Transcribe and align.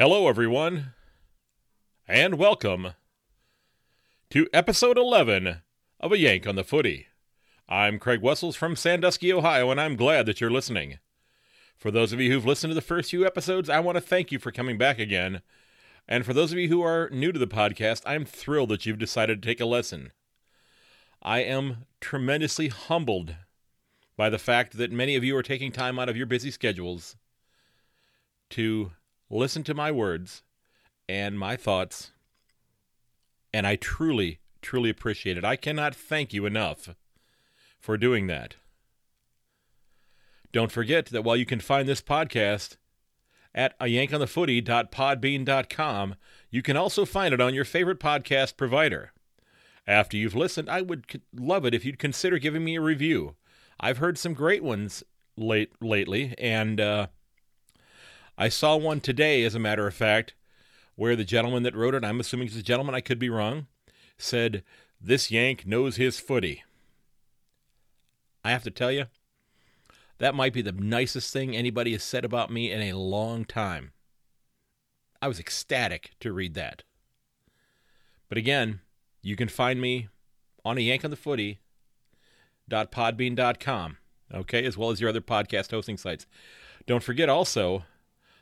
Hello, 0.00 0.28
everyone, 0.28 0.94
and 2.08 2.38
welcome 2.38 2.94
to 4.30 4.48
episode 4.50 4.96
11 4.96 5.60
of 6.00 6.12
A 6.12 6.16
Yank 6.16 6.46
on 6.46 6.54
the 6.54 6.64
Footy. 6.64 7.08
I'm 7.68 7.98
Craig 7.98 8.22
Wessels 8.22 8.56
from 8.56 8.76
Sandusky, 8.76 9.30
Ohio, 9.30 9.70
and 9.70 9.78
I'm 9.78 9.96
glad 9.96 10.24
that 10.24 10.40
you're 10.40 10.50
listening. 10.50 11.00
For 11.76 11.90
those 11.90 12.14
of 12.14 12.20
you 12.20 12.32
who've 12.32 12.46
listened 12.46 12.70
to 12.70 12.74
the 12.74 12.80
first 12.80 13.10
few 13.10 13.26
episodes, 13.26 13.68
I 13.68 13.80
want 13.80 13.96
to 13.96 14.00
thank 14.00 14.32
you 14.32 14.38
for 14.38 14.50
coming 14.50 14.78
back 14.78 14.98
again. 14.98 15.42
And 16.08 16.24
for 16.24 16.32
those 16.32 16.50
of 16.50 16.58
you 16.58 16.68
who 16.68 16.80
are 16.80 17.10
new 17.10 17.30
to 17.30 17.38
the 17.38 17.46
podcast, 17.46 18.00
I'm 18.06 18.24
thrilled 18.24 18.70
that 18.70 18.86
you've 18.86 18.98
decided 18.98 19.42
to 19.42 19.46
take 19.46 19.60
a 19.60 19.66
lesson. 19.66 20.12
I 21.22 21.40
am 21.40 21.84
tremendously 22.00 22.68
humbled 22.68 23.34
by 24.16 24.30
the 24.30 24.38
fact 24.38 24.78
that 24.78 24.92
many 24.92 25.14
of 25.14 25.24
you 25.24 25.36
are 25.36 25.42
taking 25.42 25.70
time 25.70 25.98
out 25.98 26.08
of 26.08 26.16
your 26.16 26.24
busy 26.24 26.50
schedules 26.50 27.16
to 28.48 28.92
listen 29.30 29.62
to 29.64 29.74
my 29.74 29.90
words 29.90 30.42
and 31.08 31.38
my 31.38 31.56
thoughts, 31.56 32.10
and 33.52 33.66
I 33.66 33.76
truly, 33.76 34.40
truly 34.60 34.90
appreciate 34.90 35.38
it. 35.38 35.44
I 35.44 35.56
cannot 35.56 35.94
thank 35.94 36.32
you 36.32 36.46
enough 36.46 36.94
for 37.78 37.96
doing 37.96 38.26
that. 38.26 38.56
Don't 40.52 40.72
forget 40.72 41.06
that 41.06 41.22
while 41.22 41.36
you 41.36 41.46
can 41.46 41.60
find 41.60 41.88
this 41.88 42.02
podcast 42.02 42.76
at 43.54 43.74
a 43.80 43.86
you 46.50 46.62
can 46.62 46.76
also 46.76 47.04
find 47.04 47.34
it 47.34 47.40
on 47.40 47.54
your 47.54 47.64
favorite 47.64 48.00
podcast 48.00 48.56
provider. 48.56 49.12
After 49.86 50.16
you've 50.16 50.34
listened, 50.34 50.68
I 50.68 50.82
would 50.82 51.20
love 51.34 51.64
it 51.64 51.74
if 51.74 51.84
you'd 51.84 51.98
consider 51.98 52.38
giving 52.38 52.64
me 52.64 52.76
a 52.76 52.80
review. 52.80 53.34
I've 53.80 53.98
heard 53.98 54.18
some 54.18 54.34
great 54.34 54.62
ones 54.62 55.02
late 55.36 55.72
lately, 55.80 56.34
and 56.38 56.80
uh, 56.80 57.06
I 58.36 58.48
saw 58.48 58.76
one 58.76 59.00
today, 59.00 59.44
as 59.44 59.54
a 59.54 59.58
matter 59.58 59.86
of 59.86 59.94
fact, 59.94 60.34
where 60.96 61.16
the 61.16 61.24
gentleman 61.24 61.62
that 61.62 61.74
wrote 61.74 61.94
it, 61.94 62.04
I'm 62.04 62.20
assuming 62.20 62.48
it's 62.48 62.56
a 62.56 62.62
gentleman, 62.62 62.94
I 62.94 63.00
could 63.00 63.18
be 63.18 63.30
wrong, 63.30 63.66
said, 64.18 64.62
This 65.00 65.30
Yank 65.30 65.66
knows 65.66 65.96
his 65.96 66.20
footy. 66.20 66.62
I 68.44 68.50
have 68.50 68.62
to 68.64 68.70
tell 68.70 68.90
you, 68.90 69.06
that 70.18 70.34
might 70.34 70.52
be 70.52 70.62
the 70.62 70.72
nicest 70.72 71.32
thing 71.32 71.56
anybody 71.56 71.92
has 71.92 72.02
said 72.02 72.24
about 72.24 72.50
me 72.50 72.70
in 72.70 72.80
a 72.82 72.98
long 72.98 73.44
time. 73.44 73.92
I 75.22 75.28
was 75.28 75.40
ecstatic 75.40 76.12
to 76.20 76.32
read 76.32 76.54
that. 76.54 76.82
But 78.28 78.38
again, 78.38 78.80
you 79.22 79.36
can 79.36 79.48
find 79.48 79.80
me 79.80 80.08
on 80.64 80.78
a 80.78 80.82
yank 80.82 81.04
on 81.04 81.10
the 81.10 81.16
footy 81.16 81.60
podbean.com, 82.70 83.96
okay, 84.32 84.64
as 84.64 84.76
well 84.76 84.90
as 84.90 85.00
your 85.00 85.10
other 85.10 85.20
podcast 85.20 85.70
hosting 85.70 85.96
sites. 85.96 86.26
Don't 86.86 87.02
forget 87.02 87.28
also 87.28 87.84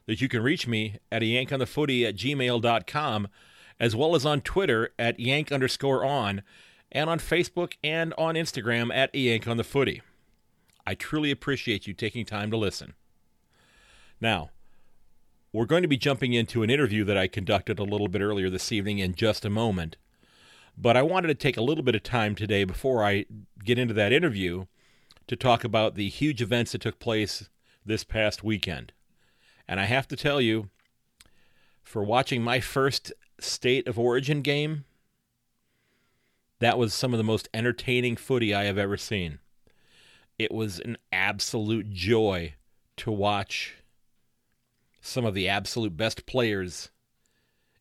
that 0.09 0.23
you 0.23 0.29
can 0.29 0.43
reach 0.43 0.67
me 0.67 0.97
at 1.13 1.23
a 1.23 1.27
yank 1.27 1.53
on 1.53 1.59
the 1.59 1.67
footy 1.67 2.07
at 2.07 2.17
gmail.com, 2.17 3.29
as 3.79 3.95
well 3.95 4.15
as 4.17 4.25
on 4.25 4.41
Twitter 4.41 4.89
at 4.99 5.21
yank 5.21 5.53
underscore 5.53 6.03
on, 6.03 6.41
and 6.91 7.11
on 7.11 7.19
Facebook 7.19 7.75
and 7.85 8.15
on 8.17 8.35
Instagram 8.35 8.91
at 8.93 9.11
a 9.15 9.19
yank 9.19 9.47
on 9.47 9.59
the 9.59 9.65
footy. 9.65 10.01
I 10.87 10.95
truly 10.95 11.31
appreciate 11.31 11.87
you 11.87 11.93
taking 11.93 12.25
time 12.25 12.51
to 12.51 12.57
listen. 12.57 12.95
Now, 14.19 14.49
we're 15.53 15.67
going 15.67 15.83
to 15.83 15.89
be 15.89 15.99
jumping 15.99 16.33
into 16.33 16.63
an 16.63 16.71
interview 16.71 17.05
that 17.05 17.19
I 17.19 17.29
conducted 17.29 17.79
a 17.79 17.85
little 17.85 18.09
bit 18.09 18.23
earlier 18.23 18.49
this 18.49 18.73
evening 18.73 19.01
in 19.01 19.15
just 19.15 19.45
a 19.45 19.51
moment. 19.51 19.99
But 20.75 20.97
I 20.97 21.03
wanted 21.03 21.29
to 21.29 21.35
take 21.35 21.59
a 21.59 21.63
little 21.63 21.85
bit 21.85 21.95
of 21.95 22.03
time 22.03 22.35
today 22.35 22.65
before 22.65 23.05
I 23.05 23.27
get 23.63 23.79
into 23.79 23.93
that 23.95 24.15
interview 24.15 24.65
to 25.27 25.37
talk 25.37 25.65
about 25.65 25.97
the 25.97 26.09
huge 26.09 26.41
events 26.41 26.73
that 26.73 26.81
took 26.81 26.99
place 26.99 27.51
this 27.85 28.05
past 28.05 28.43
weekend. 28.43 28.95
And 29.69 29.79
I 29.79 29.85
have 29.85 30.09
to 30.09 30.17
tell 30.17 30.41
you, 30.41 30.71
for 31.83 32.03
watching 32.03 32.43
my 32.43 32.61
first 32.61 33.13
state 33.39 33.87
of 33.87 33.99
origin 33.99 34.43
game, 34.43 34.85
that 36.61 36.79
was 36.79 36.95
some 36.95 37.13
of 37.13 37.19
the 37.19 37.25
most 37.25 37.49
entertaining 37.53 38.17
footy 38.17 38.55
I 38.55 38.65
have 38.65 38.79
ever 38.79 38.97
seen. 38.97 39.39
It 40.39 40.53
was 40.53 40.81
an 40.81 40.97
absolute 41.13 41.91
joy 41.91 42.55
to 42.97 43.11
watch 43.11 43.75
some 45.01 45.25
of 45.25 45.35
the 45.35 45.49
absolute 45.49 45.97
best 45.97 46.27
players 46.27 46.91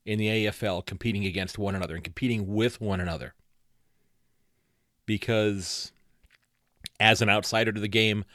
in 0.05 0.19
the 0.19 0.27
AFL 0.27 0.85
competing 0.85 1.25
against 1.25 1.57
one 1.57 1.75
another 1.75 1.95
and 1.95 2.03
competing 2.03 2.47
with 2.47 2.79
one 2.79 2.99
another. 2.99 3.33
Because 5.05 5.91
as 6.99 7.21
an 7.21 7.29
outsider 7.29 7.71
to 7.71 7.81
the 7.81 7.87
game, 7.87 8.25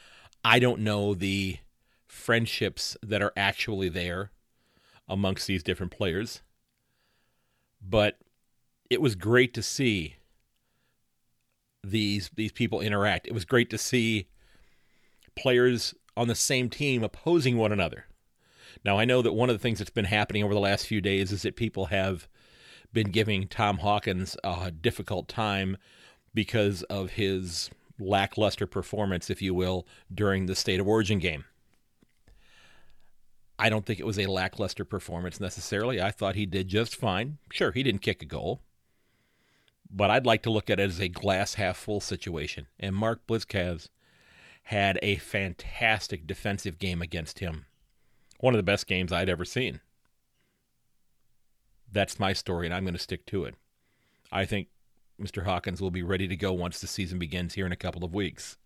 I 0.43 0.59
don't 0.59 0.81
know 0.81 1.13
the 1.13 1.57
friendships 2.13 2.95
that 3.01 3.21
are 3.21 3.33
actually 3.35 3.89
there 3.89 4.31
amongst 5.09 5.47
these 5.47 5.63
different 5.63 5.91
players. 5.91 6.41
But 7.81 8.19
it 8.89 9.01
was 9.01 9.15
great 9.15 9.53
to 9.55 9.63
see 9.63 10.15
these 11.83 12.29
these 12.35 12.51
people 12.51 12.79
interact. 12.79 13.27
It 13.27 13.33
was 13.33 13.43
great 13.43 13.69
to 13.71 13.77
see 13.77 14.27
players 15.35 15.93
on 16.15 16.27
the 16.27 16.35
same 16.35 16.69
team 16.69 17.03
opposing 17.03 17.57
one 17.57 17.71
another. 17.71 18.05
Now, 18.85 18.97
I 18.99 19.05
know 19.05 19.21
that 19.21 19.33
one 19.33 19.49
of 19.49 19.55
the 19.55 19.61
things 19.61 19.79
that's 19.79 19.89
been 19.89 20.05
happening 20.05 20.43
over 20.43 20.53
the 20.53 20.59
last 20.59 20.87
few 20.87 21.01
days 21.01 21.31
is 21.31 21.41
that 21.41 21.55
people 21.55 21.87
have 21.87 22.27
been 22.93 23.09
giving 23.09 23.47
Tom 23.47 23.79
Hawkins 23.79 24.37
a 24.43 24.71
difficult 24.71 25.27
time 25.27 25.77
because 26.33 26.83
of 26.83 27.11
his 27.11 27.69
lackluster 27.99 28.67
performance, 28.67 29.29
if 29.29 29.41
you 29.41 29.53
will, 29.53 29.87
during 30.13 30.45
the 30.45 30.55
State 30.55 30.79
of 30.79 30.87
Origin 30.87 31.19
game. 31.19 31.45
I 33.63 33.69
don't 33.69 33.85
think 33.85 34.01
it 34.01 34.05
was 34.05 34.19
a 34.19 34.25
lackluster 34.25 34.83
performance 34.83 35.39
necessarily. 35.39 36.01
I 36.01 36.11
thought 36.11 36.35
he 36.35 36.45
did 36.45 36.67
just 36.67 36.97
fine. 36.97 37.37
Sure, 37.49 37.71
he 37.71 37.81
didn't 37.81 38.01
kick 38.01 38.21
a 38.21 38.25
goal, 38.25 38.59
but 39.89 40.11
I'd 40.11 40.25
like 40.25 40.43
to 40.43 40.49
look 40.49 40.69
at 40.69 40.81
it 40.81 40.89
as 40.89 40.99
a 40.99 41.07
glass 41.07 41.53
half 41.53 41.77
full 41.77 42.01
situation. 42.01 42.67
And 42.77 42.93
Mark 42.93 43.25
Blicavs 43.25 43.87
had 44.63 44.99
a 45.01 45.15
fantastic 45.15 46.27
defensive 46.27 46.77
game 46.77 47.01
against 47.01 47.39
him 47.39 47.65
one 48.39 48.53
of 48.53 48.57
the 48.57 48.63
best 48.63 48.85
games 48.85 49.13
I'd 49.13 49.29
ever 49.29 49.45
seen. 49.45 49.79
That's 51.89 52.19
my 52.19 52.33
story, 52.33 52.67
and 52.67 52.75
I'm 52.75 52.83
going 52.83 52.95
to 52.95 52.99
stick 52.99 53.25
to 53.27 53.45
it. 53.45 53.55
I 54.29 54.43
think 54.43 54.67
Mr. 55.17 55.45
Hawkins 55.45 55.79
will 55.79 55.91
be 55.91 56.03
ready 56.03 56.27
to 56.27 56.35
go 56.35 56.51
once 56.51 56.81
the 56.81 56.87
season 56.87 57.17
begins 57.17 57.53
here 57.53 57.65
in 57.65 57.71
a 57.71 57.77
couple 57.77 58.03
of 58.03 58.13
weeks. 58.13 58.57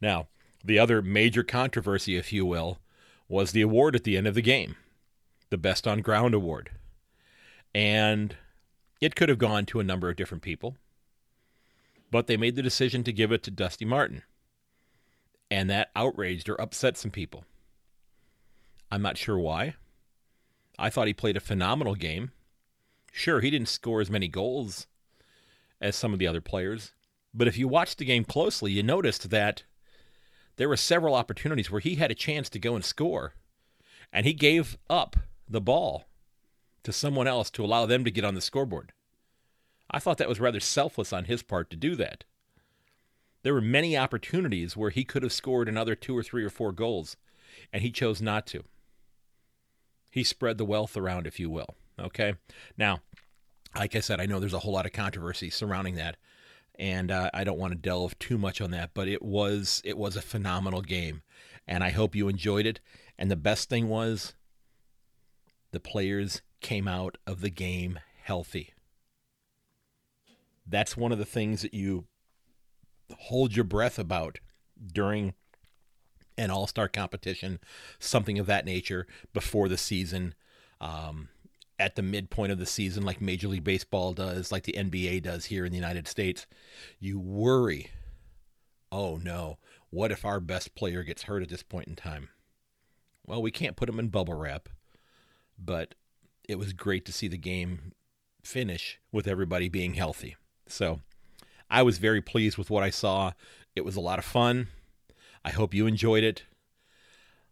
Now, 0.00 0.28
the 0.64 0.78
other 0.78 1.02
major 1.02 1.42
controversy, 1.42 2.16
if 2.16 2.32
you 2.32 2.46
will, 2.46 2.78
was 3.32 3.52
the 3.52 3.62
award 3.62 3.96
at 3.96 4.04
the 4.04 4.14
end 4.14 4.26
of 4.26 4.34
the 4.34 4.42
game 4.42 4.76
the 5.48 5.56
Best 5.56 5.88
on 5.88 6.00
Ground 6.00 6.34
award. 6.34 6.70
And 7.74 8.36
it 9.00 9.14
could 9.14 9.30
have 9.30 9.38
gone 9.38 9.66
to 9.66 9.80
a 9.80 9.84
number 9.84 10.08
of 10.08 10.16
different 10.16 10.42
people, 10.42 10.76
but 12.10 12.26
they 12.26 12.36
made 12.36 12.56
the 12.56 12.62
decision 12.62 13.02
to 13.04 13.12
give 13.12 13.32
it 13.32 13.42
to 13.42 13.50
Dusty 13.50 13.84
Martin. 13.84 14.22
And 15.50 15.68
that 15.68 15.90
outraged 15.96 16.48
or 16.48 16.60
upset 16.60 16.96
some 16.96 17.10
people. 17.10 17.44
I'm 18.90 19.02
not 19.02 19.18
sure 19.18 19.38
why. 19.38 19.74
I 20.78 20.90
thought 20.90 21.06
he 21.06 21.14
played 21.14 21.36
a 21.36 21.40
phenomenal 21.40 21.94
game. 21.94 22.32
Sure, 23.12 23.40
he 23.40 23.50
didn't 23.50 23.68
score 23.68 24.00
as 24.00 24.10
many 24.10 24.28
goals 24.28 24.86
as 25.80 25.96
some 25.96 26.12
of 26.12 26.18
the 26.18 26.26
other 26.26 26.40
players, 26.40 26.92
but 27.34 27.48
if 27.48 27.58
you 27.58 27.66
watched 27.66 27.98
the 27.98 28.04
game 28.04 28.24
closely, 28.24 28.72
you 28.72 28.82
noticed 28.82 29.30
that 29.30 29.64
there 30.56 30.68
were 30.68 30.76
several 30.76 31.14
opportunities 31.14 31.70
where 31.70 31.80
he 31.80 31.96
had 31.96 32.10
a 32.10 32.16
chance 32.16 32.48
to 32.50 32.58
go 32.58 32.74
and 32.74 32.84
score, 32.84 33.34
and 34.12 34.26
he 34.26 34.32
gave 34.32 34.76
up 34.90 35.16
the 35.48 35.60
ball 35.60 36.04
to 36.82 36.92
someone 36.92 37.26
else 37.26 37.50
to 37.50 37.64
allow 37.64 37.86
them 37.86 38.04
to 38.04 38.10
get 38.10 38.24
on 38.24 38.34
the 38.34 38.40
scoreboard. 38.40 38.92
I 39.90 39.98
thought 39.98 40.18
that 40.18 40.28
was 40.28 40.40
rather 40.40 40.60
selfless 40.60 41.12
on 41.12 41.26
his 41.26 41.42
part 41.42 41.70
to 41.70 41.76
do 41.76 41.94
that. 41.96 42.24
There 43.42 43.54
were 43.54 43.60
many 43.60 43.96
opportunities 43.96 44.76
where 44.76 44.90
he 44.90 45.04
could 45.04 45.22
have 45.22 45.32
scored 45.32 45.68
another 45.68 45.94
two 45.94 46.16
or 46.16 46.22
three 46.22 46.44
or 46.44 46.50
four 46.50 46.72
goals, 46.72 47.16
and 47.72 47.82
he 47.82 47.90
chose 47.90 48.22
not 48.22 48.46
to. 48.48 48.64
He 50.10 50.24
spread 50.24 50.58
the 50.58 50.64
wealth 50.64 50.96
around, 50.96 51.26
if 51.26 51.40
you 51.40 51.50
will. 51.50 51.74
Okay. 51.98 52.34
Now, 52.76 53.00
like 53.74 53.96
I 53.96 54.00
said, 54.00 54.20
I 54.20 54.26
know 54.26 54.38
there's 54.38 54.52
a 54.52 54.60
whole 54.60 54.74
lot 54.74 54.86
of 54.86 54.92
controversy 54.92 55.50
surrounding 55.50 55.94
that, 55.96 56.16
and 56.82 57.12
uh, 57.12 57.30
I 57.32 57.44
don't 57.44 57.60
want 57.60 57.72
to 57.72 57.78
delve 57.78 58.18
too 58.18 58.36
much 58.36 58.60
on 58.60 58.72
that. 58.72 58.90
But 58.92 59.06
it 59.06 59.22
was 59.22 59.80
it 59.84 59.96
was 59.96 60.16
a 60.16 60.20
phenomenal 60.20 60.82
game, 60.82 61.22
and 61.66 61.84
I 61.84 61.90
hope 61.90 62.16
you 62.16 62.26
enjoyed 62.26 62.66
it. 62.66 62.80
And 63.16 63.30
the 63.30 63.36
best 63.36 63.68
thing 63.68 63.88
was, 63.88 64.34
the 65.70 65.78
players 65.78 66.42
came 66.60 66.88
out 66.88 67.18
of 67.24 67.40
the 67.40 67.50
game 67.50 68.00
healthy. 68.24 68.74
That's 70.66 70.96
one 70.96 71.12
of 71.12 71.18
the 71.18 71.24
things 71.24 71.62
that 71.62 71.72
you 71.72 72.06
hold 73.16 73.54
your 73.54 73.64
breath 73.64 73.98
about 73.98 74.40
during 74.92 75.34
an 76.36 76.50
all 76.50 76.66
star 76.66 76.88
competition, 76.88 77.60
something 78.00 78.40
of 78.40 78.46
that 78.46 78.64
nature 78.64 79.06
before 79.32 79.68
the 79.68 79.78
season. 79.78 80.34
Um, 80.80 81.28
at 81.78 81.96
the 81.96 82.02
midpoint 82.02 82.52
of 82.52 82.58
the 82.58 82.66
season, 82.66 83.04
like 83.04 83.20
Major 83.20 83.48
League 83.48 83.64
Baseball 83.64 84.12
does, 84.12 84.52
like 84.52 84.64
the 84.64 84.74
NBA 84.76 85.22
does 85.22 85.46
here 85.46 85.64
in 85.64 85.72
the 85.72 85.78
United 85.78 86.06
States, 86.06 86.46
you 87.00 87.18
worry 87.18 87.90
oh 88.92 89.16
no, 89.16 89.58
what 89.90 90.12
if 90.12 90.24
our 90.24 90.38
best 90.38 90.74
player 90.74 91.02
gets 91.02 91.24
hurt 91.24 91.42
at 91.42 91.48
this 91.48 91.62
point 91.62 91.88
in 91.88 91.96
time? 91.96 92.28
Well, 93.26 93.42
we 93.42 93.50
can't 93.50 93.76
put 93.76 93.88
him 93.88 93.98
in 93.98 94.08
bubble 94.08 94.34
wrap, 94.34 94.68
but 95.58 95.94
it 96.48 96.58
was 96.58 96.72
great 96.72 97.04
to 97.06 97.12
see 97.12 97.26
the 97.26 97.38
game 97.38 97.92
finish 98.44 99.00
with 99.10 99.26
everybody 99.26 99.68
being 99.68 99.94
healthy. 99.94 100.36
So 100.66 101.00
I 101.70 101.82
was 101.82 101.98
very 101.98 102.20
pleased 102.20 102.58
with 102.58 102.70
what 102.70 102.82
I 102.82 102.90
saw. 102.90 103.32
It 103.74 103.84
was 103.84 103.96
a 103.96 104.00
lot 104.00 104.18
of 104.18 104.24
fun. 104.24 104.68
I 105.44 105.50
hope 105.50 105.74
you 105.74 105.86
enjoyed 105.86 106.24
it. 106.24 106.44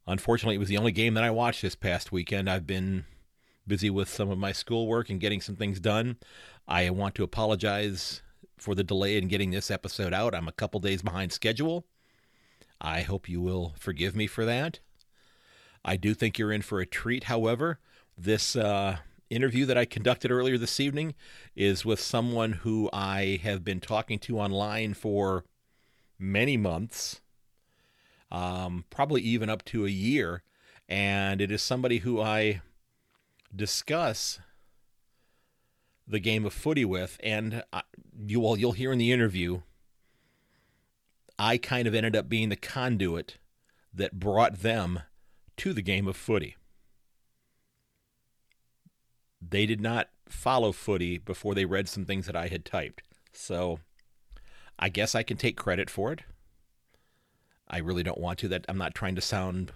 Unfortunately, 0.07 0.57
it 0.57 0.59
was 0.59 0.69
the 0.69 0.79
only 0.79 0.93
game 0.93 1.15
that 1.15 1.25
I 1.25 1.31
watched 1.31 1.63
this 1.63 1.75
past 1.75 2.13
weekend. 2.13 2.51
I've 2.51 2.67
been 2.67 3.05
busy 3.71 3.89
with 3.89 4.09
some 4.09 4.31
of 4.31 4.37
my 4.37 4.51
schoolwork 4.51 5.09
and 5.11 5.21
getting 5.21 5.41
some 5.41 5.55
things 5.55 5.79
done. 5.79 6.17
I 6.67 6.91
want 6.91 7.15
to 7.15 7.23
apologize 7.23 8.21
for 8.59 8.75
the 8.75 8.83
delay 8.83 9.17
in 9.17 9.29
getting 9.29 9.53
this 9.53 9.71
episode 9.71 10.13
out. 10.13 10.35
I'm 10.35 10.49
a 10.49 10.53
couple 10.53 10.81
days 10.81 11.03
behind 11.03 11.33
schedule. 11.33 11.87
I 12.81 13.03
hope 13.03 13.29
you 13.29 13.41
will 13.41 13.75
forgive 13.79 14.17
me 14.17 14.27
for 14.27 14.45
that. 14.45 14.81
I 15.85 15.97
do 15.97 16.15
think 16.15 16.37
you're 16.37 16.51
in 16.51 16.63
for 16.63 16.81
a 16.81 16.87
treat, 16.87 17.25
however. 17.25 17.79
This 18.19 18.57
uh, 18.57 18.97
interview 19.31 19.67
that 19.67 19.79
I 19.79 19.85
conducted 19.85 20.33
earlier 20.33 20.59
this 20.59 20.81
evening 20.81 21.15
is 21.55 21.85
with 21.85 22.01
someone 22.01 22.55
who 22.55 22.91
I 22.93 23.39
have 23.45 23.65
been 23.65 23.79
talking 23.79 24.19
to 24.21 24.41
online 24.41 24.95
for 24.95 25.45
many 26.19 26.57
months, 26.57 27.21
um, 28.33 28.85
probably 28.91 29.23
even 29.23 29.49
up 29.49 29.65
to 29.67 29.87
a 29.87 29.91
year. 29.91 30.43
And 30.89 31.41
it 31.41 31.53
is 31.53 31.63
somebody 31.63 31.99
who 31.99 32.21
I 32.21 32.63
discuss 33.55 34.41
the 36.07 36.21
game 36.21 36.45
of 36.45 36.53
footy 36.53 36.85
with, 36.85 37.19
and 37.23 37.63
you 38.27 38.41
will 38.41 38.57
you'll 38.59 38.73
hear 38.73 38.93
in 38.93 38.99
the 38.99 39.13
interview. 39.13 39.61
I 41.39 41.57
kind 41.57 41.89
of 41.89 41.95
ended 41.95 42.15
up 42.15 42.29
being 42.29 42.51
the 42.51 42.57
conduit 42.57 43.39
that 43.95 44.19
brought 44.19 44.59
them 44.59 45.01
to 45.57 45.73
the 45.73 45.83
game 45.83 46.07
of 46.07 46.17
footy. 46.17 46.57
They 49.41 49.67
did 49.67 49.81
not 49.81 50.11
follow 50.29 50.73
footy 50.73 51.19
before 51.19 51.55
they 51.55 51.65
read 51.65 51.89
some 51.89 52.05
things 52.05 52.27
that 52.27 52.37
I 52.37 52.49
had 52.49 52.65
typed. 52.65 53.03
So 53.33 53.81
I 54.79 54.89
guess 54.91 55.15
I 55.15 55.23
can 55.23 55.37
take 55.37 55.57
credit 55.57 55.89
for 55.89 56.13
it. 56.13 56.21
I 57.69 57.79
really 57.79 58.03
don't 58.03 58.21
want 58.21 58.39
to 58.41 58.49
that 58.49 58.67
I'm 58.69 58.79
not 58.79 58.95
trying 58.95 59.15
to 59.15 59.21
sound 59.21 59.73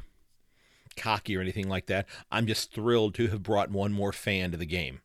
cocky 0.97 1.37
or 1.37 1.41
anything 1.41 1.69
like 1.69 1.87
that. 1.87 2.07
I'm 2.31 2.47
just 2.47 2.73
thrilled 2.73 3.15
to 3.15 3.29
have 3.29 3.43
brought 3.43 3.71
one 3.71 3.93
more 3.93 4.13
fan 4.13 4.51
to 4.53 4.57
the 4.57 4.67
game. 4.67 5.01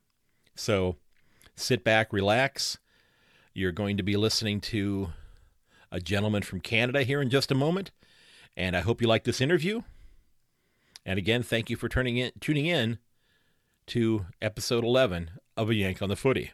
So 0.56 0.98
sit 1.56 1.84
back, 1.84 2.14
relax. 2.14 2.78
You're 3.54 3.72
going 3.72 3.98
to 3.98 4.04
be 4.04 4.16
listening 4.16 4.62
to 4.62 5.10
a 5.92 6.00
gentleman 6.00 6.44
from 6.44 6.62
Canada 6.62 7.04
here 7.04 7.22
in 7.22 7.30
just 7.30 7.52
a 7.52 7.56
moment. 7.56 7.92
And 8.56 8.76
I 8.76 8.82
hope 8.82 9.02
you 9.02 9.08
like 9.08 9.24
this 9.24 9.42
interview. 9.42 9.82
And 11.06 11.18
again, 11.18 11.44
thank 11.44 11.70
you 11.70 11.76
for 11.76 11.90
turning 11.90 12.18
in, 12.18 12.32
tuning 12.40 12.66
in 12.66 13.00
to 13.88 14.26
episode 14.42 14.84
11 14.84 15.32
of 15.58 15.70
A 15.70 15.76
Yank 15.76 16.02
on 16.02 16.10
the 16.10 16.16
Footy. 16.16 16.52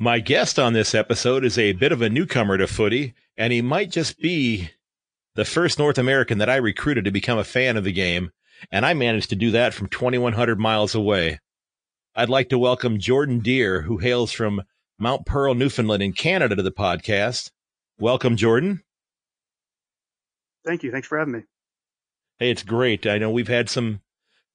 My 0.00 0.20
guest 0.20 0.58
on 0.58 0.72
this 0.74 0.94
episode 0.94 1.44
is 1.44 1.58
a 1.58 1.72
bit 1.72 1.92
of 1.92 2.02
a 2.02 2.08
newcomer 2.08 2.56
to 2.56 2.66
footy, 2.66 3.14
and 3.36 3.52
he 3.52 3.62
might 3.62 3.90
just 3.90 4.20
be 4.20 4.70
the 5.34 5.44
first 5.44 5.78
North 5.78 5.98
American 5.98 6.38
that 6.38 6.48
I 6.48 6.56
recruited 6.56 7.04
to 7.04 7.10
become 7.10 7.38
a 7.38 7.44
fan 7.44 7.76
of 7.76 7.84
the 7.84 7.92
game 7.92 8.30
and 8.70 8.84
I 8.84 8.94
managed 8.94 9.30
to 9.30 9.36
do 9.36 9.50
that 9.52 9.74
from 9.74 9.88
2,100 9.88 10.58
miles 10.58 10.94
away. 10.94 11.40
I'd 12.14 12.28
like 12.28 12.48
to 12.48 12.58
welcome 12.58 12.98
Jordan 12.98 13.40
Deir, 13.40 13.82
who 13.82 13.98
hails 13.98 14.32
from 14.32 14.62
Mount 14.98 15.26
Pearl, 15.26 15.54
Newfoundland 15.54 16.02
in 16.02 16.12
Canada 16.12 16.56
to 16.56 16.62
the 16.62 16.72
podcast. 16.72 17.50
Welcome, 17.98 18.36
Jordan. 18.36 18.82
Thank 20.66 20.82
you. 20.82 20.90
Thanks 20.90 21.08
for 21.08 21.18
having 21.18 21.34
me. 21.34 21.42
Hey, 22.38 22.50
it's 22.50 22.62
great. 22.62 23.06
I 23.06 23.18
know 23.18 23.30
we've 23.30 23.48
had 23.48 23.70
some 23.70 24.00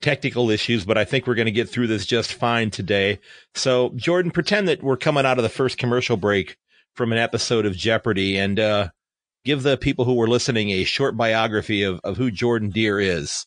technical 0.02 0.50
issues, 0.50 0.86
but 0.86 0.98
I 0.98 1.06
think 1.06 1.26
we're 1.26 1.36
going 1.36 1.46
to 1.46 1.52
get 1.52 1.70
through 1.70 1.88
this 1.88 2.06
just 2.06 2.34
fine 2.34 2.70
today. 2.70 3.20
So, 3.56 3.92
Jordan, 3.96 4.32
pretend 4.32 4.68
that 4.68 4.84
we're 4.84 4.98
coming 4.98 5.26
out 5.26 5.40
of 5.40 5.44
the 5.44 5.50
first 5.50 5.78
commercial 5.78 6.18
break 6.18 6.58
from 6.96 7.12
an 7.12 7.18
episode 7.18 7.66
of 7.66 7.76
Jeopardy 7.76 8.38
and 8.38 8.60
uh, 8.60 8.90
give 9.46 9.64
the 9.64 9.78
people 9.78 10.06
who 10.06 10.16
were 10.16 10.28
listening 10.28 10.70
a 10.70 10.84
short 10.84 11.18
biography 11.18 11.84
of, 11.84 12.00
of 12.04 12.18
who 12.18 12.30
Jordan 12.30 12.70
Deir 12.70 13.00
is. 13.00 13.46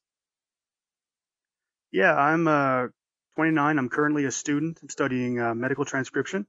Yeah, 1.96 2.14
I'm 2.14 2.46
uh, 2.46 2.88
29. 3.36 3.78
I'm 3.78 3.88
currently 3.88 4.26
a 4.26 4.30
student. 4.30 4.78
I'm 4.82 4.90
studying 4.90 5.40
uh, 5.40 5.54
medical 5.54 5.86
transcription 5.86 6.46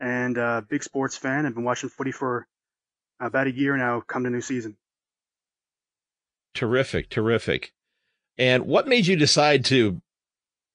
and 0.00 0.38
uh, 0.38 0.62
big 0.66 0.82
sports 0.82 1.18
fan. 1.18 1.44
I've 1.44 1.54
been 1.54 1.64
watching 1.64 1.90
footy 1.90 2.12
for 2.12 2.46
about 3.20 3.46
a 3.46 3.52
year 3.52 3.76
now, 3.76 4.00
come 4.00 4.24
to 4.24 4.30
new 4.30 4.40
season. 4.40 4.78
Terrific, 6.54 7.10
terrific. 7.10 7.74
And 8.38 8.64
what 8.64 8.88
made 8.88 9.06
you 9.06 9.16
decide 9.16 9.66
to 9.66 10.00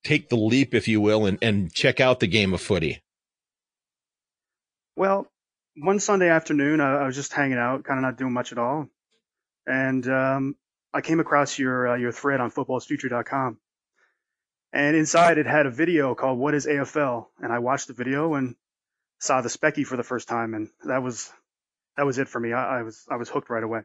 take 0.03 0.29
the 0.29 0.37
leap, 0.37 0.75
if 0.75 0.87
you 0.87 1.01
will, 1.01 1.25
and, 1.25 1.39
and 1.41 1.73
check 1.73 1.99
out 1.99 2.19
the 2.19 2.27
game 2.27 2.53
of 2.53 2.61
footy? 2.61 3.01
Well, 4.97 5.25
one 5.75 5.99
Sunday 5.99 6.29
afternoon, 6.29 6.79
I, 6.79 6.97
I 6.97 7.05
was 7.07 7.15
just 7.15 7.33
hanging 7.33 7.57
out, 7.57 7.85
kind 7.85 7.97
of 7.97 8.03
not 8.03 8.19
doing 8.19 8.33
much 8.33 8.51
at 8.51 8.59
all. 8.59 8.87
And 9.65 10.07
um, 10.07 10.55
I 10.93 11.01
came 11.01 11.19
across 11.19 11.57
your 11.57 11.87
uh, 11.87 11.95
your 11.95 12.11
thread 12.11 12.39
on 12.39 12.51
footballsfuture.com. 12.51 13.57
And 14.71 14.95
inside 14.95 15.37
it 15.37 15.47
had 15.47 15.65
a 15.65 15.71
video 15.71 16.15
called 16.15 16.37
What 16.37 16.53
is 16.53 16.67
AFL? 16.67 17.27
And 17.41 17.51
I 17.51 17.59
watched 17.59 17.87
the 17.87 17.93
video 17.93 18.35
and 18.35 18.55
saw 19.19 19.41
the 19.41 19.49
Specky 19.49 19.85
for 19.85 19.97
the 19.97 20.03
first 20.03 20.27
time. 20.27 20.53
And 20.53 20.69
that 20.85 21.01
was, 21.01 21.31
that 21.97 22.05
was 22.05 22.19
it 22.19 22.27
for 22.27 22.39
me. 22.39 22.53
I, 22.53 22.79
I 22.79 22.83
was, 22.83 23.05
I 23.09 23.15
was 23.15 23.29
hooked 23.29 23.49
right 23.49 23.63
away. 23.63 23.81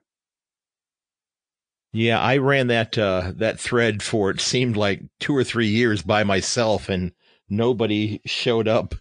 Yeah, 1.94 2.18
I 2.18 2.38
ran 2.38 2.66
that 2.66 2.98
uh, 2.98 3.32
that 3.36 3.60
thread 3.60 4.02
for 4.02 4.28
it 4.28 4.40
seemed 4.40 4.76
like 4.76 5.02
two 5.20 5.34
or 5.34 5.44
three 5.44 5.68
years 5.68 6.02
by 6.02 6.24
myself, 6.24 6.88
and 6.88 7.12
nobody 7.48 8.20
showed 8.26 8.66
up. 8.66 8.96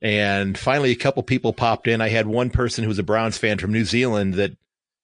And 0.00 0.56
finally, 0.56 0.90
a 0.90 0.96
couple 0.96 1.22
people 1.22 1.52
popped 1.52 1.86
in. 1.86 2.00
I 2.00 2.08
had 2.08 2.26
one 2.26 2.48
person 2.48 2.82
who 2.82 2.88
was 2.88 2.98
a 2.98 3.02
Browns 3.02 3.36
fan 3.36 3.58
from 3.58 3.72
New 3.72 3.84
Zealand 3.84 4.34
that 4.34 4.56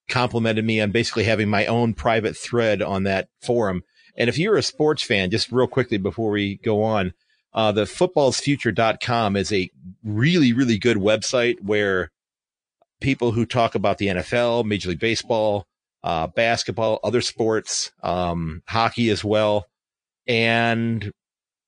complimented 0.09 0.65
me 0.65 0.81
on 0.81 0.93
basically 0.93 1.25
having 1.25 1.51
my 1.51 1.67
own 1.67 1.93
private 1.93 2.39
thread 2.39 2.81
on 2.81 3.03
that 3.03 3.29
forum. 3.43 3.85
And 4.17 4.29
if 4.29 4.39
you're 4.39 4.57
a 4.57 4.63
sports 4.63 5.03
fan, 5.03 5.31
just 5.31 5.53
real 5.53 5.67
quickly 5.67 5.99
before 5.99 6.31
we 6.31 6.57
go 6.57 6.83
on, 6.83 7.13
uh, 7.53 7.73
the 7.73 7.85
footballsfuture.com 7.85 9.37
is 9.37 9.53
a 9.53 9.71
really, 10.05 10.53
really 10.53 10.79
good 10.79 10.97
website 10.97 11.61
where 11.63 12.11
people 13.01 13.33
who 13.33 13.47
talk 13.47 13.75
about 13.75 13.99
the 13.99 14.09
NFL, 14.09 14.65
Major 14.65 14.91
League 14.91 15.01
Baseball, 15.01 15.67
uh, 16.03 16.27
basketball, 16.29 17.01
other 17.03 17.21
sports, 17.21 17.91
um, 18.03 18.63
hockey 18.67 19.11
as 19.11 19.25
well, 19.25 19.67
and 20.27 21.13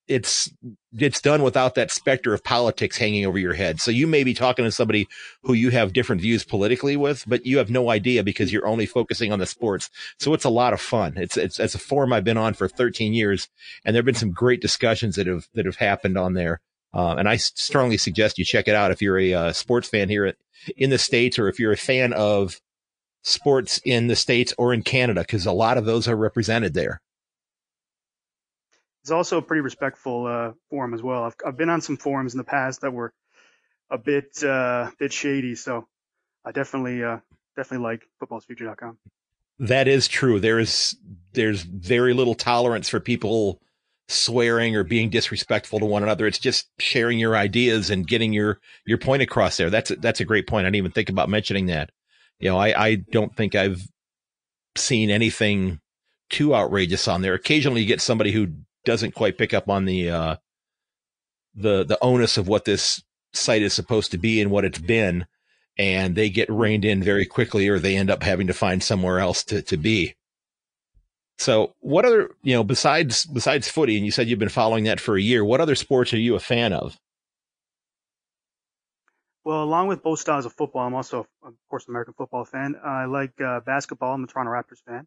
it's 0.09 0.51
it's 0.99 1.21
done 1.21 1.43
without 1.43 1.75
that 1.75 1.91
specter 1.91 2.33
of 2.33 2.43
politics 2.43 2.97
hanging 2.97 3.27
over 3.27 3.39
your 3.39 3.53
head. 3.53 3.81
So 3.81 3.91
you 3.91 4.07
may 4.07 4.25
be 4.25 4.33
talking 4.33 4.65
to 4.65 4.73
somebody 4.73 5.07
who 5.43 5.53
you 5.53 5.71
have 5.71 5.93
different 5.93 6.23
views 6.23 6.45
politically 6.45 6.97
with, 6.97 7.25
but 7.27 7.45
you 7.45 7.59
have 7.59 7.71
no 7.71 7.91
idea 7.91 8.25
because 8.25 8.53
you're 8.53 8.67
only 8.67 8.87
focusing 8.87 9.31
on 9.31 9.39
the 9.39 9.47
sports. 9.47 9.91
So 10.19 10.33
it's 10.33 10.45
a 10.45 10.51
lot 10.51 10.73
of 10.73 10.81
fun. 10.81 11.15
It's 11.17 11.37
it's 11.37 11.61
it's 11.61 11.75
a 11.75 11.79
forum 11.79 12.13
I've 12.13 12.25
been 12.25 12.39
on 12.39 12.55
for 12.55 12.69
13 12.69 13.13
years, 13.13 13.49
and 13.85 13.95
there've 13.95 14.05
been 14.05 14.15
some 14.15 14.33
great 14.33 14.61
discussions 14.61 15.17
that 15.17 15.27
have 15.27 15.47
that 15.55 15.67
have 15.67 15.77
happened 15.77 16.17
on 16.17 16.35
there. 16.35 16.61
Uh, 16.95 17.17
and 17.17 17.29
I 17.29 17.37
strongly 17.37 17.99
suggest 17.99 18.39
you 18.39 18.45
check 18.47 18.67
it 18.67 18.75
out 18.75 18.91
if 18.91 19.03
you're 19.03 19.19
a 19.19 19.35
uh, 19.35 19.53
sports 19.53 19.89
fan 19.89 20.09
here 20.09 20.35
in 20.77 20.91
the 20.91 20.99
states, 20.99 21.39
or 21.39 21.49
if 21.49 21.61
you're 21.61 21.73
a 21.73 21.77
fan 21.77 22.15
of 22.15 22.61
sports 23.23 23.79
in 23.85 24.07
the 24.07 24.17
states 24.17 24.55
or 24.57 24.73
in 24.73 24.83
Canada, 24.83 25.21
because 25.21 25.45
a 25.45 25.53
lot 25.53 25.77
of 25.77 25.85
those 25.85 26.09
are 26.09 26.17
represented 26.17 26.73
there. 26.73 27.03
It's 29.09 29.13
also 29.13 29.39
a 29.39 29.43
pretty 29.43 29.63
respectful 29.63 30.27
uh, 30.27 30.53
forum 30.69 30.93
as 30.93 31.03
well. 31.03 31.25
I've, 31.25 31.35
I've 31.47 31.57
been 31.57 31.71
on 31.71 31.81
some 31.81 31.97
forums 31.97 32.35
in 32.35 32.39
the 32.39 32.45
past 32.45 32.83
that 32.83 32.93
were 32.93 33.15
a 33.91 33.97
bit 33.97 34.45
uh, 34.45 34.91
bit 34.99 35.15
shady, 35.15 35.55
so 35.55 35.89
I 36.45 36.53
definitely 36.53 37.03
uh, 37.03 37.21
definitely 37.57 37.87
like 37.87 38.03
footballsfuture.com. 38.23 38.99
That 39.61 39.89
is 39.89 40.09
true. 40.09 40.41
There 40.41 40.59
is 40.59 40.95
there's 41.33 41.63
very 41.63 42.13
little 42.13 42.35
tolerance 42.35 42.91
for 42.91 43.01
people 43.01 43.63
swearing 44.09 44.77
or 44.77 44.85
being 44.85 45.09
disrespectful 45.09 45.79
to 45.79 45.87
one 45.87 46.03
another. 46.03 46.27
It's 46.27 46.39
just 46.39 46.69
sharing 46.79 47.19
your 47.19 47.35
ideas 47.35 47.89
and 47.89 48.07
getting 48.07 48.35
your 48.35 48.61
your 48.85 48.99
point 48.99 49.23
across 49.23 49.57
there. 49.57 49.71
That's 49.71 49.91
a, 49.91 49.97
that's 49.97 50.21
a 50.21 50.27
great 50.27 50.47
point. 50.47 50.67
I 50.67 50.69
didn't 50.69 50.77
even 50.77 50.93
think 50.93 51.09
about 51.09 51.31
mentioning 51.31 51.65
that. 51.69 51.89
You 52.41 52.51
know, 52.51 52.59
I 52.59 52.89
I 52.89 52.95
don't 52.97 53.35
think 53.35 53.55
I've 53.55 53.81
seen 54.77 55.09
anything 55.09 55.81
too 56.29 56.55
outrageous 56.55 57.09
on 57.09 57.23
there. 57.23 57.33
Occasionally, 57.33 57.81
you 57.81 57.87
get 57.87 58.03
somebody 58.03 58.33
who 58.33 58.49
doesn't 58.89 59.15
quite 59.15 59.37
pick 59.37 59.53
up 59.53 59.69
on 59.69 59.85
the 59.85 60.09
uh, 60.09 60.37
the 61.55 61.85
the 61.85 61.99
onus 62.01 62.39
of 62.39 62.49
what 62.49 62.65
this 62.65 63.03
site 63.35 63.61
is 63.61 63.75
supposed 63.75 64.11
to 64.13 64.19
be 64.19 64.41
and 64.41 64.51
what 64.51 64.65
it's 64.65 64.79
been, 64.79 65.27
and 65.77 66.17
they 66.17 66.31
get 66.31 66.51
reined 66.51 66.87
in 66.87 67.03
very 67.03 67.27
quickly, 67.27 67.69
or 67.69 67.79
they 67.79 67.97
end 67.97 68.11
up 68.11 68.23
having 68.23 68.47
to 68.47 68.55
find 68.55 68.83
somewhere 68.83 69.21
else 69.21 69.45
to 69.45 69.61
to 69.61 69.77
be. 69.77 70.15
So, 71.37 71.75
what 71.81 72.07
other 72.07 72.31
you 72.43 72.55
know 72.55 72.65
besides 72.65 73.27
besides 73.27 73.69
footy, 73.69 73.99
and 73.99 74.07
you 74.07 74.11
said 74.11 74.27
you've 74.27 74.39
been 74.39 74.49
following 74.49 74.85
that 74.85 75.01
for 75.01 75.19
a 75.19 75.23
year. 75.23 75.45
What 75.45 75.61
other 75.61 75.75
sports 75.75 76.15
are 76.15 76.19
you 76.19 76.35
a 76.35 76.41
fan 76.41 76.73
of? 76.73 76.99
Well, 79.45 79.63
along 79.63 79.89
with 79.89 80.03
both 80.03 80.19
styles 80.19 80.47
of 80.47 80.55
football, 80.55 80.87
I'm 80.87 80.95
also, 80.95 81.27
of 81.43 81.55
course, 81.69 81.87
an 81.87 81.93
American 81.93 82.15
football 82.15 82.45
fan. 82.47 82.75
I 82.83 83.05
like 83.05 83.39
uh, 83.41 83.61
basketball. 83.61 84.15
I'm 84.15 84.25
a 84.25 84.27
Toronto 84.27 84.51
Raptors 84.51 84.83
fan. 84.87 85.07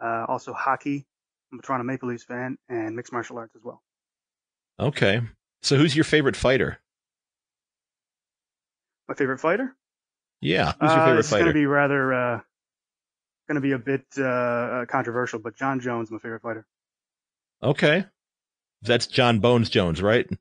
Uh, 0.00 0.26
also 0.28 0.52
hockey, 0.52 1.06
I'm 1.54 1.60
a 1.60 1.62
Toronto 1.62 1.84
Maple 1.84 2.08
Leafs 2.08 2.24
fan 2.24 2.58
and 2.68 2.96
mixed 2.96 3.12
martial 3.12 3.38
arts 3.38 3.54
as 3.54 3.62
well. 3.62 3.80
Okay. 4.80 5.20
So 5.62 5.76
who's 5.76 5.94
your 5.94 6.04
favorite 6.04 6.34
fighter? 6.34 6.80
My 9.08 9.14
favorite 9.14 9.38
fighter? 9.38 9.76
Yeah. 10.40 10.72
Who's 10.80 10.90
your 10.90 10.98
favorite 10.98 11.14
uh, 11.14 11.18
it's 11.20 11.30
fighter? 11.30 11.44
going 11.44 11.54
to 11.54 11.60
be 11.60 11.66
rather, 11.66 12.12
uh, 12.12 12.40
going 13.46 13.54
to 13.54 13.60
be 13.60 13.70
a 13.70 13.78
bit 13.78 14.04
uh, 14.18 14.24
uh, 14.24 14.86
controversial, 14.86 15.38
but 15.38 15.56
Jon 15.56 15.78
Jones, 15.78 16.10
my 16.10 16.18
favorite 16.18 16.42
fighter. 16.42 16.66
Okay. 17.62 18.04
That's 18.82 19.06
Jon 19.06 19.38
Bones 19.38 19.70
Jones, 19.70 20.02
right? 20.02 20.28
Jon 20.28 20.38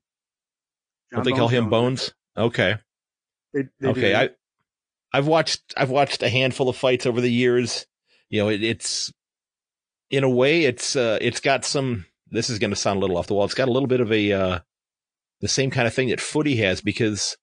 Don't 1.11 1.25
they 1.25 1.31
call 1.31 1.47
him 1.47 1.69
Bones? 1.69 2.11
Okay. 2.35 2.77
They, 3.53 3.67
they 3.79 3.89
okay. 3.89 4.09
do. 4.09 4.15
I 4.15 4.29
I've 5.13 5.27
watched 5.27 5.75
I've 5.77 5.91
watched 5.91 6.23
a 6.23 6.29
handful 6.29 6.69
of 6.69 6.75
fights 6.75 7.05
over 7.05 7.21
the 7.21 7.31
years. 7.31 7.85
You 8.31 8.41
know, 8.41 8.49
it, 8.49 8.63
it's 8.63 9.13
in 10.13 10.23
a 10.23 10.29
way 10.29 10.65
it's 10.65 10.95
uh 10.95 11.17
it's 11.21 11.39
got 11.39 11.65
some 11.65 12.05
this 12.29 12.47
is 12.47 12.59
going 12.59 12.69
to 12.69 12.75
sound 12.75 12.97
a 12.97 12.99
little 12.99 13.17
off 13.17 13.25
the 13.25 13.33
wall. 13.33 13.45
It's 13.45 13.55
got 13.55 13.67
a 13.67 13.71
little 13.71 13.87
bit 13.87 13.99
of 13.99 14.11
a 14.11 14.31
uh 14.31 14.59
the 15.41 15.47
same 15.47 15.71
kind 15.71 15.87
of 15.87 15.93
thing 15.93 16.09
that 16.09 16.21
footy 16.21 16.55
has 16.57 16.81
because 16.81 17.35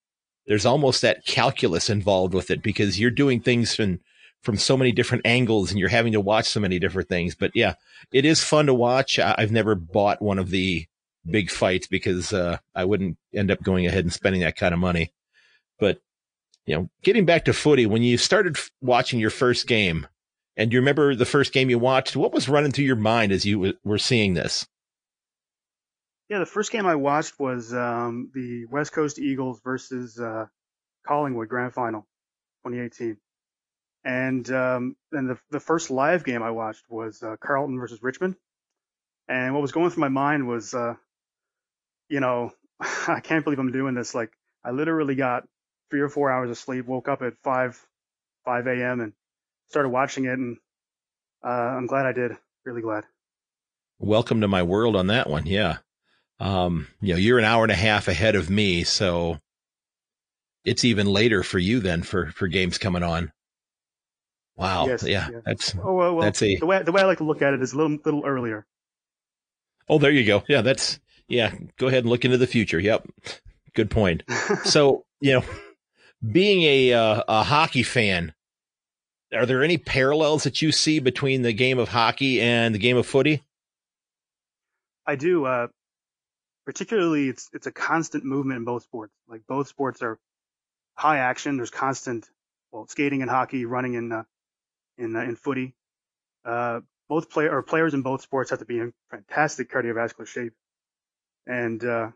there's 0.47 0.65
almost 0.65 1.03
that 1.03 1.27
calculus 1.27 1.91
involved 1.91 2.33
with 2.33 2.49
it 2.50 2.62
because 2.62 2.99
you're 2.99 3.11
doing 3.11 3.41
things 3.41 3.75
from 3.75 3.99
from 4.43 4.57
so 4.57 4.77
many 4.77 4.93
different 4.93 5.27
angles 5.27 5.71
and 5.71 5.81
you're 5.81 5.89
having 5.89 6.12
to 6.12 6.21
watch 6.21 6.47
so 6.47 6.61
many 6.61 6.79
different 6.79 7.09
things. 7.09 7.35
But 7.35 7.50
yeah, 7.55 7.75
it 8.12 8.25
is 8.25 8.43
fun 8.43 8.67
to 8.67 8.75
watch. 8.75 9.19
I, 9.19 9.35
I've 9.37 9.53
never 9.53 9.75
bought 9.75 10.23
one 10.23 10.39
of 10.39 10.50
the 10.50 10.87
big 11.29 11.50
fights 11.50 11.89
because 11.89 12.33
uh, 12.33 12.59
I 12.75 12.85
wouldn't 12.85 13.19
end 13.35 13.50
up 13.50 13.62
going 13.65 13.87
ahead 13.87 14.05
and 14.05 14.12
spending 14.12 14.43
that 14.43 14.57
kind 14.57 14.73
of 14.73 14.81
money. 14.81 15.12
But 15.81 15.99
you 16.67 16.77
know, 16.77 16.89
getting 17.03 17.25
back 17.25 17.47
to 17.47 17.53
footy, 17.53 17.87
when 17.87 18.03
you 18.03 18.17
started 18.17 18.57
watching 18.81 19.19
your 19.19 19.31
first 19.31 19.67
game, 19.67 20.07
and 20.57 20.73
you 20.73 20.78
remember 20.80 21.14
the 21.14 21.25
first 21.25 21.52
game 21.52 21.71
you 21.71 21.78
watched, 21.78 22.16
what 22.16 22.33
was 22.33 22.49
running 22.49 22.73
through 22.73 22.85
your 22.85 22.97
mind 22.97 23.33
as 23.33 23.45
you 23.45 23.57
w- 23.57 23.78
were 23.85 23.99
seeing 23.99 24.35
this? 24.35 24.66
Yeah, 26.28 26.38
the 26.38 26.47
first 26.47 26.71
game 26.71 26.87
I 26.87 26.95
watched 26.95 27.40
was 27.40 27.75
um, 27.75 28.30
the 28.35 28.66
West 28.66 28.92
Coast 28.92 29.19
Eagles 29.19 29.61
versus 29.64 30.19
uh, 30.19 30.47
Collingwood 31.07 31.49
Grand 31.49 31.75
Final, 31.75 32.02
2018. 32.64 33.16
And 34.04 34.50
um, 34.50 34.97
then 35.12 35.26
the 35.26 35.38
the 35.50 35.61
first 35.61 35.90
live 35.90 36.25
game 36.25 36.42
I 36.42 36.52
watched 36.52 36.85
was 36.88 37.23
uh, 37.23 37.37
Carlton 37.40 37.78
versus 37.78 38.02
Richmond. 38.02 38.37
And 39.28 39.52
what 39.54 39.61
was 39.61 39.73
going 39.73 39.90
through 39.90 40.00
my 40.00 40.09
mind 40.09 40.49
was, 40.49 40.73
uh, 40.73 40.95
you 42.09 42.21
know, 42.21 42.52
I 42.80 43.21
can't 43.21 43.45
believe 43.45 43.59
I'm 43.59 43.73
doing 43.73 43.95
this. 43.95 44.14
Like, 44.14 44.33
I 44.64 44.71
literally 44.71 45.16
got 45.16 45.47
three 45.90 46.00
or 46.00 46.09
four 46.09 46.30
hours 46.30 46.50
of 46.50 46.59
sleep, 46.59 46.87
woke 46.87 47.09
up 47.09 47.23
at 47.23 47.35
five 47.42 47.78
five 48.45 48.66
a.m. 48.66 49.00
and 49.00 49.12
started 49.71 49.89
watching 49.91 50.25
it, 50.25 50.33
and 50.33 50.57
uh, 51.45 51.49
I'm 51.49 51.87
glad 51.87 52.07
I 52.07 52.12
did. 52.12 52.33
Really 52.65 52.83
glad. 52.83 53.05
Welcome 53.99 54.41
to 54.41 54.49
my 54.49 54.62
world 54.62 54.97
on 54.97 55.07
that 55.07 55.31
one. 55.31 55.47
Yeah. 55.47 55.79
Um, 56.41 56.89
you 57.00 57.15
know, 57.15 57.19
you're 57.19 57.39
an 57.39 57.45
hour 57.45 57.62
and 57.62 57.73
a 57.73 57.77
half 57.77 58.09
ahead 58.09 58.35
of 58.35 58.50
me, 58.50 58.83
so 58.85 59.39
it's 60.65 60.85
even 60.85 61.07
later 61.07 61.43
for 61.43 61.59
you 61.59 61.81
then 61.81 62.03
for 62.03 62.31
for 62.33 62.49
games 62.49 62.79
coming 62.79 63.03
on. 63.03 63.33
Wow. 64.57 64.87
Yes, 64.87 65.03
yeah, 65.05 65.29
yes. 65.31 65.43
That's 65.45 65.75
Oh 65.83 65.95
well, 65.95 66.15
well 66.17 66.25
That's 66.25 66.43
a- 66.43 66.57
the 66.57 66.67
way 66.67 66.83
the 66.83 66.93
way 66.93 67.03
I 67.03 67.07
like 67.07 67.19
to 67.19 67.25
look 67.25 67.43
at 67.43 67.55
it 67.55 67.62
is 67.62 67.73
a 67.73 67.77
little 67.77 67.99
little 68.05 68.25
earlier. 68.27 68.67
Oh, 69.89 69.99
there 69.99 70.11
you 70.11 70.25
go. 70.25 70.43
Yeah, 70.49 70.62
that's 70.62 70.99
yeah. 71.29 71.55
Go 71.79 71.87
ahead 71.87 72.05
and 72.05 72.11
look 72.11 72.25
into 72.25 72.39
the 72.39 72.47
future. 72.47 72.79
Yep. 72.81 73.07
Good 73.75 73.91
point. 73.91 74.23
so, 74.65 75.05
you 75.21 75.35
know, 75.35 75.45
being 76.29 76.62
a 76.62 76.93
uh, 76.95 77.23
a 77.29 77.43
hockey 77.43 77.83
fan, 77.83 78.33
are 79.33 79.47
there 79.47 79.63
any 79.63 79.79
parallels 79.79 80.45
that 80.45 80.61
you 80.61 80.73
see 80.73 80.99
between 80.99 81.43
the 81.43 81.53
game 81.53 81.79
of 81.79 81.89
hockey 81.89 82.41
and 82.41 82.75
the 82.75 82.79
game 82.79 82.97
of 82.97 83.07
footy? 83.07 83.43
I 85.07 85.17
do. 85.17 85.45
Uh, 85.45 85.69
particularly, 86.67 87.29
it's 87.29 87.49
it's 87.53 87.67
a 87.67 87.73
constant 87.73 88.25
movement 88.25 88.59
in 88.59 88.65
both 88.65 88.83
sports. 88.85 89.13
Like 89.29 89.43
both 89.47 89.69
sports 89.69 90.03
are 90.03 90.19
high 90.95 91.19
action. 91.19 91.57
There's 91.57 91.71
constant 91.71 92.29
well 92.73 92.87
skating 92.87 93.23
and 93.23 93.31
hockey, 93.31 93.65
running 93.65 93.95
in 93.95 94.13
uh, 94.13 94.25
in 94.99 95.17
uh, 95.17 95.21
in 95.23 95.37
footy. 95.37 95.75
Uh, 96.45 96.81
both 97.09 97.31
play 97.31 97.47
or 97.47 97.63
players 97.63 97.95
in 97.95 98.03
both 98.03 98.23
sports 98.23 98.51
have 98.51 98.61
to 98.61 98.65
be 98.65 98.79
in 98.79 98.93
fantastic 99.11 99.71
cardiovascular 99.71 100.27
shape, 100.27 100.53
and 101.47 101.85
uh, 101.85 102.11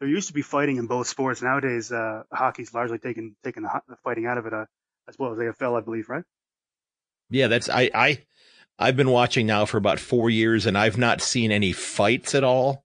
there 0.00 0.08
used 0.08 0.28
to 0.28 0.34
be 0.34 0.42
fighting 0.42 0.76
in 0.76 0.86
both 0.86 1.08
sports. 1.08 1.42
Nowadays, 1.42 1.90
uh, 1.90 2.22
hockey's 2.32 2.72
largely 2.72 2.98
taken 2.98 3.36
taken 3.42 3.64
the, 3.64 3.96
fighting 4.04 4.26
out 4.26 4.38
of 4.38 4.46
it, 4.46 4.52
uh, 4.52 4.66
as 5.08 5.18
well 5.18 5.32
as 5.32 5.38
AFL, 5.38 5.78
I 5.78 5.80
believe, 5.80 6.08
right? 6.08 6.24
Yeah, 7.30 7.48
that's 7.48 7.68
I 7.68 7.90
I 7.94 8.24
I've 8.78 8.96
been 8.96 9.10
watching 9.10 9.46
now 9.46 9.64
for 9.64 9.76
about 9.76 9.98
four 9.98 10.30
years, 10.30 10.66
and 10.66 10.78
I've 10.78 10.98
not 10.98 11.20
seen 11.20 11.50
any 11.50 11.72
fights 11.72 12.34
at 12.34 12.44
all. 12.44 12.84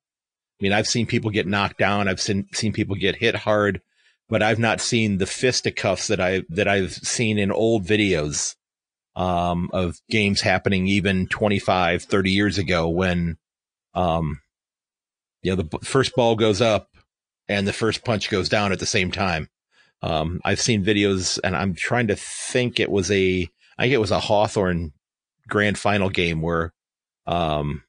I 0.59 0.63
mean, 0.63 0.73
I've 0.73 0.87
seen 0.87 1.05
people 1.05 1.29
get 1.29 1.47
knocked 1.47 1.77
down. 1.77 2.07
I've 2.07 2.21
seen 2.21 2.47
seen 2.53 2.73
people 2.73 2.95
get 2.95 3.15
hit 3.15 3.35
hard, 3.35 3.81
but 4.29 4.41
I've 4.41 4.59
not 4.59 4.81
seen 4.81 5.17
the 5.17 5.25
fisticuffs 5.25 6.07
that 6.07 6.19
I 6.19 6.43
that 6.49 6.67
I've 6.67 6.93
seen 6.93 7.37
in 7.37 7.51
old 7.51 7.85
videos 7.85 8.55
um, 9.15 9.69
of 9.73 9.99
games 10.09 10.41
happening 10.41 10.87
even 10.87 11.27
25, 11.27 12.03
30 12.03 12.31
years 12.31 12.57
ago 12.57 12.89
when, 12.89 13.37
um, 13.93 14.41
you 15.43 15.55
know, 15.55 15.61
the 15.61 15.79
first 15.83 16.15
ball 16.15 16.35
goes 16.35 16.61
up 16.61 16.89
and 17.47 17.67
the 17.67 17.73
first 17.73 18.03
punch 18.03 18.29
goes 18.29 18.49
down 18.49 18.71
at 18.71 18.79
the 18.79 18.85
same 18.85 19.11
time. 19.11 19.49
Um, 20.01 20.41
I've 20.43 20.59
seen 20.59 20.83
videos 20.83 21.39
and 21.43 21.55
I'm 21.55 21.75
trying 21.75 22.07
to 22.07 22.15
think 22.15 22.79
it 22.79 22.91
was 22.91 23.09
a, 23.11 23.47
I 23.77 23.83
think 23.83 23.93
it 23.93 23.99
was 23.99 24.11
a 24.11 24.19
Hawthorn 24.19 24.91
grand 25.47 25.77
final 25.77 26.09
game 26.09 26.41
where, 26.41 26.73
um, 27.25 27.83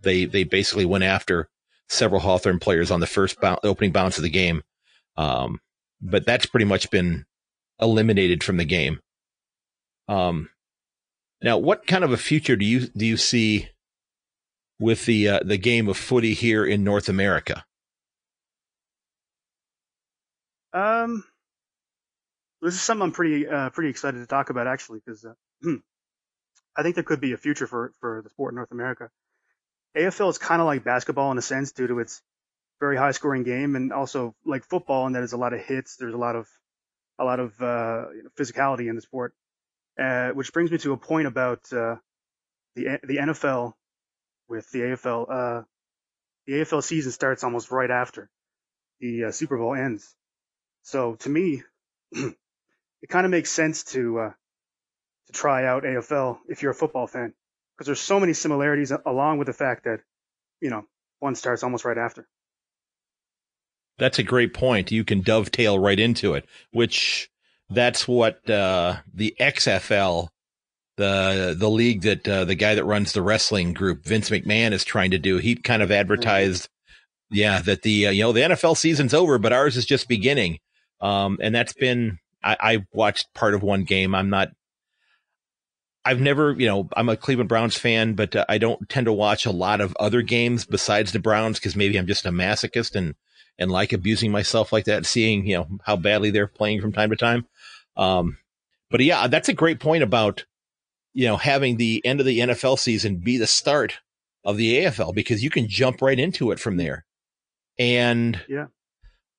they, 0.00 0.24
they 0.24 0.44
basically 0.44 0.84
went 0.84 1.04
after 1.04 1.48
several 1.88 2.20
Hawthorn 2.20 2.60
players 2.60 2.90
on 2.90 3.00
the 3.00 3.06
first 3.06 3.36
opening 3.64 3.92
bounce 3.92 4.16
of 4.16 4.22
the 4.22 4.30
game. 4.30 4.62
Um, 5.16 5.60
but 6.00 6.24
that's 6.24 6.46
pretty 6.46 6.66
much 6.66 6.90
been 6.90 7.24
eliminated 7.80 8.44
from 8.44 8.56
the 8.56 8.64
game. 8.64 9.00
Um, 10.06 10.50
now, 11.42 11.58
what 11.58 11.86
kind 11.86 12.04
of 12.04 12.12
a 12.12 12.16
future 12.16 12.56
do 12.56 12.64
you 12.64 12.88
do 12.88 13.06
you 13.06 13.16
see 13.16 13.68
with 14.78 15.06
the 15.06 15.28
uh, 15.28 15.40
the 15.44 15.58
game 15.58 15.88
of 15.88 15.96
footy 15.96 16.34
here 16.34 16.64
in 16.64 16.84
North 16.84 17.08
America? 17.08 17.64
Um, 20.72 21.24
this 22.60 22.74
is 22.74 22.80
something 22.80 23.04
I'm 23.04 23.12
pretty 23.12 23.46
uh, 23.46 23.70
pretty 23.70 23.90
excited 23.90 24.18
to 24.18 24.26
talk 24.26 24.50
about 24.50 24.66
actually 24.66 25.00
because 25.04 25.24
uh, 25.24 25.34
I 26.76 26.82
think 26.82 26.94
there 26.94 27.04
could 27.04 27.20
be 27.20 27.32
a 27.32 27.36
future 27.36 27.66
for 27.66 27.92
for 28.00 28.22
the 28.22 28.30
sport 28.30 28.52
in 28.52 28.56
North 28.56 28.72
America. 28.72 29.10
AFL 29.96 30.30
is 30.30 30.38
kind 30.38 30.60
of 30.60 30.66
like 30.66 30.84
basketball 30.84 31.32
in 31.32 31.38
a 31.38 31.42
sense 31.42 31.72
due 31.72 31.86
to 31.86 31.98
its 31.98 32.22
very 32.80 32.96
high 32.96 33.10
scoring 33.10 33.42
game 33.42 33.74
and 33.76 33.92
also 33.92 34.34
like 34.44 34.64
football 34.64 35.06
in 35.06 35.12
that 35.12 35.20
there's 35.20 35.32
a 35.32 35.38
lot 35.38 35.52
of 35.52 35.60
hits. 35.60 35.96
There's 35.96 36.14
a 36.14 36.18
lot 36.18 36.36
of 36.36 36.46
a 37.18 37.24
lot 37.24 37.40
of 37.40 37.60
uh, 37.60 38.06
physicality 38.38 38.88
in 38.88 38.94
the 38.94 39.02
sport, 39.02 39.34
uh, 39.98 40.30
which 40.30 40.52
brings 40.52 40.70
me 40.70 40.78
to 40.78 40.92
a 40.92 40.96
point 40.96 41.26
about 41.26 41.60
uh, 41.72 41.96
the 42.74 42.98
the 43.02 43.16
NFL 43.16 43.72
with 44.48 44.70
the 44.70 44.80
AFL. 44.80 45.26
Uh, 45.30 45.62
the 46.46 46.54
AFL 46.54 46.82
season 46.82 47.12
starts 47.12 47.44
almost 47.44 47.70
right 47.70 47.90
after 47.90 48.30
the 49.00 49.30
Super 49.32 49.58
Bowl 49.58 49.74
ends. 49.74 50.14
So 50.88 51.16
to 51.16 51.28
me, 51.28 51.62
it 52.12 53.08
kind 53.10 53.26
of 53.26 53.30
makes 53.30 53.50
sense 53.50 53.84
to 53.84 54.20
uh, 54.20 54.30
to 55.26 55.32
try 55.34 55.66
out 55.66 55.82
AFL 55.82 56.38
if 56.48 56.62
you're 56.62 56.70
a 56.70 56.74
football 56.74 57.06
fan 57.06 57.34
because 57.76 57.84
there's 57.84 58.00
so 58.00 58.18
many 58.18 58.32
similarities 58.32 58.90
along 59.04 59.36
with 59.36 59.48
the 59.48 59.52
fact 59.52 59.84
that 59.84 60.00
you 60.62 60.70
know 60.70 60.86
one 61.18 61.34
starts 61.34 61.62
almost 61.62 61.84
right 61.84 61.98
after. 61.98 62.26
That's 63.98 64.18
a 64.18 64.22
great 64.22 64.54
point. 64.54 64.90
You 64.90 65.04
can 65.04 65.20
dovetail 65.20 65.78
right 65.78 66.00
into 66.00 66.32
it, 66.32 66.46
which 66.72 67.28
that's 67.68 68.08
what 68.08 68.48
uh, 68.48 68.96
the 69.12 69.36
XFL, 69.38 70.28
the 70.96 71.54
the 71.54 71.68
league 71.68 72.00
that 72.00 72.26
uh, 72.26 72.46
the 72.46 72.54
guy 72.54 72.76
that 72.76 72.84
runs 72.86 73.12
the 73.12 73.20
wrestling 73.20 73.74
group, 73.74 74.06
Vince 74.06 74.30
McMahon, 74.30 74.72
is 74.72 74.84
trying 74.84 75.10
to 75.10 75.18
do. 75.18 75.36
He 75.36 75.54
kind 75.54 75.82
of 75.82 75.90
advertised, 75.90 76.70
yeah, 77.30 77.60
that 77.60 77.82
the 77.82 78.06
uh, 78.06 78.10
you 78.10 78.22
know 78.22 78.32
the 78.32 78.40
NFL 78.40 78.78
season's 78.78 79.12
over, 79.12 79.36
but 79.36 79.52
ours 79.52 79.76
is 79.76 79.84
just 79.84 80.08
beginning. 80.08 80.60
Um, 81.00 81.38
and 81.40 81.54
that's 81.54 81.72
been 81.72 82.18
I, 82.42 82.56
I 82.60 82.86
watched 82.92 83.32
part 83.34 83.54
of 83.54 83.62
one 83.62 83.84
game. 83.84 84.14
I'm 84.14 84.30
not. 84.30 84.48
I've 86.04 86.20
never, 86.20 86.52
you 86.52 86.66
know, 86.66 86.88
I'm 86.96 87.08
a 87.08 87.16
Cleveland 87.16 87.50
Browns 87.50 87.76
fan, 87.76 88.14
but 88.14 88.34
uh, 88.34 88.46
I 88.48 88.56
don't 88.56 88.88
tend 88.88 89.06
to 89.06 89.12
watch 89.12 89.44
a 89.44 89.50
lot 89.50 89.80
of 89.80 89.94
other 90.00 90.22
games 90.22 90.64
besides 90.64 91.12
the 91.12 91.18
Browns 91.18 91.58
because 91.58 91.76
maybe 91.76 91.98
I'm 91.98 92.06
just 92.06 92.24
a 92.24 92.30
masochist 92.30 92.94
and 92.94 93.14
and 93.58 93.70
like 93.70 93.92
abusing 93.92 94.30
myself 94.30 94.72
like 94.72 94.84
that, 94.84 95.04
seeing, 95.04 95.46
you 95.46 95.56
know, 95.56 95.66
how 95.84 95.96
badly 95.96 96.30
they're 96.30 96.46
playing 96.46 96.80
from 96.80 96.92
time 96.92 97.10
to 97.10 97.16
time. 97.16 97.46
Um, 97.96 98.38
but 98.90 99.00
yeah, 99.00 99.26
that's 99.26 99.48
a 99.48 99.54
great 99.54 99.80
point 99.80 100.04
about, 100.04 100.46
you 101.12 101.26
know, 101.26 101.36
having 101.36 101.76
the 101.76 102.00
end 102.06 102.20
of 102.20 102.26
the 102.26 102.38
NFL 102.38 102.78
season 102.78 103.16
be 103.16 103.36
the 103.36 103.48
start 103.48 103.98
of 104.44 104.56
the 104.56 104.78
AFL 104.78 105.12
because 105.12 105.42
you 105.42 105.50
can 105.50 105.68
jump 105.68 106.00
right 106.00 106.18
into 106.18 106.52
it 106.52 106.60
from 106.60 106.76
there. 106.76 107.04
And 107.78 108.40
Yeah. 108.48 108.66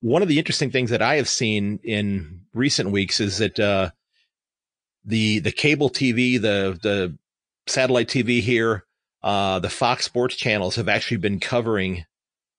One 0.02 0.22
of 0.22 0.28
the 0.28 0.40
interesting 0.40 0.72
things 0.72 0.90
that 0.90 1.02
I 1.02 1.16
have 1.16 1.30
seen 1.30 1.80
in 1.84 2.42
recent 2.54 2.92
weeks 2.92 3.20
is 3.20 3.38
that, 3.40 3.60
uh, 3.60 3.92
the, 5.06 5.40
the 5.40 5.52
cable 5.52 5.90
TV, 5.90 6.40
the, 6.40 6.78
the 6.82 7.18
satellite 7.68 8.08
TV 8.08 8.42
here, 8.42 8.86
uh, 9.24 9.60
the 9.60 9.70
Fox 9.70 10.06
Sports 10.06 10.36
channels 10.36 10.76
have 10.76 10.90
actually 10.90 11.18
been 11.18 11.40
covering 11.40 12.06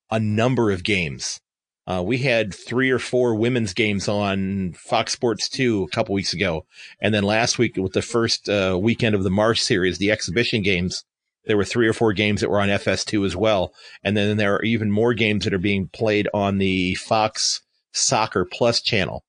a 0.09 0.19
number 0.19 0.71
of 0.71 0.83
games. 0.83 1.39
Uh, 1.87 2.03
we 2.05 2.19
had 2.19 2.53
three 2.53 2.91
or 2.91 2.99
four 2.99 3.35
women's 3.35 3.73
games 3.73 4.07
on 4.07 4.73
Fox 4.73 5.13
Sports 5.13 5.49
2 5.49 5.83
a 5.83 5.87
couple 5.89 6.13
weeks 6.13 6.33
ago. 6.33 6.65
And 7.01 7.13
then 7.13 7.23
last 7.23 7.57
week 7.57 7.75
with 7.77 7.93
the 7.93 8.03
first 8.03 8.47
uh, 8.47 8.77
weekend 8.79 9.15
of 9.15 9.23
the 9.23 9.31
March 9.31 9.61
series, 9.61 9.97
the 9.97 10.11
exhibition 10.11 10.61
games, 10.61 11.03
there 11.45 11.57
were 11.57 11.65
three 11.65 11.87
or 11.87 11.93
four 11.93 12.13
games 12.13 12.41
that 12.41 12.49
were 12.49 12.61
on 12.61 12.69
FS2 12.69 13.25
as 13.25 13.35
well. 13.35 13.73
And 14.03 14.15
then 14.15 14.37
there 14.37 14.55
are 14.55 14.63
even 14.63 14.91
more 14.91 15.13
games 15.13 15.43
that 15.43 15.53
are 15.53 15.59
being 15.59 15.87
played 15.87 16.27
on 16.33 16.57
the 16.57 16.95
Fox 16.95 17.61
Soccer 17.93 18.45
Plus 18.45 18.81
channel. 18.81 19.23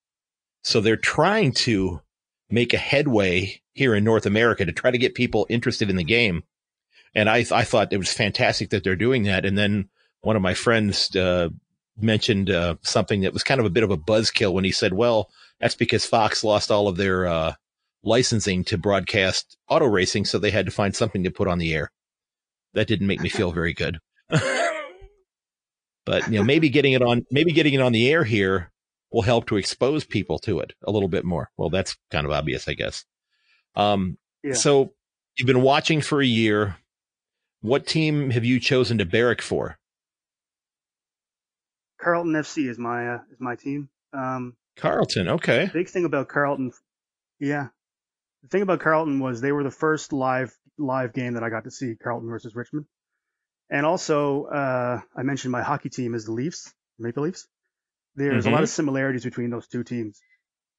So 0.62 0.80
they're 0.80 0.96
trying 0.96 1.52
to 1.52 2.00
make 2.50 2.74
a 2.74 2.78
headway 2.78 3.62
here 3.72 3.94
in 3.94 4.04
North 4.04 4.26
America 4.26 4.64
to 4.64 4.72
try 4.72 4.90
to 4.90 4.98
get 4.98 5.14
people 5.14 5.46
interested 5.48 5.88
in 5.88 5.96
the 5.96 6.04
game. 6.04 6.44
And 7.14 7.28
I, 7.28 7.44
I 7.50 7.64
thought 7.64 7.92
it 7.92 7.98
was 7.98 8.12
fantastic 8.12 8.70
that 8.70 8.84
they're 8.84 8.96
doing 8.96 9.24
that. 9.24 9.44
And 9.44 9.56
then 9.56 9.88
one 10.20 10.36
of 10.36 10.42
my 10.42 10.54
friends, 10.54 11.14
uh, 11.16 11.48
mentioned, 11.98 12.50
uh, 12.50 12.76
something 12.82 13.22
that 13.22 13.32
was 13.32 13.42
kind 13.42 13.60
of 13.60 13.66
a 13.66 13.70
bit 13.70 13.84
of 13.84 13.90
a 13.90 13.98
buzzkill 13.98 14.52
when 14.52 14.64
he 14.64 14.72
said, 14.72 14.92
well, 14.92 15.30
that's 15.60 15.74
because 15.74 16.06
Fox 16.06 16.44
lost 16.44 16.70
all 16.70 16.88
of 16.88 16.96
their, 16.96 17.26
uh, 17.26 17.54
licensing 18.04 18.64
to 18.64 18.78
broadcast 18.78 19.56
auto 19.68 19.86
racing. 19.86 20.24
So 20.24 20.38
they 20.38 20.50
had 20.50 20.66
to 20.66 20.72
find 20.72 20.94
something 20.94 21.24
to 21.24 21.30
put 21.30 21.48
on 21.48 21.58
the 21.58 21.74
air. 21.74 21.90
That 22.74 22.88
didn't 22.88 23.06
make 23.06 23.20
me 23.20 23.28
feel 23.28 23.52
very 23.60 23.74
good. 23.74 23.98
but, 26.04 26.28
you 26.30 26.38
know, 26.38 26.44
maybe 26.44 26.68
getting 26.68 26.92
it 26.92 27.02
on, 27.02 27.26
maybe 27.30 27.52
getting 27.52 27.74
it 27.74 27.80
on 27.80 27.92
the 27.92 28.10
air 28.10 28.24
here 28.24 28.72
will 29.10 29.22
help 29.22 29.46
to 29.46 29.56
expose 29.56 30.04
people 30.04 30.38
to 30.40 30.60
it 30.60 30.72
a 30.84 30.90
little 30.90 31.08
bit 31.08 31.24
more. 31.24 31.50
Well, 31.56 31.70
that's 31.70 31.96
kind 32.10 32.26
of 32.26 32.32
obvious, 32.32 32.66
I 32.66 32.74
guess. 32.74 33.04
Um, 33.76 34.18
yeah. 34.42 34.54
so 34.54 34.92
you've 35.36 35.46
been 35.46 35.62
watching 35.62 36.00
for 36.00 36.20
a 36.20 36.26
year. 36.26 36.76
What 37.60 37.86
team 37.86 38.30
have 38.30 38.44
you 38.44 38.58
chosen 38.58 38.98
to 38.98 39.04
barrack 39.04 39.40
for? 39.40 39.78
Carlton 42.00 42.32
FC 42.32 42.68
is 42.68 42.78
my 42.78 43.14
uh, 43.14 43.18
is 43.30 43.38
my 43.38 43.54
team. 43.54 43.88
Um, 44.12 44.56
Carlton, 44.76 45.28
okay. 45.28 45.70
Big 45.72 45.88
thing 45.88 46.04
about 46.04 46.28
Carlton, 46.28 46.72
yeah. 47.38 47.68
The 48.42 48.48
thing 48.48 48.62
about 48.62 48.80
Carlton 48.80 49.20
was 49.20 49.40
they 49.40 49.52
were 49.52 49.62
the 49.62 49.70
first 49.70 50.12
live 50.12 50.56
live 50.78 51.12
game 51.12 51.34
that 51.34 51.42
I 51.42 51.50
got 51.50 51.64
to 51.64 51.70
see, 51.70 51.94
Carlton 51.94 52.28
versus 52.28 52.54
Richmond. 52.54 52.86
And 53.70 53.86
also, 53.86 54.44
uh, 54.44 55.00
I 55.16 55.22
mentioned 55.22 55.52
my 55.52 55.62
hockey 55.62 55.88
team 55.88 56.14
is 56.14 56.26
the 56.26 56.32
Leafs, 56.32 56.72
Maple 56.98 57.22
Leafs. 57.22 57.46
There's 58.14 58.44
mm-hmm. 58.44 58.48
a 58.48 58.50
lot 58.50 58.56
mm-hmm. 58.58 58.64
of 58.64 58.68
similarities 58.68 59.24
between 59.24 59.50
those 59.50 59.66
two 59.66 59.84
teams, 59.84 60.20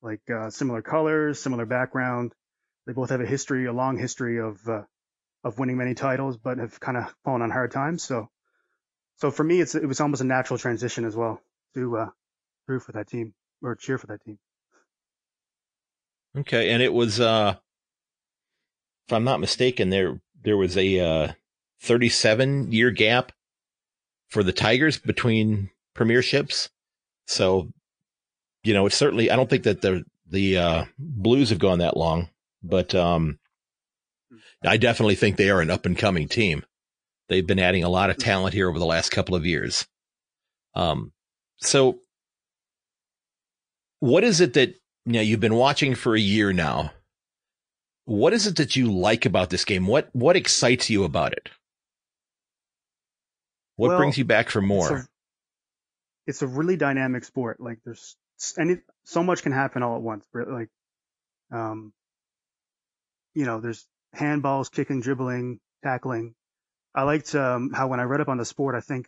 like 0.01 0.21
uh, 0.29 0.49
similar 0.49 0.81
colors, 0.81 1.39
similar 1.41 1.65
background. 1.65 2.33
They 2.85 2.93
both 2.93 3.09
have 3.09 3.21
a 3.21 3.25
history, 3.25 3.65
a 3.65 3.73
long 3.73 3.97
history 3.97 4.39
of 4.39 4.59
uh, 4.67 4.83
of 5.43 5.57
winning 5.57 5.77
many 5.77 5.95
titles, 5.95 6.37
but 6.37 6.57
have 6.57 6.79
kind 6.79 6.97
of 6.97 7.13
fallen 7.23 7.41
on 7.41 7.49
hard 7.49 7.71
times. 7.71 8.03
So, 8.03 8.29
so 9.17 9.31
for 9.31 9.43
me, 9.43 9.61
it's 9.61 9.73
it 9.73 9.85
was 9.85 9.99
almost 9.99 10.21
a 10.21 10.25
natural 10.25 10.59
transition 10.59 11.05
as 11.05 11.15
well 11.15 11.41
to 11.75 11.97
uh, 11.97 12.09
root 12.67 12.83
for 12.83 12.91
that 12.91 13.07
team 13.07 13.33
or 13.61 13.75
cheer 13.75 13.97
for 13.97 14.07
that 14.07 14.23
team. 14.23 14.37
Okay, 16.37 16.71
and 16.71 16.81
it 16.81 16.91
was, 16.91 17.19
uh, 17.19 17.55
if 19.07 19.13
I'm 19.13 19.23
not 19.23 19.39
mistaken, 19.39 19.89
there 19.89 20.19
there 20.43 20.57
was 20.57 20.77
a 20.77 20.99
uh, 20.99 21.31
37 21.81 22.71
year 22.71 22.91
gap 22.91 23.31
for 24.29 24.43
the 24.43 24.53
Tigers 24.53 24.97
between 24.97 25.69
premierships. 25.95 26.69
So, 27.27 27.69
you 28.63 28.73
know, 28.73 28.85
it's 28.85 28.95
certainly, 28.95 29.29
I 29.29 29.35
don't 29.35 29.49
think 29.49 29.63
that 29.63 29.81
the, 29.81 30.03
the, 30.29 30.57
uh, 30.57 30.85
Blues 30.97 31.49
have 31.49 31.59
gone 31.59 31.79
that 31.79 31.97
long, 31.97 32.29
but, 32.63 32.95
um, 32.95 33.39
I 34.65 34.77
definitely 34.77 35.15
think 35.15 35.35
they 35.35 35.49
are 35.49 35.61
an 35.61 35.69
up 35.69 35.85
and 35.85 35.97
coming 35.97 36.27
team. 36.27 36.65
They've 37.29 37.45
been 37.45 37.59
adding 37.59 37.83
a 37.83 37.89
lot 37.89 38.09
of 38.09 38.17
talent 38.17 38.53
here 38.53 38.69
over 38.69 38.79
the 38.79 38.85
last 38.85 39.11
couple 39.11 39.35
of 39.35 39.45
years. 39.45 39.85
Um, 40.73 41.11
so 41.57 41.99
what 43.99 44.23
is 44.23 44.41
it 44.41 44.53
that, 44.53 44.69
you 45.05 45.13
know, 45.13 45.21
you've 45.21 45.39
been 45.39 45.55
watching 45.55 45.95
for 45.95 46.15
a 46.15 46.19
year 46.19 46.53
now? 46.53 46.91
What 48.05 48.33
is 48.33 48.47
it 48.47 48.57
that 48.57 48.75
you 48.75 48.91
like 48.91 49.25
about 49.25 49.49
this 49.49 49.65
game? 49.65 49.87
What, 49.87 50.09
what 50.13 50.35
excites 50.35 50.89
you 50.89 51.03
about 51.03 51.33
it? 51.33 51.49
What 53.75 53.89
well, 53.89 53.97
brings 53.97 54.17
you 54.17 54.25
back 54.25 54.49
for 54.49 54.61
more? 54.61 55.07
it's 56.25 56.41
a 56.41 56.47
really 56.47 56.77
dynamic 56.77 57.23
sport. 57.23 57.59
Like 57.59 57.79
there's 57.83 58.15
any 58.57 58.77
so 59.03 59.23
much 59.23 59.43
can 59.43 59.51
happen 59.51 59.83
all 59.83 59.95
at 59.95 60.01
once. 60.01 60.25
Like, 60.33 60.69
um, 61.51 61.93
you 63.33 63.45
know, 63.45 63.59
there's 63.59 63.85
handballs, 64.15 64.71
kicking, 64.71 65.01
dribbling, 65.01 65.59
tackling. 65.83 66.35
I 66.95 67.03
liked 67.03 67.33
um, 67.35 67.71
how 67.73 67.87
when 67.87 67.99
I 67.99 68.03
read 68.03 68.21
up 68.21 68.29
on 68.29 68.37
the 68.37 68.45
sport, 68.45 68.75
I 68.75 68.79
think 68.79 69.07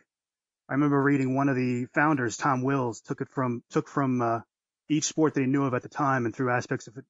I 0.68 0.74
remember 0.74 1.00
reading 1.00 1.34
one 1.34 1.48
of 1.48 1.56
the 1.56 1.86
founders, 1.94 2.36
Tom 2.36 2.62
Wills, 2.62 3.00
took 3.00 3.20
it 3.20 3.28
from 3.28 3.62
took 3.70 3.88
from 3.88 4.20
uh, 4.20 4.40
each 4.88 5.04
sport 5.04 5.34
that 5.34 5.40
he 5.40 5.46
knew 5.46 5.64
of 5.64 5.74
at 5.74 5.82
the 5.82 5.88
time 5.88 6.26
and 6.26 6.34
threw 6.34 6.50
aspects 6.50 6.88
of 6.88 6.96
it, 6.96 7.04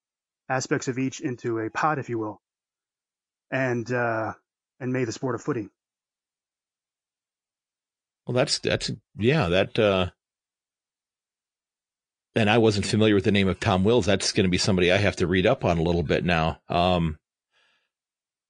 aspects 0.48 0.88
of 0.88 0.98
each 0.98 1.20
into 1.20 1.58
a 1.58 1.70
pot, 1.70 1.98
if 1.98 2.08
you 2.08 2.18
will, 2.18 2.40
and 3.50 3.90
uh, 3.90 4.32
and 4.80 4.92
made 4.92 5.06
the 5.06 5.12
sport 5.12 5.34
of 5.34 5.42
footy. 5.42 5.68
Well, 8.26 8.34
that's 8.34 8.58
that's 8.58 8.90
yeah 9.16 9.48
that. 9.48 9.78
uh 9.78 10.10
and 12.36 12.50
I 12.50 12.58
wasn't 12.58 12.86
familiar 12.86 13.14
with 13.14 13.24
the 13.24 13.32
name 13.32 13.48
of 13.48 13.58
Tom 13.58 13.82
Wills. 13.82 14.04
That's 14.04 14.32
going 14.32 14.44
to 14.44 14.50
be 14.50 14.58
somebody 14.58 14.92
I 14.92 14.98
have 14.98 15.16
to 15.16 15.26
read 15.26 15.46
up 15.46 15.64
on 15.64 15.78
a 15.78 15.82
little 15.82 16.02
bit 16.02 16.22
now. 16.22 16.60
Um, 16.68 17.18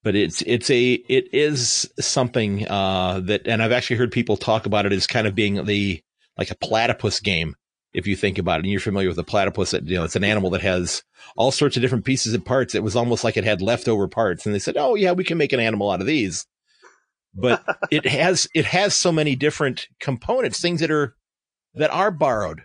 but 0.02 0.16
it's 0.16 0.42
it's 0.42 0.68
a 0.70 0.92
it 0.92 1.32
is 1.32 1.88
something 1.98 2.66
uh, 2.68 3.20
that, 3.24 3.46
and 3.46 3.62
I've 3.62 3.72
actually 3.72 3.96
heard 3.96 4.12
people 4.12 4.36
talk 4.36 4.66
about 4.66 4.86
it 4.86 4.92
as 4.92 5.06
kind 5.06 5.26
of 5.26 5.34
being 5.34 5.64
the 5.64 6.02
like 6.36 6.50
a 6.50 6.56
platypus 6.56 7.20
game. 7.20 7.54
If 7.96 8.06
you 8.06 8.14
think 8.14 8.38
about 8.38 8.60
it, 8.60 8.64
and 8.64 8.70
you're 8.70 8.80
familiar 8.80 9.08
with 9.08 9.16
the 9.16 9.24
platypus, 9.24 9.70
that 9.70 9.86
you 9.86 9.96
know 9.96 10.04
it's 10.04 10.16
an 10.16 10.24
animal 10.24 10.50
that 10.50 10.60
has 10.62 11.02
all 11.36 11.50
sorts 11.50 11.76
of 11.76 11.82
different 11.82 12.04
pieces 12.04 12.34
and 12.34 12.44
parts. 12.44 12.74
It 12.74 12.82
was 12.82 12.94
almost 12.94 13.24
like 13.24 13.36
it 13.36 13.44
had 13.44 13.62
leftover 13.62 14.06
parts, 14.06 14.46
and 14.46 14.54
they 14.54 14.58
said, 14.58 14.76
"Oh 14.76 14.94
yeah, 14.94 15.12
we 15.12 15.24
can 15.24 15.38
make 15.38 15.52
an 15.52 15.60
animal 15.60 15.90
out 15.90 16.00
of 16.00 16.06
these." 16.06 16.46
but 17.36 17.62
it 17.90 18.06
has 18.06 18.48
it 18.54 18.64
has 18.64 18.96
so 18.96 19.12
many 19.12 19.36
different 19.36 19.88
components, 20.00 20.60
things 20.60 20.80
that 20.80 20.90
are 20.90 21.14
that 21.74 21.90
are 21.90 22.10
borrowed. 22.10 22.62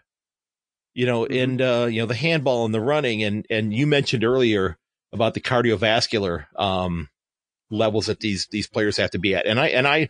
You 0.94 1.06
know, 1.06 1.24
mm-hmm. 1.24 1.34
and 1.34 1.62
uh, 1.62 1.88
you 1.90 2.02
know 2.02 2.08
the 2.08 2.16
handball 2.16 2.66
and 2.66 2.74
the 2.74 2.82
running, 2.82 3.24
and 3.24 3.46
and 3.50 3.74
you 3.74 3.86
mentioned 3.86 4.24
earlier 4.24 4.78
about 5.14 5.34
the 5.34 5.42
cardiovascular 5.42 6.46
um, 6.58 7.10
levels 7.70 8.08
that 8.08 8.22
these 8.22 8.48
these 8.52 8.68
players 8.68 8.98
have 8.98 9.12
to 9.12 9.20
be 9.20 9.36
at, 9.36 9.46
and 9.46 9.60
I 9.60 9.68
and 9.68 9.88
I 9.88 10.10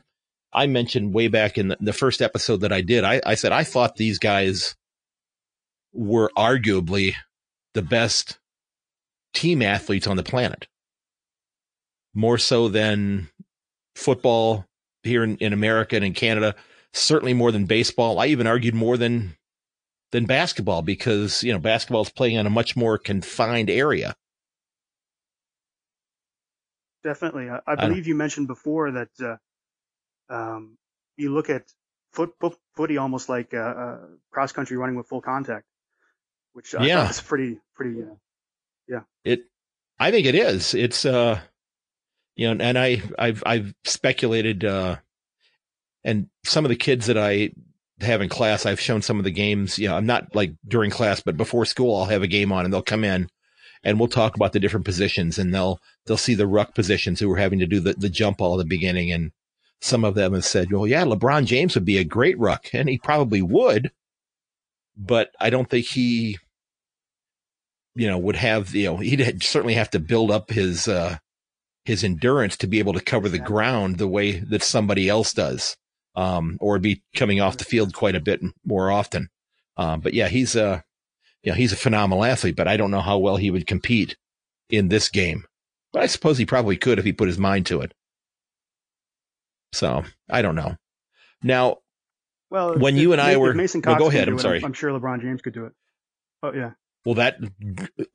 I 0.53 0.67
mentioned 0.67 1.13
way 1.13 1.27
back 1.27 1.57
in 1.57 1.69
the, 1.69 1.77
the 1.79 1.93
first 1.93 2.21
episode 2.21 2.61
that 2.61 2.73
I 2.73 2.81
did, 2.81 3.03
I, 3.03 3.21
I 3.25 3.35
said 3.35 3.51
I 3.51 3.63
thought 3.63 3.95
these 3.95 4.19
guys 4.19 4.75
were 5.93 6.31
arguably 6.37 7.13
the 7.73 7.81
best 7.81 8.39
team 9.33 9.61
athletes 9.61 10.07
on 10.07 10.17
the 10.17 10.23
planet, 10.23 10.67
more 12.13 12.37
so 12.37 12.67
than 12.67 13.29
football 13.95 14.65
here 15.03 15.23
in, 15.23 15.37
in 15.37 15.53
America 15.53 15.95
and 15.95 16.05
in 16.05 16.13
Canada, 16.13 16.55
certainly 16.93 17.33
more 17.33 17.51
than 17.51 17.65
baseball. 17.65 18.19
I 18.19 18.27
even 18.27 18.47
argued 18.47 18.75
more 18.75 18.97
than 18.97 19.35
than 20.11 20.25
basketball 20.25 20.81
because 20.81 21.43
you 21.43 21.53
know 21.53 21.59
basketball 21.59 22.01
is 22.01 22.09
playing 22.09 22.35
in 22.35 22.45
a 22.45 22.49
much 22.49 22.75
more 22.75 22.97
confined 22.97 23.69
area. 23.69 24.15
Definitely, 27.03 27.49
I, 27.49 27.59
I 27.65 27.75
believe 27.75 28.05
I 28.05 28.09
you 28.09 28.15
mentioned 28.15 28.47
before 28.47 28.91
that 28.91 29.09
uh, 29.19 30.33
um, 30.33 30.77
you 31.17 31.33
look 31.33 31.49
at 31.49 31.63
foot, 32.13 32.31
foot, 32.39 32.57
footy 32.75 32.97
almost 32.97 33.29
like 33.29 33.53
uh, 33.53 33.57
uh, 33.57 33.97
cross 34.31 34.51
country 34.51 34.77
running 34.77 34.95
with 34.95 35.07
full 35.07 35.21
contact, 35.21 35.65
which 36.53 36.75
I 36.75 36.85
yeah, 36.85 37.07
it's 37.07 37.21
pretty 37.21 37.59
pretty. 37.75 38.01
Uh, 38.01 38.15
yeah, 38.87 39.01
it. 39.23 39.41
I 39.99 40.11
think 40.11 40.25
it 40.25 40.35
is. 40.35 40.73
It's 40.73 41.05
uh, 41.05 41.39
you 42.35 42.53
know, 42.53 42.63
and 42.63 42.77
I, 42.77 43.01
I've, 43.19 43.43
I've 43.45 43.73
speculated, 43.83 44.63
uh, 44.63 44.97
and 46.03 46.27
some 46.43 46.65
of 46.65 46.69
the 46.69 46.75
kids 46.75 47.07
that 47.07 47.17
I 47.17 47.51
have 48.01 48.21
in 48.21 48.29
class, 48.29 48.65
I've 48.65 48.79
shown 48.79 49.01
some 49.01 49.19
of 49.19 49.25
the 49.25 49.31
games, 49.31 49.77
you 49.77 49.87
know, 49.87 49.95
I'm 49.95 50.05
not 50.05 50.35
like 50.35 50.53
during 50.67 50.89
class, 50.89 51.21
but 51.21 51.37
before 51.37 51.65
school, 51.65 51.95
I'll 51.95 52.05
have 52.05 52.23
a 52.23 52.27
game 52.27 52.51
on 52.51 52.65
and 52.65 52.73
they'll 52.73 52.81
come 52.81 53.03
in 53.03 53.29
and 53.83 53.99
we'll 53.99 54.07
talk 54.07 54.35
about 54.35 54.53
the 54.53 54.59
different 54.59 54.85
positions 54.85 55.37
and 55.37 55.53
they'll, 55.53 55.79
they'll 56.05 56.17
see 56.17 56.33
the 56.33 56.47
ruck 56.47 56.73
positions 56.73 57.19
who 57.19 57.29
were 57.29 57.37
having 57.37 57.59
to 57.59 57.67
do 57.67 57.79
the, 57.79 57.93
the 57.93 58.09
jump 58.09 58.41
all 58.41 58.55
at 58.55 58.63
the 58.63 58.65
beginning. 58.65 59.11
And 59.11 59.31
some 59.79 60.03
of 60.03 60.15
them 60.15 60.33
have 60.33 60.45
said, 60.45 60.71
well, 60.71 60.87
yeah, 60.87 61.03
LeBron 61.03 61.45
James 61.45 61.75
would 61.75 61.85
be 61.85 61.97
a 61.97 62.03
great 62.03 62.39
ruck 62.39 62.73
and 62.73 62.89
he 62.89 62.97
probably 62.97 63.43
would, 63.43 63.91
but 64.97 65.31
I 65.39 65.49
don't 65.49 65.69
think 65.69 65.85
he, 65.85 66.37
you 67.95 68.07
know, 68.07 68.17
would 68.17 68.35
have, 68.35 68.73
you 68.73 68.85
know, 68.85 68.97
he'd 68.97 69.43
certainly 69.43 69.73
have 69.75 69.89
to 69.91 69.99
build 69.99 70.31
up 70.31 70.49
his, 70.49 70.87
uh, 70.87 71.17
his 71.85 72.03
endurance 72.03 72.57
to 72.57 72.67
be 72.67 72.79
able 72.79 72.93
to 72.93 73.01
cover 73.01 73.27
the 73.27 73.39
ground 73.39 73.97
the 73.97 74.07
way 74.07 74.39
that 74.39 74.63
somebody 74.63 75.09
else 75.09 75.33
does, 75.33 75.75
um, 76.15 76.57
or 76.61 76.79
be 76.79 77.03
coming 77.15 77.41
off 77.41 77.57
the 77.57 77.65
field 77.65 77.93
quite 77.93 78.15
a 78.15 78.21
bit 78.21 78.41
more 78.65 78.91
often. 78.91 79.29
Um, 79.77 79.99
but 79.99 80.13
yeah, 80.13 80.27
he's 80.27 80.55
a, 80.55 80.83
you 81.43 81.51
know, 81.51 81.55
he's 81.55 81.73
a 81.73 81.77
phenomenal 81.77 82.23
athlete, 82.23 82.55
but 82.55 82.67
I 82.67 82.77
don't 82.77 82.91
know 82.91 83.01
how 83.01 83.17
well 83.17 83.37
he 83.37 83.49
would 83.49 83.65
compete 83.65 84.15
in 84.69 84.89
this 84.89 85.09
game. 85.09 85.45
But 85.91 86.03
I 86.03 86.05
suppose 86.05 86.37
he 86.37 86.45
probably 86.45 86.77
could 86.77 86.99
if 86.99 87.05
he 87.05 87.13
put 87.13 87.27
his 87.27 87.39
mind 87.39 87.65
to 87.67 87.81
it. 87.81 87.93
So 89.73 90.03
I 90.29 90.41
don't 90.41 90.55
know. 90.55 90.75
Now, 91.43 91.77
well, 92.51 92.77
when 92.77 92.95
if, 92.95 93.01
you 93.01 93.13
and 93.13 93.21
I 93.21 93.31
if 93.31 93.37
were, 93.39 93.53
Mason 93.53 93.81
no, 93.83 93.95
go 93.95 94.09
ahead. 94.09 94.27
I'm 94.27 94.35
it, 94.35 94.41
sorry. 94.41 94.63
I'm 94.63 94.73
sure 94.73 94.91
LeBron 94.91 95.21
James 95.21 95.41
could 95.41 95.53
do 95.53 95.65
it. 95.65 95.73
Oh 96.43 96.53
yeah. 96.53 96.71
Well, 97.05 97.15
that 97.15 97.37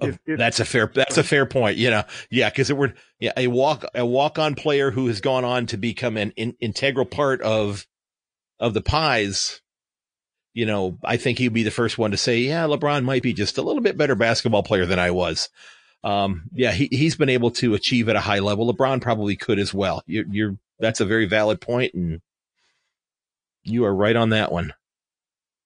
If- 0.00 0.18
if- 0.26 0.38
that's 0.38 0.60
a 0.60 0.64
fair 0.64 0.90
that's 0.94 1.18
a 1.18 1.24
fair 1.24 1.46
point. 1.46 1.76
You 1.76 1.90
know, 1.90 2.04
yeah, 2.30 2.50
because 2.50 2.70
it 2.70 2.76
were 2.76 2.94
yeah 3.18 3.32
a 3.36 3.48
walk 3.48 3.84
a 3.94 4.06
walk 4.06 4.38
on 4.38 4.54
player 4.54 4.90
who 4.92 5.08
has 5.08 5.20
gone 5.20 5.44
on 5.44 5.66
to 5.66 5.76
become 5.76 6.16
an 6.16 6.32
in, 6.36 6.54
integral 6.60 7.06
part 7.06 7.40
of 7.42 7.86
of 8.60 8.74
the 8.74 8.82
Pies. 8.82 9.60
You 10.54 10.66
know, 10.66 10.98
I 11.04 11.16
think 11.16 11.38
he'd 11.38 11.52
be 11.52 11.64
the 11.64 11.70
first 11.70 11.98
one 11.98 12.12
to 12.12 12.16
say, 12.16 12.38
yeah, 12.38 12.64
LeBron 12.64 13.04
might 13.04 13.22
be 13.22 13.34
just 13.34 13.58
a 13.58 13.62
little 13.62 13.82
bit 13.82 13.98
better 13.98 14.14
basketball 14.14 14.62
player 14.62 14.86
than 14.86 14.98
I 14.98 15.10
was. 15.10 15.50
Um, 16.04 16.44
yeah, 16.52 16.72
he 16.72 16.88
he's 16.90 17.16
been 17.16 17.28
able 17.28 17.50
to 17.52 17.74
achieve 17.74 18.08
at 18.08 18.16
a 18.16 18.20
high 18.20 18.38
level. 18.38 18.72
LeBron 18.72 19.00
probably 19.00 19.34
could 19.36 19.58
as 19.58 19.74
well. 19.74 20.02
You're, 20.06 20.24
you're 20.30 20.56
that's 20.78 21.00
a 21.00 21.06
very 21.06 21.26
valid 21.26 21.60
point, 21.60 21.94
and 21.94 22.20
you 23.66 23.84
are 23.84 23.94
right 23.94 24.16
on 24.16 24.30
that 24.30 24.52
one. 24.52 24.72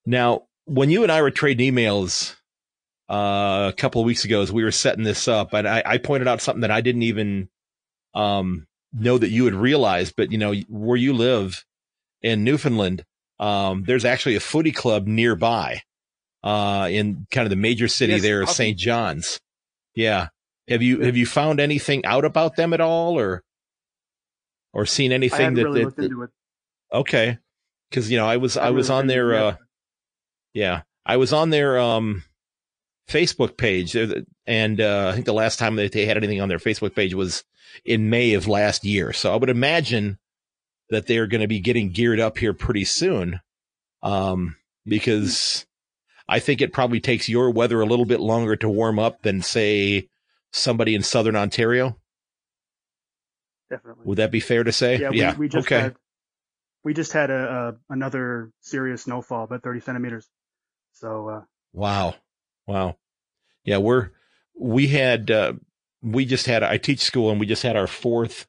Now, 0.06 0.44
when 0.64 0.90
you 0.90 1.02
and 1.02 1.12
I 1.12 1.22
were 1.22 1.30
trading 1.30 1.72
emails 1.72 2.34
uh, 3.08 3.70
a 3.70 3.74
couple 3.76 4.00
of 4.00 4.06
weeks 4.06 4.24
ago 4.24 4.42
as 4.42 4.52
we 4.52 4.64
were 4.64 4.70
setting 4.72 5.04
this 5.04 5.28
up, 5.28 5.52
and 5.52 5.68
I, 5.68 5.82
I 5.84 5.98
pointed 5.98 6.28
out 6.28 6.40
something 6.40 6.62
that 6.62 6.70
I 6.70 6.80
didn't 6.80 7.02
even 7.02 7.48
um, 8.14 8.66
know 8.92 9.18
that 9.18 9.30
you 9.30 9.44
had 9.44 9.54
realized. 9.54 10.14
But 10.16 10.32
you 10.32 10.38
know, 10.38 10.54
where 10.68 10.96
you 10.96 11.12
live 11.12 11.64
in 12.22 12.44
Newfoundland, 12.44 13.04
um, 13.38 13.84
there's 13.84 14.04
actually 14.04 14.36
a 14.36 14.40
footy 14.40 14.72
club 14.72 15.06
nearby 15.06 15.82
uh, 16.42 16.88
in 16.90 17.26
kind 17.30 17.46
of 17.46 17.50
the 17.50 17.56
major 17.56 17.88
city 17.88 18.14
Yes, 18.14 18.22
there. 18.22 18.46
St. 18.46 18.78
John's. 18.78 19.40
Yeah, 19.94 20.28
have 20.68 20.82
you 20.82 21.00
have 21.00 21.16
you 21.16 21.26
found 21.26 21.60
anything 21.60 22.04
out 22.04 22.24
about 22.24 22.56
them 22.56 22.72
at 22.72 22.80
all, 22.80 23.18
or 23.18 23.42
or 24.72 24.86
seen 24.86 25.12
anything 25.12 25.54
that, 25.54 25.64
really 25.64 25.80
that, 25.80 25.84
looked 25.86 25.96
that 25.96 26.04
into 26.04 26.22
it. 26.22 26.30
okay? 26.92 27.38
Because 27.90 28.11
you 28.11 28.16
know, 28.16 28.26
I 28.26 28.37
was 28.37 28.57
I 28.57 28.64
haven't 28.64 28.76
was 28.76 28.90
on 28.90 29.07
their 29.09 29.35
uh, 29.35 29.57
yeah, 30.55 30.83
I 31.05 31.16
was 31.16 31.33
on 31.33 31.50
their 31.50 31.79
um, 31.79 32.22
Facebook 33.09 33.57
page, 33.57 33.96
uh, 33.96 34.22
and 34.46 34.81
uh, 34.81 35.09
I 35.09 35.12
think 35.14 35.26
the 35.26 35.33
last 35.33 35.59
time 35.59 35.76
that 35.76 35.92
they 35.92 36.07
had 36.07 36.16
anything 36.16 36.40
on 36.40 36.48
their 36.48 36.59
Facebook 36.59 36.94
page 36.94 37.14
was 37.14 37.44
in 37.85 38.11
May 38.11 38.35
of 38.35 38.48
last 38.48 38.85
year. 38.85 39.12
So 39.12 39.33
I 39.33 39.37
would 39.37 39.50
imagine 39.50 40.18
that 40.90 41.07
they're 41.07 41.26
going 41.26 41.40
to 41.40 41.48
be 41.48 41.61
getting 41.61 41.90
geared 41.90 42.20
up 42.20 42.38
here 42.38 42.53
pretty 42.53 42.85
soon, 42.85 43.40
um, 44.03 44.57
because 44.87 45.66
I 46.29 46.38
think 46.38 46.61
it 46.61 46.72
probably 46.72 47.00
takes 47.00 47.29
your 47.29 47.50
weather 47.50 47.81
a 47.81 47.87
little 47.87 48.05
bit 48.05 48.20
longer 48.20 48.57
to 48.57 48.68
warm 48.68 48.98
up 48.98 49.22
than 49.22 49.42
say 49.42 50.09
somebody 50.53 50.94
in 50.94 51.03
southern 51.03 51.37
Ontario. 51.37 51.96
Definitely. 53.68 54.05
Would 54.05 54.18
that 54.18 54.33
be 54.33 54.40
fair 54.40 54.64
to 54.64 54.72
say? 54.72 54.98
Yeah, 54.98 55.33
we, 55.33 55.38
we 55.38 55.48
just 55.48 55.66
okay. 55.66 55.81
had 55.81 55.96
we 56.85 56.95
just 56.95 57.12
had 57.12 57.31
a, 57.31 57.77
a 57.88 57.93
another 57.93 58.51
serious 58.61 59.03
snowfall, 59.03 59.45
about 59.45 59.62
30 59.62 59.81
centimeters. 59.81 60.29
So 60.93 61.29
uh, 61.29 61.40
Wow. 61.73 62.14
Wow. 62.66 62.97
Yeah, 63.64 63.79
we're 63.79 64.11
we 64.59 64.88
had 64.88 65.31
uh 65.31 65.55
we 66.03 66.25
just 66.25 66.47
had 66.47 66.62
I 66.62 66.79
teach 66.79 67.01
school 67.01 67.31
and 67.31 67.38
we 67.38 67.47
just 67.47 67.62
had 67.62 67.77
our 67.77 67.87
fourth 67.87 68.47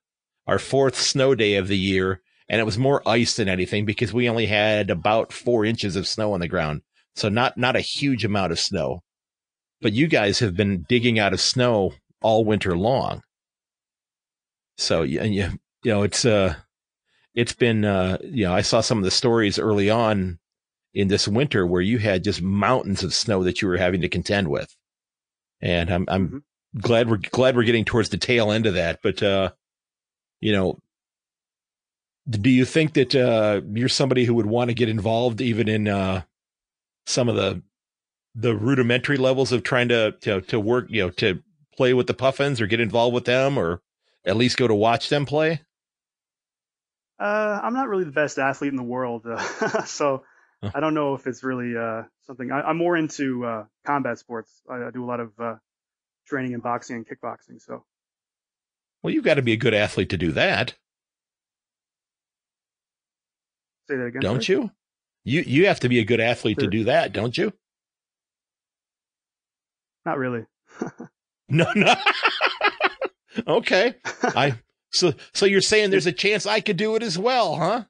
our 0.47 0.59
fourth 0.59 0.95
snow 0.95 1.35
day 1.35 1.55
of 1.55 1.67
the 1.67 1.77
year 1.77 2.21
and 2.49 2.59
it 2.59 2.65
was 2.65 2.77
more 2.77 3.07
ice 3.07 3.35
than 3.35 3.47
anything 3.47 3.85
because 3.85 4.13
we 4.13 4.27
only 4.29 4.45
had 4.45 4.89
about 4.89 5.31
4 5.31 5.63
inches 5.65 5.95
of 5.95 6.07
snow 6.07 6.33
on 6.33 6.39
the 6.39 6.47
ground. 6.47 6.81
So 7.15 7.29
not 7.29 7.57
not 7.57 7.75
a 7.75 7.81
huge 7.81 8.25
amount 8.25 8.51
of 8.51 8.59
snow. 8.59 9.03
But 9.81 9.93
you 9.93 10.07
guys 10.07 10.39
have 10.39 10.55
been 10.55 10.85
digging 10.87 11.17
out 11.17 11.33
of 11.33 11.41
snow 11.41 11.93
all 12.21 12.45
winter 12.45 12.77
long. 12.77 13.23
So 14.77 15.01
yeah, 15.01 15.23
you, 15.23 15.49
you 15.83 15.91
know, 15.91 16.03
it's 16.03 16.25
uh 16.25 16.55
it's 17.35 17.53
been 17.53 17.85
uh 17.85 18.17
you 18.23 18.45
know, 18.45 18.53
I 18.53 18.61
saw 18.61 18.81
some 18.81 18.97
of 18.97 19.03
the 19.03 19.11
stories 19.11 19.59
early 19.59 19.89
on 19.89 20.39
in 20.93 21.07
this 21.07 21.27
winter 21.27 21.65
where 21.65 21.81
you 21.81 21.97
had 21.99 22.23
just 22.23 22.41
mountains 22.41 23.03
of 23.03 23.13
snow 23.13 23.43
that 23.43 23.61
you 23.61 23.67
were 23.67 23.77
having 23.77 24.01
to 24.01 24.09
contend 24.09 24.49
with. 24.49 24.75
And 25.61 25.89
I'm 25.89 26.05
I'm 26.09 26.29
Mhm. 26.29 26.81
glad 26.81 27.09
we're 27.09 27.17
glad 27.17 27.55
we're 27.55 27.63
getting 27.63 27.85
towards 27.85 28.09
the 28.09 28.17
tail 28.17 28.51
end 28.51 28.65
of 28.65 28.73
that. 28.75 28.99
But 29.03 29.21
uh, 29.23 29.51
you 30.41 30.51
know, 30.51 30.79
do 32.29 32.49
you 32.49 32.65
think 32.65 32.93
that 32.93 33.15
uh, 33.15 33.61
you're 33.73 33.89
somebody 33.89 34.25
who 34.25 34.35
would 34.35 34.45
want 34.45 34.69
to 34.69 34.75
get 34.75 34.89
involved 34.89 35.41
even 35.41 35.67
in 35.67 35.87
uh, 35.87 36.23
some 37.05 37.29
of 37.29 37.35
the 37.35 37.61
the 38.35 38.55
rudimentary 38.55 39.17
levels 39.17 39.51
of 39.51 39.63
trying 39.63 39.89
to 39.89 40.13
to 40.21 40.41
to 40.41 40.59
work, 40.59 40.87
you 40.89 41.03
know, 41.03 41.09
to 41.11 41.41
play 41.75 41.93
with 41.93 42.07
the 42.07 42.13
puffins 42.13 42.61
or 42.61 42.67
get 42.67 42.79
involved 42.79 43.13
with 43.13 43.25
them 43.25 43.57
or 43.57 43.81
at 44.25 44.37
least 44.37 44.57
go 44.57 44.67
to 44.67 44.75
watch 44.75 45.09
them 45.09 45.25
play? 45.25 45.61
Uh, 47.21 47.59
I'm 47.63 47.73
not 47.73 47.87
really 47.87 48.03
the 48.03 48.11
best 48.11 48.39
athlete 48.39 48.71
in 48.71 48.77
the 48.77 48.83
world, 48.83 49.27
uh, 49.27 49.85
so 49.85 50.23
I 50.73 50.79
don't 50.79 50.95
know 50.95 51.13
if 51.13 51.27
it's 51.27 51.43
really 51.43 51.77
uh, 51.77 52.03
something. 52.25 52.51
I, 52.51 52.61
I'm 52.61 52.77
more 52.77 52.97
into 52.97 53.45
uh, 53.45 53.65
combat 53.85 54.17
sports. 54.17 54.51
I, 54.67 54.87
I 54.87 54.91
do 54.91 55.03
a 55.03 55.05
lot 55.05 55.19
of 55.19 55.31
uh, 55.39 55.55
training 56.25 56.53
in 56.53 56.61
boxing 56.61 56.95
and 56.95 57.07
kickboxing. 57.07 57.61
So 57.61 57.83
Well, 59.03 59.13
you've 59.13 59.23
got 59.23 59.35
to 59.35 59.43
be 59.43 59.53
a 59.53 59.57
good 59.57 59.75
athlete 59.75 60.09
to 60.09 60.17
do 60.17 60.31
that, 60.31 60.73
say 63.87 63.97
that 63.97 64.05
again. 64.05 64.21
don't 64.21 64.49
you? 64.49 64.71
You 65.23 65.41
you 65.41 65.67
have 65.67 65.81
to 65.81 65.89
be 65.89 65.99
a 65.99 66.03
good 66.03 66.19
athlete 66.19 66.57
to 66.59 66.67
do 66.67 66.85
that, 66.85 67.13
don't 67.13 67.37
you? 67.37 67.53
Not 70.05 70.17
really. 70.17 70.45
No, 71.53 71.65
no. 71.75 71.93
okay. 73.47 73.95
I 74.23 74.57
so 74.91 75.13
so 75.33 75.45
you're 75.45 75.61
saying 75.61 75.89
there's 75.89 76.07
a 76.07 76.11
chance 76.11 76.45
I 76.45 76.59
could 76.59 76.77
do 76.77 76.95
it 76.95 77.03
as 77.03 77.17
well, 77.17 77.55
huh? 77.55 77.83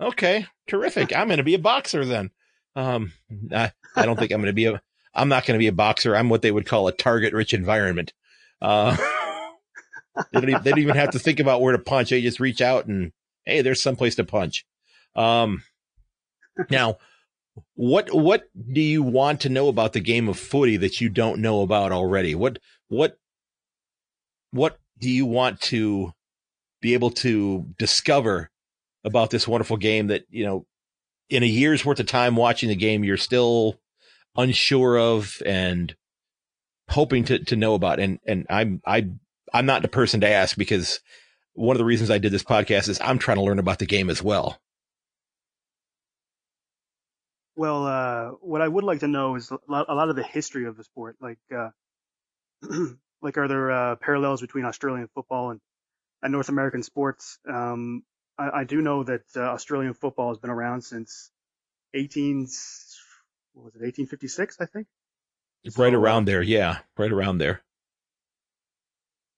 Okay, 0.00 0.46
terrific. 0.66 1.12
I'm 1.16 1.28
going 1.28 1.38
to 1.38 1.44
be 1.44 1.54
a 1.54 1.58
boxer 1.58 2.04
then. 2.04 2.30
Um, 2.74 3.12
I, 3.54 3.72
I 3.96 4.06
don't 4.06 4.18
think 4.18 4.32
I'm 4.32 4.40
going 4.40 4.46
to 4.46 4.52
be 4.52 4.66
a. 4.66 4.80
I'm 5.14 5.28
not 5.28 5.44
going 5.44 5.56
to 5.56 5.62
be 5.62 5.68
a 5.68 5.72
boxer. 5.72 6.16
I'm 6.16 6.30
what 6.30 6.40
they 6.40 6.50
would 6.50 6.66
call 6.66 6.88
a 6.88 6.92
target-rich 6.92 7.52
environment. 7.52 8.14
Uh, 8.62 8.96
they, 10.32 10.40
don't 10.40 10.48
even, 10.48 10.62
they 10.62 10.70
don't 10.70 10.78
even 10.78 10.96
have 10.96 11.10
to 11.10 11.18
think 11.18 11.38
about 11.38 11.60
where 11.60 11.72
to 11.72 11.78
punch. 11.78 12.10
They 12.10 12.22
just 12.22 12.40
reach 12.40 12.62
out 12.62 12.86
and 12.86 13.12
hey, 13.44 13.60
there's 13.60 13.82
someplace 13.82 14.14
to 14.14 14.24
punch. 14.24 14.64
Um, 15.14 15.62
now, 16.70 16.96
what 17.74 18.12
what 18.14 18.48
do 18.72 18.80
you 18.80 19.02
want 19.02 19.42
to 19.42 19.48
know 19.48 19.68
about 19.68 19.92
the 19.92 20.00
game 20.00 20.28
of 20.28 20.38
footy 20.38 20.78
that 20.78 21.00
you 21.00 21.08
don't 21.08 21.40
know 21.40 21.62
about 21.62 21.92
already? 21.92 22.34
What 22.34 22.58
what 22.88 23.18
what 24.50 24.78
do 24.98 25.10
you 25.10 25.26
want 25.26 25.60
to 25.62 26.12
be 26.82 26.92
able 26.92 27.10
to 27.10 27.64
discover 27.78 28.50
about 29.04 29.30
this 29.30 29.48
wonderful 29.48 29.78
game 29.78 30.08
that 30.08 30.24
you 30.28 30.44
know 30.44 30.66
in 31.30 31.42
a 31.42 31.46
year's 31.46 31.84
worth 31.84 32.00
of 32.00 32.06
time 32.06 32.36
watching 32.36 32.68
the 32.68 32.76
game 32.76 33.04
you're 33.04 33.16
still 33.16 33.80
unsure 34.36 34.98
of 34.98 35.40
and 35.46 35.96
hoping 36.90 37.24
to 37.24 37.38
to 37.38 37.56
know 37.56 37.74
about 37.74 37.98
and 37.98 38.18
and 38.26 38.46
I'm 38.50 38.82
I 38.86 39.08
I'm 39.54 39.64
not 39.64 39.80
the 39.80 39.88
person 39.88 40.20
to 40.20 40.28
ask 40.28 40.56
because 40.56 41.00
one 41.54 41.76
of 41.76 41.78
the 41.78 41.84
reasons 41.84 42.10
I 42.10 42.18
did 42.18 42.32
this 42.32 42.44
podcast 42.44 42.88
is 42.88 43.00
I'm 43.00 43.18
trying 43.18 43.38
to 43.38 43.42
learn 43.42 43.58
about 43.58 43.78
the 43.78 43.86
game 43.86 44.10
as 44.10 44.22
well. 44.22 44.58
Well, 47.54 47.86
uh, 47.86 48.30
what 48.40 48.62
I 48.62 48.68
would 48.68 48.84
like 48.84 49.00
to 49.00 49.08
know 49.08 49.36
is 49.36 49.50
a 49.50 49.58
lot, 49.68 50.08
of 50.08 50.16
the 50.16 50.22
history 50.22 50.64
of 50.64 50.78
the 50.78 50.84
sport. 50.84 51.16
Like, 51.20 51.38
uh, 51.54 51.68
like 53.22 53.36
are 53.36 53.46
there 53.46 53.70
uh, 53.70 53.96
parallels 53.96 54.40
between 54.40 54.64
Australian 54.64 55.08
football 55.14 55.50
and, 55.50 55.60
and 56.22 56.32
North 56.32 56.48
American 56.48 56.82
sports? 56.82 57.38
Um, 57.48 58.02
I, 58.38 58.60
I 58.60 58.64
do 58.64 58.80
know 58.82 59.04
that 59.04 59.22
uh, 59.36 59.40
Australian 59.40 59.94
football 59.94 60.28
has 60.28 60.38
been 60.38 60.50
around 60.50 60.82
since 60.82 61.30
18, 61.94 62.48
what 63.54 63.64
was 63.64 63.74
it, 63.74 63.82
1856, 63.82 64.58
I 64.60 64.66
think. 64.66 64.86
right 65.76 65.92
So, 65.92 65.94
uh, 65.94 65.98
around 65.98 66.26
there, 66.26 66.42
yeah, 66.42 66.78
right 66.98 67.12
around 67.12 67.38
there. 67.38 67.62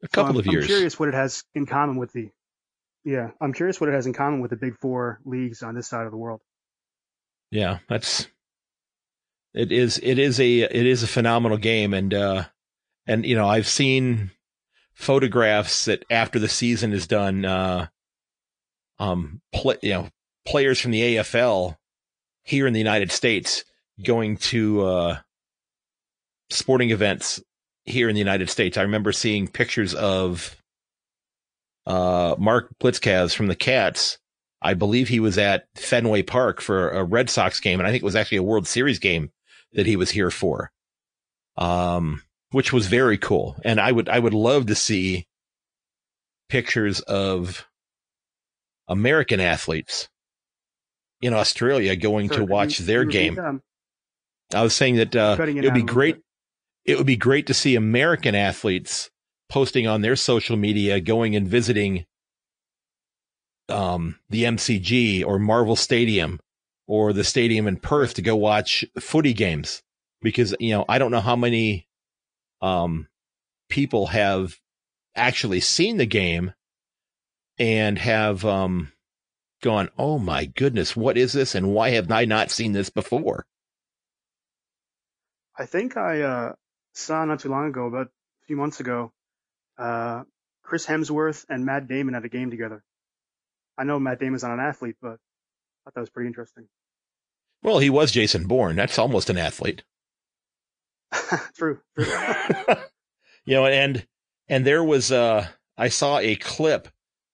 A 0.02 0.08
So 0.08 0.08
couple 0.08 0.34
I'm, 0.34 0.38
of 0.38 0.46
years. 0.46 0.64
I'm 0.64 0.68
curious 0.68 0.98
what 0.98 1.08
it 1.08 1.14
has 1.14 1.44
in 1.54 1.66
common 1.66 1.96
with 1.96 2.12
the, 2.12 2.30
yeah, 3.04 3.30
I'm 3.40 3.52
curious 3.52 3.80
what 3.80 3.88
it 3.90 3.94
has 3.94 4.06
in 4.06 4.12
common 4.12 4.40
with 4.40 4.50
the 4.50 4.56
big 4.56 4.78
four 4.78 5.20
leagues 5.24 5.62
on 5.62 5.74
this 5.74 5.88
side 5.88 6.06
of 6.06 6.12
the 6.12 6.18
world. 6.18 6.40
Yeah, 7.50 7.78
that's 7.88 8.28
it 9.54 9.70
is 9.70 9.98
it 10.02 10.18
is 10.18 10.40
a 10.40 10.60
it 10.62 10.86
is 10.86 11.02
a 11.02 11.06
phenomenal 11.06 11.56
game 11.58 11.94
and 11.94 12.12
uh 12.12 12.44
and 13.06 13.24
you 13.24 13.36
know 13.36 13.48
I've 13.48 13.68
seen 13.68 14.32
photographs 14.94 15.86
that 15.86 16.04
after 16.10 16.38
the 16.38 16.48
season 16.48 16.92
is 16.92 17.06
done 17.06 17.44
uh 17.44 17.86
um 18.98 19.40
you 19.82 19.90
know 19.90 20.08
players 20.46 20.80
from 20.80 20.92
the 20.92 21.16
AFL 21.16 21.76
here 22.42 22.66
in 22.66 22.72
the 22.72 22.78
United 22.78 23.10
States 23.10 23.64
going 24.04 24.36
to 24.36 24.84
uh 24.84 25.18
sporting 26.50 26.90
events 26.90 27.42
here 27.84 28.08
in 28.08 28.14
the 28.14 28.20
United 28.20 28.48
States. 28.48 28.76
I 28.76 28.82
remember 28.82 29.12
seeing 29.12 29.48
pictures 29.48 29.94
of 29.94 30.56
uh 31.86 32.36
Mark 32.38 32.70
Blicavs 32.78 33.34
from 33.34 33.48
the 33.48 33.56
Cats 33.56 34.18
I 34.64 34.72
believe 34.72 35.08
he 35.08 35.20
was 35.20 35.36
at 35.36 35.66
Fenway 35.76 36.22
Park 36.22 36.62
for 36.62 36.88
a 36.88 37.04
Red 37.04 37.28
Sox 37.28 37.60
game, 37.60 37.78
and 37.78 37.86
I 37.86 37.90
think 37.90 38.02
it 38.02 38.06
was 38.06 38.16
actually 38.16 38.38
a 38.38 38.42
World 38.42 38.66
Series 38.66 38.98
game 38.98 39.30
that 39.74 39.84
he 39.84 39.94
was 39.94 40.10
here 40.10 40.30
for, 40.30 40.72
um, 41.58 42.22
which 42.54 42.72
was 42.72 42.86
very 42.86 43.18
cool. 43.18 43.56
And 43.64 43.80
I 43.80 43.90
would 43.90 44.08
I 44.08 44.20
would 44.20 44.32
love 44.32 44.66
to 44.66 44.76
see 44.76 45.26
pictures 46.48 47.00
of 47.00 47.66
American 48.86 49.40
athletes 49.40 50.08
in 51.20 51.34
Australia 51.34 51.96
going 51.96 52.28
sure. 52.28 52.38
to 52.38 52.44
watch 52.44 52.78
you, 52.78 52.86
their 52.86 53.02
you 53.02 53.10
game. 53.10 53.60
I 54.54 54.62
was 54.62 54.72
saying 54.72 54.96
that 54.96 55.16
uh, 55.16 55.36
it 55.40 55.64
would 55.64 55.74
be 55.74 55.82
great. 55.82 56.18
It 56.84 56.96
would 56.96 57.08
be 57.08 57.16
great 57.16 57.48
to 57.48 57.54
see 57.54 57.74
American 57.74 58.36
athletes 58.36 59.10
posting 59.48 59.88
on 59.88 60.02
their 60.02 60.14
social 60.14 60.56
media, 60.56 61.00
going 61.00 61.34
and 61.34 61.48
visiting 61.48 62.06
um, 63.68 64.20
the 64.30 64.44
MCG 64.44 65.26
or 65.26 65.40
Marvel 65.40 65.74
Stadium 65.74 66.38
or 66.86 67.12
the 67.12 67.24
stadium 67.24 67.66
in 67.66 67.78
Perth 67.78 68.14
to 68.14 68.22
go 68.22 68.36
watch 68.36 68.84
footy 69.00 69.32
games 69.32 69.82
because 70.22 70.54
you 70.60 70.70
know 70.70 70.84
I 70.88 70.98
don't 70.98 71.10
know 71.10 71.20
how 71.20 71.34
many 71.34 71.88
um, 72.64 73.08
people 73.68 74.06
have 74.06 74.58
actually 75.14 75.60
seen 75.60 75.98
the 75.98 76.06
game 76.06 76.54
and 77.58 77.98
have 77.98 78.44
um, 78.44 78.92
gone, 79.62 79.90
"Oh 79.98 80.18
my 80.18 80.46
goodness, 80.46 80.96
what 80.96 81.18
is 81.18 81.32
this? 81.32 81.54
And 81.54 81.74
why 81.74 81.90
have 81.90 82.10
I 82.10 82.24
not 82.24 82.50
seen 82.50 82.72
this 82.72 82.90
before?" 82.90 83.46
I 85.56 85.66
think 85.66 85.96
I 85.96 86.22
uh, 86.22 86.52
saw 86.94 87.24
not 87.24 87.40
too 87.40 87.50
long 87.50 87.68
ago, 87.68 87.86
about 87.86 88.06
a 88.06 88.46
few 88.46 88.56
months 88.56 88.80
ago, 88.80 89.12
uh, 89.78 90.24
Chris 90.62 90.86
Hemsworth 90.86 91.44
and 91.48 91.64
Matt 91.64 91.86
Damon 91.86 92.14
at 92.14 92.24
a 92.24 92.28
game 92.28 92.50
together. 92.50 92.82
I 93.76 93.84
know 93.84 94.00
Matt 94.00 94.20
Damon's 94.20 94.42
not 94.42 94.52
an 94.52 94.60
athlete, 94.60 94.96
but 95.02 95.12
I 95.12 95.84
thought 95.84 95.94
that 95.94 96.00
was 96.00 96.10
pretty 96.10 96.28
interesting. 96.28 96.66
Well, 97.62 97.78
he 97.78 97.90
was 97.90 98.10
Jason 98.10 98.46
Bourne. 98.46 98.76
That's 98.76 98.98
almost 98.98 99.30
an 99.30 99.38
athlete. 99.38 99.82
true. 101.56 101.80
true. 101.96 102.06
you 103.44 103.54
know, 103.54 103.66
and 103.66 104.06
and 104.48 104.66
there 104.66 104.84
was 104.84 105.12
uh 105.12 105.46
I 105.76 105.88
saw 105.88 106.18
a 106.18 106.36
clip 106.36 106.88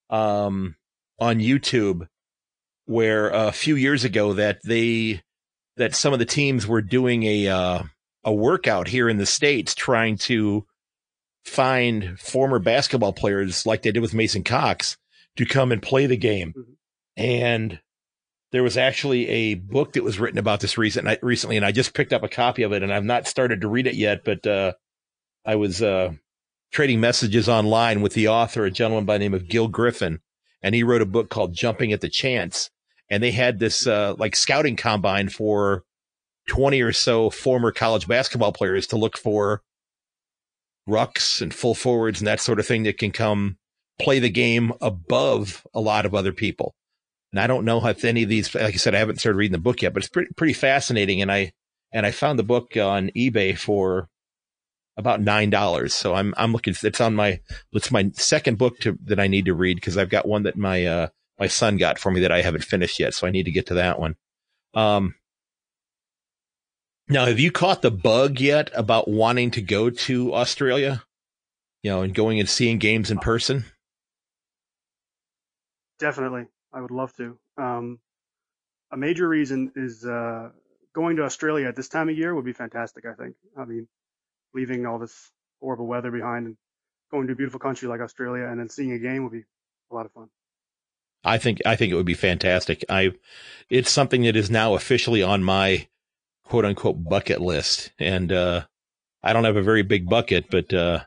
um 0.08 0.76
on 1.18 1.38
YouTube 1.38 2.08
where 2.86 3.28
a 3.30 3.52
few 3.52 3.76
years 3.76 4.04
ago 4.04 4.32
that 4.34 4.58
they 4.64 5.22
that 5.76 5.94
some 5.94 6.12
of 6.12 6.18
the 6.18 6.26
teams 6.26 6.66
were 6.66 6.82
doing 6.82 7.22
a 7.24 7.48
uh 7.48 7.82
a 8.24 8.32
workout 8.32 8.88
here 8.88 9.08
in 9.08 9.16
the 9.16 9.26
states 9.26 9.74
trying 9.74 10.16
to 10.16 10.66
find 11.44 12.18
former 12.20 12.58
basketball 12.58 13.12
players 13.12 13.64
like 13.64 13.82
they 13.82 13.92
did 13.92 14.00
with 14.00 14.14
Mason 14.14 14.44
Cox 14.44 14.96
to 15.36 15.46
come 15.46 15.72
and 15.72 15.82
play 15.82 16.06
the 16.06 16.16
game. 16.16 16.52
Mm-hmm. 16.56 16.72
And 17.16 17.80
there 18.52 18.62
was 18.62 18.76
actually 18.76 19.28
a 19.28 19.54
book 19.54 19.92
that 19.92 20.04
was 20.04 20.18
written 20.18 20.38
about 20.38 20.60
this 20.60 20.76
recent, 20.76 21.22
recently, 21.22 21.56
and 21.56 21.64
I 21.64 21.72
just 21.72 21.94
picked 21.94 22.12
up 22.12 22.22
a 22.22 22.28
copy 22.28 22.62
of 22.62 22.72
it, 22.72 22.82
and 22.82 22.92
I've 22.92 23.04
not 23.04 23.28
started 23.28 23.60
to 23.60 23.68
read 23.68 23.86
it 23.86 23.94
yet. 23.94 24.24
But 24.24 24.46
uh, 24.46 24.72
I 25.44 25.56
was 25.56 25.82
uh, 25.82 26.12
trading 26.72 27.00
messages 27.00 27.48
online 27.48 28.00
with 28.02 28.14
the 28.14 28.28
author, 28.28 28.64
a 28.64 28.70
gentleman 28.70 29.04
by 29.04 29.14
the 29.14 29.24
name 29.24 29.34
of 29.34 29.48
Gil 29.48 29.68
Griffin, 29.68 30.20
and 30.62 30.74
he 30.74 30.82
wrote 30.82 31.02
a 31.02 31.06
book 31.06 31.30
called 31.30 31.54
"Jumping 31.54 31.92
at 31.92 32.00
the 32.00 32.08
Chance." 32.08 32.70
And 33.08 33.22
they 33.22 33.32
had 33.32 33.58
this 33.58 33.86
uh, 33.86 34.14
like 34.18 34.36
scouting 34.36 34.76
combine 34.76 35.28
for 35.28 35.84
twenty 36.48 36.80
or 36.80 36.92
so 36.92 37.30
former 37.30 37.70
college 37.70 38.08
basketball 38.08 38.52
players 38.52 38.86
to 38.88 38.96
look 38.96 39.16
for 39.16 39.62
rucks 40.88 41.40
and 41.40 41.54
full 41.54 41.74
forwards 41.74 42.20
and 42.20 42.26
that 42.26 42.40
sort 42.40 42.58
of 42.58 42.66
thing 42.66 42.82
that 42.82 42.98
can 42.98 43.12
come 43.12 43.56
play 44.00 44.18
the 44.18 44.30
game 44.30 44.72
above 44.80 45.64
a 45.74 45.80
lot 45.80 46.06
of 46.06 46.14
other 46.14 46.32
people. 46.32 46.74
And 47.32 47.40
I 47.40 47.46
don't 47.46 47.64
know 47.64 47.84
if 47.86 48.04
any 48.04 48.24
of 48.24 48.28
these, 48.28 48.54
like 48.54 48.74
I 48.74 48.78
said, 48.78 48.94
I 48.94 48.98
haven't 48.98 49.20
started 49.20 49.38
reading 49.38 49.52
the 49.52 49.58
book 49.58 49.82
yet, 49.82 49.94
but 49.94 50.02
it's 50.02 50.10
pretty, 50.10 50.30
pretty 50.36 50.52
fascinating. 50.52 51.22
And 51.22 51.30
I, 51.30 51.52
and 51.92 52.04
I 52.04 52.10
found 52.10 52.38
the 52.38 52.44
book 52.44 52.76
on 52.76 53.10
eBay 53.16 53.56
for 53.56 54.08
about 54.96 55.20
nine 55.20 55.50
dollars. 55.50 55.94
So 55.94 56.14
I'm 56.14 56.34
I'm 56.36 56.52
looking. 56.52 56.76
It's 56.80 57.00
on 57.00 57.14
my. 57.16 57.40
It's 57.72 57.90
my 57.90 58.10
second 58.14 58.58
book 58.58 58.78
to, 58.80 58.96
that 59.04 59.18
I 59.18 59.26
need 59.26 59.46
to 59.46 59.54
read 59.54 59.76
because 59.76 59.98
I've 59.98 60.10
got 60.10 60.28
one 60.28 60.44
that 60.44 60.56
my 60.56 60.86
uh 60.86 61.08
my 61.38 61.48
son 61.48 61.76
got 61.76 61.98
for 61.98 62.10
me 62.10 62.20
that 62.20 62.32
I 62.32 62.42
haven't 62.42 62.64
finished 62.64 63.00
yet. 63.00 63.14
So 63.14 63.26
I 63.26 63.30
need 63.30 63.44
to 63.44 63.52
get 63.52 63.66
to 63.66 63.74
that 63.74 63.98
one. 63.98 64.14
Um. 64.74 65.14
Now, 67.08 67.26
have 67.26 67.40
you 67.40 67.50
caught 67.50 67.82
the 67.82 67.90
bug 67.90 68.38
yet 68.38 68.70
about 68.72 69.08
wanting 69.08 69.50
to 69.52 69.62
go 69.62 69.90
to 69.90 70.32
Australia? 70.32 71.02
You 71.82 71.90
know, 71.90 72.02
and 72.02 72.14
going 72.14 72.38
and 72.38 72.48
seeing 72.48 72.78
games 72.78 73.10
in 73.10 73.18
person. 73.18 73.64
Definitely. 75.98 76.46
I 76.72 76.80
would 76.80 76.90
love 76.90 77.14
to. 77.16 77.38
Um, 77.56 77.98
a 78.92 78.96
major 78.96 79.28
reason 79.28 79.72
is 79.76 80.04
uh, 80.04 80.50
going 80.94 81.16
to 81.16 81.24
Australia 81.24 81.68
at 81.68 81.76
this 81.76 81.88
time 81.88 82.08
of 82.08 82.16
year 82.16 82.34
would 82.34 82.44
be 82.44 82.52
fantastic. 82.52 83.04
I 83.06 83.14
think. 83.14 83.36
I 83.56 83.64
mean, 83.64 83.88
leaving 84.54 84.86
all 84.86 84.98
this 84.98 85.30
horrible 85.60 85.86
weather 85.86 86.10
behind 86.10 86.46
and 86.46 86.56
going 87.10 87.26
to 87.26 87.32
a 87.32 87.36
beautiful 87.36 87.60
country 87.60 87.88
like 87.88 88.00
Australia 88.00 88.46
and 88.46 88.58
then 88.58 88.68
seeing 88.68 88.92
a 88.92 88.98
game 88.98 89.24
would 89.24 89.32
be 89.32 89.44
a 89.90 89.94
lot 89.94 90.06
of 90.06 90.12
fun. 90.12 90.28
I 91.22 91.38
think 91.38 91.60
I 91.66 91.76
think 91.76 91.92
it 91.92 91.96
would 91.96 92.06
be 92.06 92.14
fantastic. 92.14 92.84
I 92.88 93.12
it's 93.68 93.90
something 93.90 94.22
that 94.22 94.36
is 94.36 94.50
now 94.50 94.74
officially 94.74 95.22
on 95.22 95.44
my 95.44 95.88
quote 96.44 96.64
unquote 96.64 97.04
bucket 97.04 97.40
list, 97.40 97.92
and 97.98 98.32
uh, 98.32 98.62
I 99.22 99.32
don't 99.32 99.44
have 99.44 99.56
a 99.56 99.62
very 99.62 99.82
big 99.82 100.08
bucket, 100.08 100.50
but 100.50 100.72
uh, 100.72 101.00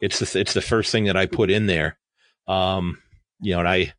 it's 0.00 0.18
the, 0.18 0.40
it's 0.40 0.54
the 0.54 0.60
first 0.60 0.90
thing 0.90 1.04
that 1.04 1.16
I 1.16 1.26
put 1.26 1.50
in 1.50 1.66
there. 1.66 1.98
Um, 2.48 2.98
you 3.40 3.52
know, 3.52 3.60
and 3.60 3.68
I 3.68 3.94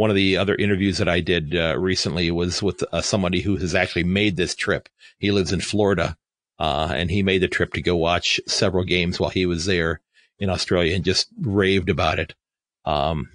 one 0.00 0.08
of 0.08 0.16
the 0.16 0.38
other 0.38 0.54
interviews 0.54 0.96
that 0.96 1.10
I 1.10 1.20
did 1.20 1.54
uh, 1.54 1.78
recently 1.78 2.30
was 2.30 2.62
with 2.62 2.82
uh, 2.90 3.02
somebody 3.02 3.42
who 3.42 3.58
has 3.58 3.74
actually 3.74 4.04
made 4.04 4.34
this 4.34 4.54
trip. 4.54 4.88
He 5.18 5.30
lives 5.30 5.52
in 5.52 5.60
Florida, 5.60 6.16
uh, 6.58 6.90
and 6.96 7.10
he 7.10 7.22
made 7.22 7.42
the 7.42 7.48
trip 7.48 7.74
to 7.74 7.82
go 7.82 7.94
watch 7.96 8.40
several 8.48 8.84
games 8.84 9.20
while 9.20 9.28
he 9.28 9.44
was 9.44 9.66
there 9.66 10.00
in 10.38 10.48
Australia 10.48 10.96
and 10.96 11.04
just 11.04 11.28
raved 11.38 11.90
about 11.90 12.18
it. 12.18 12.34
Um, 12.86 13.28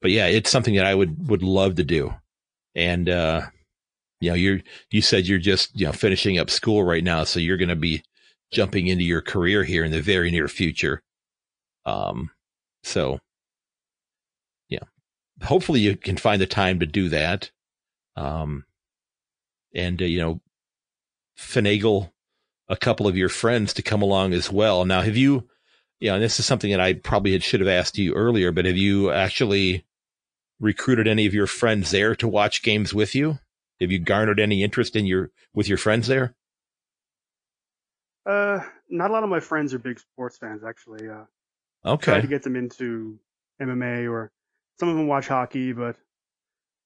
but 0.00 0.12
yeah, 0.12 0.26
it's 0.26 0.50
something 0.50 0.76
that 0.76 0.86
I 0.86 0.94
would 0.94 1.28
would 1.28 1.42
love 1.42 1.74
to 1.74 1.84
do. 1.84 2.14
And 2.76 3.08
uh, 3.08 3.46
you 4.20 4.30
know, 4.30 4.36
you're 4.36 4.60
you 4.92 5.02
said 5.02 5.26
you're 5.26 5.40
just 5.40 5.74
you 5.74 5.86
know 5.86 5.92
finishing 5.92 6.38
up 6.38 6.48
school 6.48 6.84
right 6.84 7.02
now, 7.02 7.24
so 7.24 7.40
you're 7.40 7.56
going 7.56 7.70
to 7.70 7.74
be 7.74 8.04
jumping 8.52 8.86
into 8.86 9.02
your 9.02 9.20
career 9.20 9.64
here 9.64 9.82
in 9.82 9.90
the 9.90 10.00
very 10.00 10.30
near 10.30 10.46
future. 10.46 11.02
Um, 11.84 12.30
so 12.84 13.18
hopefully 15.46 15.80
you 15.80 15.96
can 15.96 16.16
find 16.16 16.40
the 16.40 16.46
time 16.46 16.80
to 16.80 16.86
do 16.86 17.08
that. 17.10 17.50
Um, 18.16 18.64
and, 19.74 20.00
uh, 20.00 20.06
you 20.06 20.18
know, 20.18 20.40
finagle 21.38 22.10
a 22.68 22.76
couple 22.76 23.06
of 23.06 23.16
your 23.16 23.28
friends 23.28 23.74
to 23.74 23.82
come 23.82 24.02
along 24.02 24.32
as 24.32 24.50
well. 24.50 24.84
Now, 24.84 25.02
have 25.02 25.16
you, 25.16 25.48
yeah, 26.00 26.14
and 26.14 26.22
this 26.22 26.40
is 26.40 26.46
something 26.46 26.70
that 26.70 26.80
I 26.80 26.94
probably 26.94 27.32
had, 27.32 27.42
should 27.42 27.60
have 27.60 27.68
asked 27.68 27.98
you 27.98 28.14
earlier, 28.14 28.52
but 28.52 28.64
have 28.64 28.76
you 28.76 29.10
actually 29.10 29.86
recruited 30.58 31.06
any 31.06 31.26
of 31.26 31.34
your 31.34 31.46
friends 31.46 31.90
there 31.90 32.14
to 32.16 32.28
watch 32.28 32.62
games 32.62 32.92
with 32.92 33.14
you? 33.14 33.38
Have 33.80 33.92
you 33.92 33.98
garnered 33.98 34.40
any 34.40 34.64
interest 34.64 34.96
in 34.96 35.04
your, 35.06 35.30
with 35.54 35.68
your 35.68 35.78
friends 35.78 36.06
there? 36.06 36.34
Uh, 38.24 38.60
not 38.88 39.10
a 39.10 39.12
lot 39.12 39.22
of 39.22 39.28
my 39.30 39.40
friends 39.40 39.74
are 39.74 39.78
big 39.78 40.00
sports 40.00 40.38
fans, 40.38 40.62
actually. 40.64 41.08
Uh, 41.08 41.24
okay. 41.84 42.12
Try 42.12 42.20
to 42.20 42.26
get 42.26 42.42
them 42.42 42.56
into 42.56 43.18
MMA 43.60 44.10
or 44.10 44.32
some 44.78 44.88
of 44.88 44.96
them 44.96 45.06
watch 45.06 45.28
hockey, 45.28 45.72
but 45.72 45.96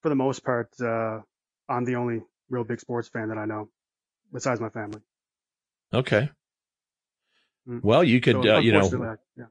for 0.02 0.08
the 0.08 0.14
most 0.14 0.44
part, 0.44 0.68
uh, 0.80 1.20
I'm 1.68 1.84
the 1.84 1.96
only 1.96 2.22
real 2.48 2.64
big 2.64 2.80
sports 2.80 3.08
fan 3.08 3.28
that 3.28 3.38
I 3.38 3.44
know, 3.44 3.68
besides 4.32 4.60
my 4.60 4.68
family. 4.68 5.00
Okay. 5.92 6.30
Mm. 7.68 7.82
Well, 7.82 8.04
you 8.04 8.20
could, 8.20 8.42
so, 8.42 8.56
uh, 8.56 8.60
you 8.60 8.72
know, 8.72 9.16
yeah. 9.36 9.46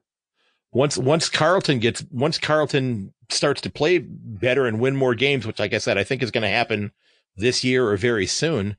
once 0.71 0.97
once 0.97 1.29
Carlton 1.29 1.79
gets 1.79 2.03
once 2.11 2.37
Carlton 2.37 3.13
starts 3.29 3.61
to 3.61 3.69
play 3.69 3.99
better 3.99 4.65
and 4.65 4.79
win 4.79 4.95
more 4.95 5.15
games, 5.15 5.45
which, 5.45 5.59
like 5.59 5.73
I 5.73 5.77
said, 5.77 5.97
I 5.97 6.03
think 6.03 6.23
is 6.23 6.31
going 6.31 6.43
to 6.43 6.49
happen 6.49 6.91
this 7.35 7.63
year 7.63 7.87
or 7.87 7.97
very 7.97 8.25
soon. 8.25 8.77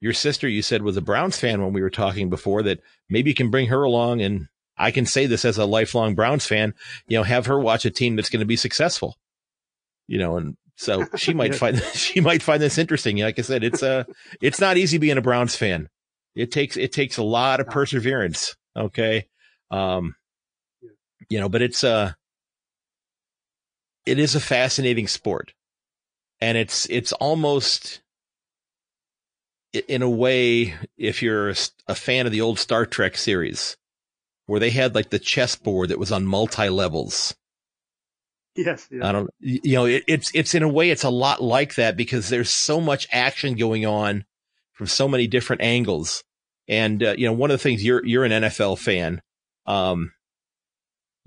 Your 0.00 0.14
sister, 0.14 0.48
you 0.48 0.62
said, 0.62 0.82
was 0.82 0.96
a 0.96 1.02
Browns 1.02 1.38
fan 1.38 1.62
when 1.62 1.74
we 1.74 1.82
were 1.82 1.90
talking 1.90 2.30
before. 2.30 2.62
That 2.62 2.80
maybe 3.10 3.30
you 3.30 3.34
can 3.34 3.50
bring 3.50 3.66
her 3.66 3.82
along 3.82 4.22
and 4.22 4.48
I 4.80 4.90
can 4.90 5.04
say 5.04 5.26
this 5.26 5.44
as 5.44 5.58
a 5.58 5.66
lifelong 5.66 6.14
Browns 6.14 6.46
fan, 6.46 6.72
you 7.06 7.18
know, 7.18 7.22
have 7.22 7.46
her 7.46 7.60
watch 7.60 7.84
a 7.84 7.90
team 7.90 8.16
that's 8.16 8.30
going 8.30 8.40
to 8.40 8.46
be 8.46 8.56
successful, 8.56 9.18
you 10.08 10.18
know, 10.18 10.38
and 10.38 10.56
so 10.76 11.04
she 11.16 11.34
might 11.34 11.54
find, 11.54 11.78
she 11.94 12.20
might 12.20 12.42
find 12.42 12.62
this 12.62 12.78
interesting. 12.78 13.18
Like 13.18 13.38
I 13.38 13.42
said, 13.42 13.62
it's 13.62 13.82
a, 13.82 13.90
uh, 13.90 14.04
it's 14.40 14.58
not 14.58 14.78
easy 14.78 14.96
being 14.96 15.18
a 15.18 15.22
Browns 15.22 15.54
fan. 15.54 15.90
It 16.34 16.50
takes, 16.50 16.78
it 16.78 16.92
takes 16.92 17.18
a 17.18 17.22
lot 17.22 17.60
of 17.60 17.66
perseverance. 17.66 18.56
Okay. 18.74 19.26
Um, 19.70 20.14
you 21.28 21.38
know, 21.38 21.50
but 21.50 21.60
it's, 21.60 21.84
uh, 21.84 22.12
it 24.06 24.18
is 24.18 24.34
a 24.34 24.40
fascinating 24.40 25.08
sport 25.08 25.52
and 26.40 26.56
it's, 26.56 26.86
it's 26.86 27.12
almost, 27.12 28.00
in 29.88 30.00
a 30.00 30.10
way, 30.10 30.74
if 30.96 31.22
you're 31.22 31.50
a 31.86 31.94
fan 31.94 32.24
of 32.24 32.32
the 32.32 32.40
old 32.40 32.58
Star 32.58 32.86
Trek 32.86 33.16
series, 33.18 33.76
where 34.50 34.58
they 34.58 34.70
had 34.70 34.96
like 34.96 35.10
the 35.10 35.18
chessboard 35.20 35.90
that 35.90 35.98
was 36.00 36.10
on 36.10 36.26
multi 36.26 36.68
levels. 36.68 37.36
Yes, 38.56 38.88
yes, 38.90 39.04
I 39.04 39.12
don't, 39.12 39.30
you 39.38 39.74
know, 39.74 39.84
it, 39.84 40.02
it's, 40.08 40.32
it's 40.34 40.56
in 40.56 40.64
a 40.64 40.68
way, 40.68 40.90
it's 40.90 41.04
a 41.04 41.08
lot 41.08 41.40
like 41.40 41.76
that 41.76 41.96
because 41.96 42.28
there's 42.28 42.50
so 42.50 42.80
much 42.80 43.06
action 43.12 43.54
going 43.54 43.86
on 43.86 44.24
from 44.72 44.88
so 44.88 45.06
many 45.06 45.28
different 45.28 45.62
angles. 45.62 46.24
And, 46.66 47.00
uh, 47.00 47.14
you 47.16 47.26
know, 47.26 47.32
one 47.32 47.52
of 47.52 47.54
the 47.54 47.62
things 47.62 47.84
you're, 47.84 48.04
you're 48.04 48.24
an 48.24 48.32
NFL 48.32 48.80
fan. 48.80 49.22
Um, 49.66 50.10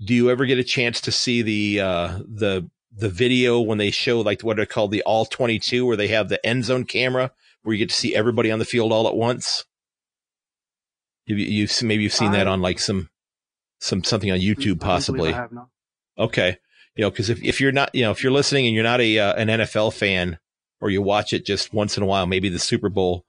do 0.04 0.12
you 0.12 0.28
ever 0.28 0.44
get 0.44 0.58
a 0.58 0.64
chance 0.64 1.00
to 1.00 1.10
see 1.10 1.40
the 1.40 1.80
uh, 1.80 2.18
the 2.28 2.68
the 2.94 3.08
video 3.08 3.58
when 3.58 3.78
they 3.78 3.90
show 3.90 4.20
like 4.20 4.42
what 4.42 4.60
are 4.60 4.66
called 4.66 4.90
the 4.90 5.02
all 5.04 5.24
22 5.24 5.86
where 5.86 5.96
they 5.96 6.08
have 6.08 6.28
the 6.28 6.44
end 6.44 6.66
zone 6.66 6.84
camera 6.84 7.30
where 7.62 7.72
you 7.72 7.78
get 7.78 7.88
to 7.88 7.94
see 7.94 8.14
everybody 8.14 8.50
on 8.50 8.58
the 8.58 8.64
field 8.66 8.92
all 8.92 9.08
at 9.08 9.16
once 9.16 9.64
you, 11.26 11.36
you've 11.36 11.82
maybe 11.82 12.02
you've 12.02 12.12
seen 12.12 12.30
I, 12.30 12.38
that 12.38 12.46
on 12.48 12.60
like 12.60 12.78
some 12.78 13.08
some 13.80 14.02
something 14.04 14.30
on 14.30 14.38
youtube 14.38 14.80
possibly. 14.80 15.32
okay. 16.18 16.56
You 16.96 17.02
know 17.02 17.10
because 17.10 17.28
if, 17.28 17.42
if 17.42 17.60
you're 17.60 17.72
not 17.72 17.94
you 17.94 18.02
know 18.02 18.10
if 18.12 18.22
you're 18.22 18.32
listening 18.32 18.66
and 18.66 18.74
you're 18.74 18.84
not 18.84 19.00
a 19.00 19.18
uh, 19.18 19.34
an 19.34 19.48
nfl 19.48 19.92
fan 19.92 20.38
or 20.80 20.90
you 20.90 21.02
watch 21.02 21.32
it 21.32 21.44
just 21.44 21.74
once 21.74 21.96
in 21.96 22.02
a 22.02 22.06
while 22.06 22.26
maybe 22.26 22.48
the 22.48 22.58
super 22.58 22.88
bowl 22.88 23.26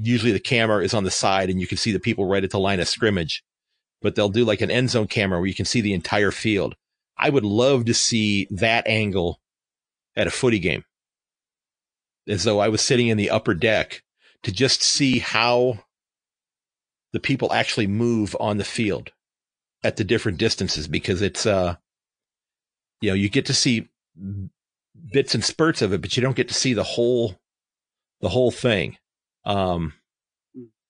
usually 0.00 0.32
the 0.32 0.40
camera 0.40 0.84
is 0.84 0.94
on 0.94 1.04
the 1.04 1.10
side 1.10 1.50
and 1.50 1.60
you 1.60 1.66
can 1.66 1.78
see 1.78 1.92
the 1.92 2.00
people 2.00 2.24
right 2.26 2.44
at 2.44 2.50
the 2.50 2.58
line 2.58 2.80
of 2.80 2.88
scrimmage. 2.88 3.42
But 4.00 4.14
they'll 4.14 4.28
do 4.28 4.44
like 4.44 4.60
an 4.60 4.70
end 4.70 4.90
zone 4.90 5.06
camera 5.06 5.38
where 5.38 5.48
you 5.48 5.54
can 5.54 5.64
see 5.64 5.80
the 5.80 5.94
entire 5.94 6.30
field. 6.30 6.74
I 7.16 7.30
would 7.30 7.44
love 7.44 7.84
to 7.86 7.94
see 7.94 8.48
that 8.50 8.86
angle 8.86 9.40
at 10.16 10.26
a 10.26 10.30
footy 10.30 10.58
game. 10.58 10.84
As 12.28 12.44
though 12.44 12.60
I 12.60 12.68
was 12.68 12.80
sitting 12.80 13.08
in 13.08 13.16
the 13.16 13.30
upper 13.30 13.54
deck 13.54 14.02
to 14.42 14.52
just 14.52 14.82
see 14.82 15.18
how 15.18 15.84
the 17.12 17.20
people 17.20 17.52
actually 17.52 17.86
move 17.86 18.36
on 18.40 18.58
the 18.58 18.64
field 18.64 19.12
at 19.84 19.96
the 19.96 20.04
different 20.04 20.38
distances 20.38 20.88
because 20.88 21.22
it's, 21.22 21.46
uh, 21.46 21.76
you 23.00 23.10
know, 23.10 23.14
you 23.14 23.28
get 23.28 23.46
to 23.46 23.54
see 23.54 23.88
bits 25.12 25.34
and 25.34 25.44
spurts 25.44 25.82
of 25.82 25.92
it, 25.92 26.00
but 26.00 26.16
you 26.16 26.22
don't 26.22 26.36
get 26.36 26.48
to 26.48 26.54
see 26.54 26.74
the 26.74 26.84
whole, 26.84 27.36
the 28.20 28.28
whole 28.28 28.50
thing. 28.50 28.96
Um, 29.44 29.94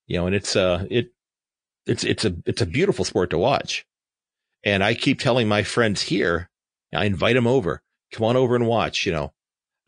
you 0.07 0.19
know, 0.19 0.27
and 0.27 0.35
it's, 0.35 0.57
uh, 0.57 0.87
it, 0.91 1.13
it's, 1.87 2.05
it's 2.05 2.25
a, 2.25 2.35
it's 2.45 2.61
a 2.61 2.67
beautiful 2.67 3.05
sport 3.05 3.31
to 3.31 3.39
watch. 3.39 3.87
And 4.63 4.85
I 4.85 4.95
keep 4.95 5.19
telling 5.19 5.49
my 5.49 5.63
friends 5.63 6.03
here, 6.03 6.51
I 6.95 7.07
invite 7.07 7.35
them 7.35 7.47
over, 7.47 7.83
come 8.13 8.27
on 8.27 8.37
over 8.37 8.55
and 8.55 8.67
watch, 8.67 9.07
you 9.07 9.13
know, 9.13 9.33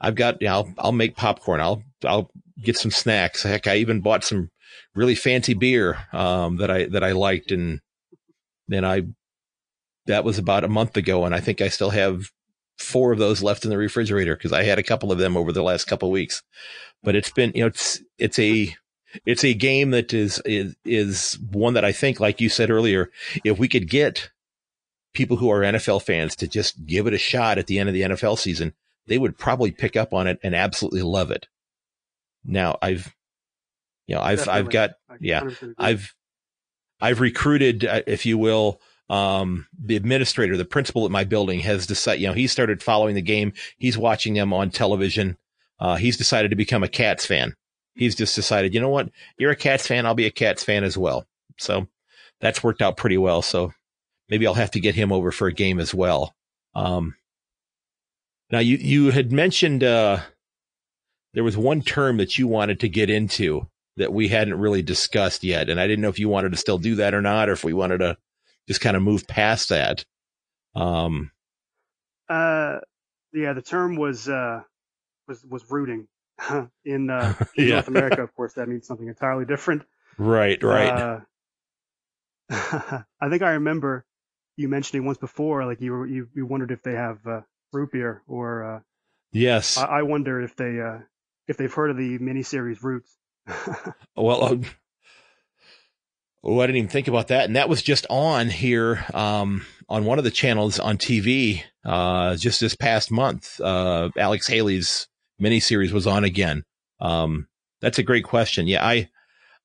I've 0.01 0.15
got, 0.15 0.41
you 0.41 0.49
know, 0.49 0.55
I'll, 0.55 0.75
I'll 0.79 0.93
make 0.93 1.17
popcorn. 1.17 1.61
I'll, 1.61 1.83
I'll 2.05 2.31
get 2.63 2.77
some 2.77 2.91
snacks. 2.91 3.43
Heck, 3.43 3.67
I 3.67 3.77
even 3.77 4.01
bought 4.01 4.25
some 4.25 4.51
really 4.95 5.15
fancy 5.15 5.55
beer, 5.55 5.99
um, 6.13 6.57
that 6.57 6.71
I, 6.71 6.87
that 6.87 7.05
I 7.05 7.13
liked. 7.13 7.53
And 7.53 7.81
then 8.69 8.85
I, 8.85 9.03
that 10.07 10.25
was 10.25 10.39
about 10.39 10.65
a 10.65 10.69
month 10.69 10.97
ago. 10.97 11.25
And 11.25 11.35
I 11.35 11.41
think 11.41 11.61
I 11.61 11.69
still 11.69 11.91
have 11.91 12.31
four 12.79 13.13
of 13.13 13.19
those 13.19 13.43
left 13.43 13.65
in 13.65 13.71
the 13.71 13.79
refrigerator 13.79 14.37
because 14.37 14.53
I 14.53 14.65
had 14.65 14.79
a 14.79 14.83
couple 14.83 15.13
of 15.13 15.19
them 15.19 15.37
over 15.37 15.53
the 15.53 15.63
last 15.63 15.87
couple 15.87 16.09
of 16.09 16.13
weeks. 16.13 16.43
But 17.03 17.15
it's 17.15 17.31
been, 17.31 17.53
you 17.55 17.61
know, 17.63 17.69
it's, 17.69 18.01
it's 18.19 18.39
a, 18.39 18.75
it's 19.25 19.45
a 19.45 19.55
game 19.55 19.91
that 19.91 20.13
is, 20.13 20.43
is, 20.45 20.75
is 20.85 21.39
one 21.53 21.75
that 21.75 21.85
I 21.85 21.93
think, 21.93 22.19
like 22.19 22.41
you 22.41 22.49
said 22.49 22.71
earlier, 22.71 23.11
if 23.45 23.59
we 23.59 23.69
could 23.69 23.89
get 23.89 24.31
people 25.13 25.37
who 25.37 25.51
are 25.51 25.61
NFL 25.61 26.03
fans 26.03 26.35
to 26.37 26.49
just 26.49 26.85
give 26.85 27.07
it 27.07 27.15
a 27.15 27.19
shot 27.19 27.59
at 27.59 27.67
the 27.67 27.79
end 27.79 27.89
of 27.89 27.95
the 27.95 28.03
NFL 28.03 28.39
season, 28.39 28.73
they 29.07 29.19
would 29.19 29.39
probably 29.39 29.71
pick 29.71 29.97
up 29.97 30.13
on 30.13 30.27
it 30.27 30.39
and 30.43 30.55
absolutely 30.55 31.03
love 31.03 31.31
it. 31.31 31.47
Now 32.45 32.79
I've, 32.83 33.15
you 34.07 34.17
know, 34.17 34.21
I've, 34.21 34.39
Definitely. 34.39 34.59
I've 34.61 34.71
got, 34.71 34.91
yeah, 35.21 35.43
I've, 35.79 36.15
I've 37.01 37.21
recruited, 37.21 37.85
uh, 37.85 38.03
if 38.07 38.25
you 38.25 38.39
will, 38.39 38.81
um, 39.11 39.67
the 39.79 39.97
administrator, 39.97 40.57
the 40.57 40.65
principal 40.65 41.05
at 41.05 41.11
my 41.11 41.25
building 41.25 41.61
has 41.61 41.87
decided, 41.87 42.23
you 42.23 42.29
know, 42.29 42.35
he 42.35 42.47
started 42.47 42.83
following 42.83 43.15
the 43.15 43.23
game. 43.23 43.53
He's 43.77 43.99
watching 43.99 44.35
them 44.35 44.53
on 44.53 44.71
television. 44.71 45.37
Uh, 45.79 45.97
he's 45.97 46.17
decided 46.17 46.51
to 46.51 46.57
become 46.57 46.83
a 46.83 46.89
Cats 46.89 47.27
fan. 47.27 47.55
He's 47.95 48.15
just 48.15 48.35
decided, 48.35 48.75
you 48.75 48.81
know 48.81 48.89
what? 48.89 49.11
You're 49.39 49.51
a 49.51 49.57
Cats 49.57 49.87
fan. 49.87 50.07
I'll 50.07 50.15
be 50.15 50.27
a 50.27 50.31
Cats 50.31 50.65
fan 50.65 50.85
as 50.85 50.97
well. 50.97 51.27
So 51.59 51.87
that's 52.41 52.65
worked 52.65 52.83
out 52.83 52.97
pretty 52.97 53.19
well. 53.19 53.43
So 53.43 53.73
maybe 54.29 54.47
I'll 54.47 54.55
have 54.55 54.71
to 54.73 54.81
get 54.81 54.95
him 54.95 55.13
over 55.13 55.31
for 55.31 55.49
a 55.49 55.53
game 55.53 55.79
as 55.79 55.93
well. 55.93 56.35
Um, 56.75 57.15
now 58.51 58.61
you, 58.61 58.77
you 58.77 59.11
had 59.11 59.33
mentioned, 59.33 59.85
uh, 59.85 60.21
there 61.35 61.45
was 61.45 61.57
one 61.57 61.83
term 61.83 62.17
that 62.17 62.39
you 62.39 62.47
wanted 62.47 62.81
to 62.81 62.89
get 62.89 63.11
into 63.11 63.69
that 63.97 64.13
we 64.13 64.29
hadn't 64.29 64.59
really 64.59 64.83
discussed 64.83 65.45
yet. 65.45 65.69
And 65.69 65.81
I 65.81 65.87
didn't 65.87 66.03
know 66.03 66.09
if 66.09 66.19
you 66.19 66.29
wanted 66.29 66.53
to 66.53 66.59
still 66.59 66.79
do 66.79 66.97
that 66.97 67.15
or 67.15 67.23
not, 67.23 67.49
or 67.49 67.53
if 67.53 67.65
we 67.65 67.73
wanted 67.73 67.99
to 67.99 68.17
just 68.69 68.81
kind 68.81 68.97
of 68.97 69.03
move 69.03 69.27
past 69.27 69.69
that. 69.69 70.05
Um, 70.75 71.31
uh, 72.29 72.79
yeah, 73.33 73.53
the 73.53 73.63
term 73.63 73.97
was, 73.97 74.29
uh, 74.29 74.63
was, 75.29 75.45
was 75.45 75.71
rooting 75.71 76.09
in, 76.85 77.11
uh, 77.11 77.35
in 77.57 77.69
yeah. 77.69 77.75
North 77.75 77.89
America. 77.89 78.23
Of 78.23 78.35
course, 78.35 78.55
that 78.55 78.69
means 78.69 78.87
something 78.87 79.09
entirely 79.09 79.45
different. 79.45 79.83
Right, 80.19 80.63
right. 80.63 80.91
Uh, 80.91 81.21
I 83.21 83.29
think 83.31 83.43
I 83.43 83.53
remember 83.53 84.05
you 84.57 84.69
mentioned 84.69 85.03
it 85.03 85.07
once 85.07 85.19
before, 85.19 85.65
like 85.65 85.81
you 85.81 86.05
you, 86.05 86.29
you 86.35 86.47
wondered 86.47 86.71
if 86.71 86.83
they 86.83 86.93
have 86.93 87.19
uh, 87.27 87.41
root 87.73 87.93
beer 87.93 88.23
or 88.27 88.77
uh, 88.77 88.81
yes. 89.33 89.77
I, 89.79 89.85
I, 89.85 90.03
wonder 90.03 90.41
if 90.41 90.55
they 90.57 90.81
uh, 90.81 90.99
if 91.49 91.57
they've 91.57 91.73
heard 91.73 91.91
of 91.91 91.97
the 91.97 92.19
miniseries 92.19 92.83
Roots. 92.83 93.17
well, 94.17 94.45
uh, 94.45 94.57
oh, 96.43 96.61
I 96.61 96.67
didn't 96.67 96.77
even 96.77 96.91
think 96.91 97.09
about 97.09 97.29
that, 97.29 97.45
and 97.45 97.57
that 97.57 97.69
was 97.69 97.83
just 97.83 98.07
on 98.11 98.49
here 98.49 99.05
um, 99.13 99.65
on 99.89 100.05
one 100.05 100.19
of 100.19 100.25
the 100.25 100.31
channels 100.31 100.79
on 100.79 100.99
TV 100.99 101.63
uh, 101.85 102.37
just 102.37 102.61
this 102.61 102.75
past 102.75 103.11
month. 103.11 103.61
Uh, 103.61 104.11
Alex 104.17 104.47
Haley's 104.47 105.09
miniseries 105.41 105.93
was 105.93 106.07
on 106.07 106.25
again. 106.25 106.65
Um, 107.01 107.49
that's 107.81 107.99
a 107.99 108.03
great 108.03 108.25
question. 108.25 108.67
Yeah, 108.67 108.85
I 108.85 109.09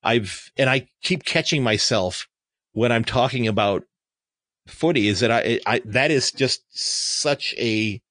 I've 0.04 0.52
and 0.58 0.70
I 0.70 0.88
keep 1.02 1.24
catching 1.24 1.64
myself 1.64 2.28
when 2.74 2.92
I'm 2.92 3.04
talking 3.04 3.48
about 3.48 3.84
footy 4.68 5.08
is 5.08 5.22
that 5.22 5.32
I, 5.32 5.60
I 5.66 5.82
that 5.86 6.12
is 6.12 6.32
just 6.32 6.64
such 6.70 7.56
a 7.58 8.02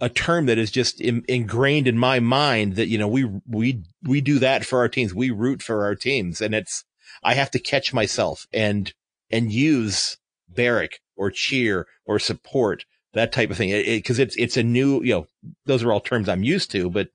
a 0.00 0.08
term 0.08 0.46
that 0.46 0.58
is 0.58 0.70
just 0.70 1.00
in, 1.00 1.24
ingrained 1.28 1.86
in 1.86 1.98
my 1.98 2.20
mind 2.20 2.76
that 2.76 2.88
you 2.88 2.98
know 2.98 3.08
we 3.08 3.24
we 3.46 3.82
we 4.02 4.20
do 4.20 4.38
that 4.38 4.64
for 4.64 4.78
our 4.78 4.88
teams 4.88 5.14
we 5.14 5.30
root 5.30 5.62
for 5.62 5.84
our 5.84 5.94
teams 5.94 6.40
and 6.40 6.54
it's 6.54 6.84
I 7.22 7.34
have 7.34 7.50
to 7.52 7.58
catch 7.58 7.94
myself 7.94 8.46
and 8.52 8.92
and 9.30 9.52
use 9.52 10.18
barrack 10.48 11.00
or 11.16 11.30
cheer 11.30 11.86
or 12.04 12.18
support 12.18 12.84
that 13.14 13.32
type 13.32 13.50
of 13.50 13.56
thing. 13.56 13.70
Because 13.70 14.18
it, 14.18 14.24
it's 14.24 14.36
it's 14.36 14.56
a 14.56 14.62
new 14.62 15.02
you 15.02 15.14
know 15.14 15.26
those 15.66 15.82
are 15.82 15.92
all 15.92 16.00
terms 16.00 16.28
I'm 16.28 16.42
used 16.42 16.70
to 16.72 16.90
but 16.90 17.08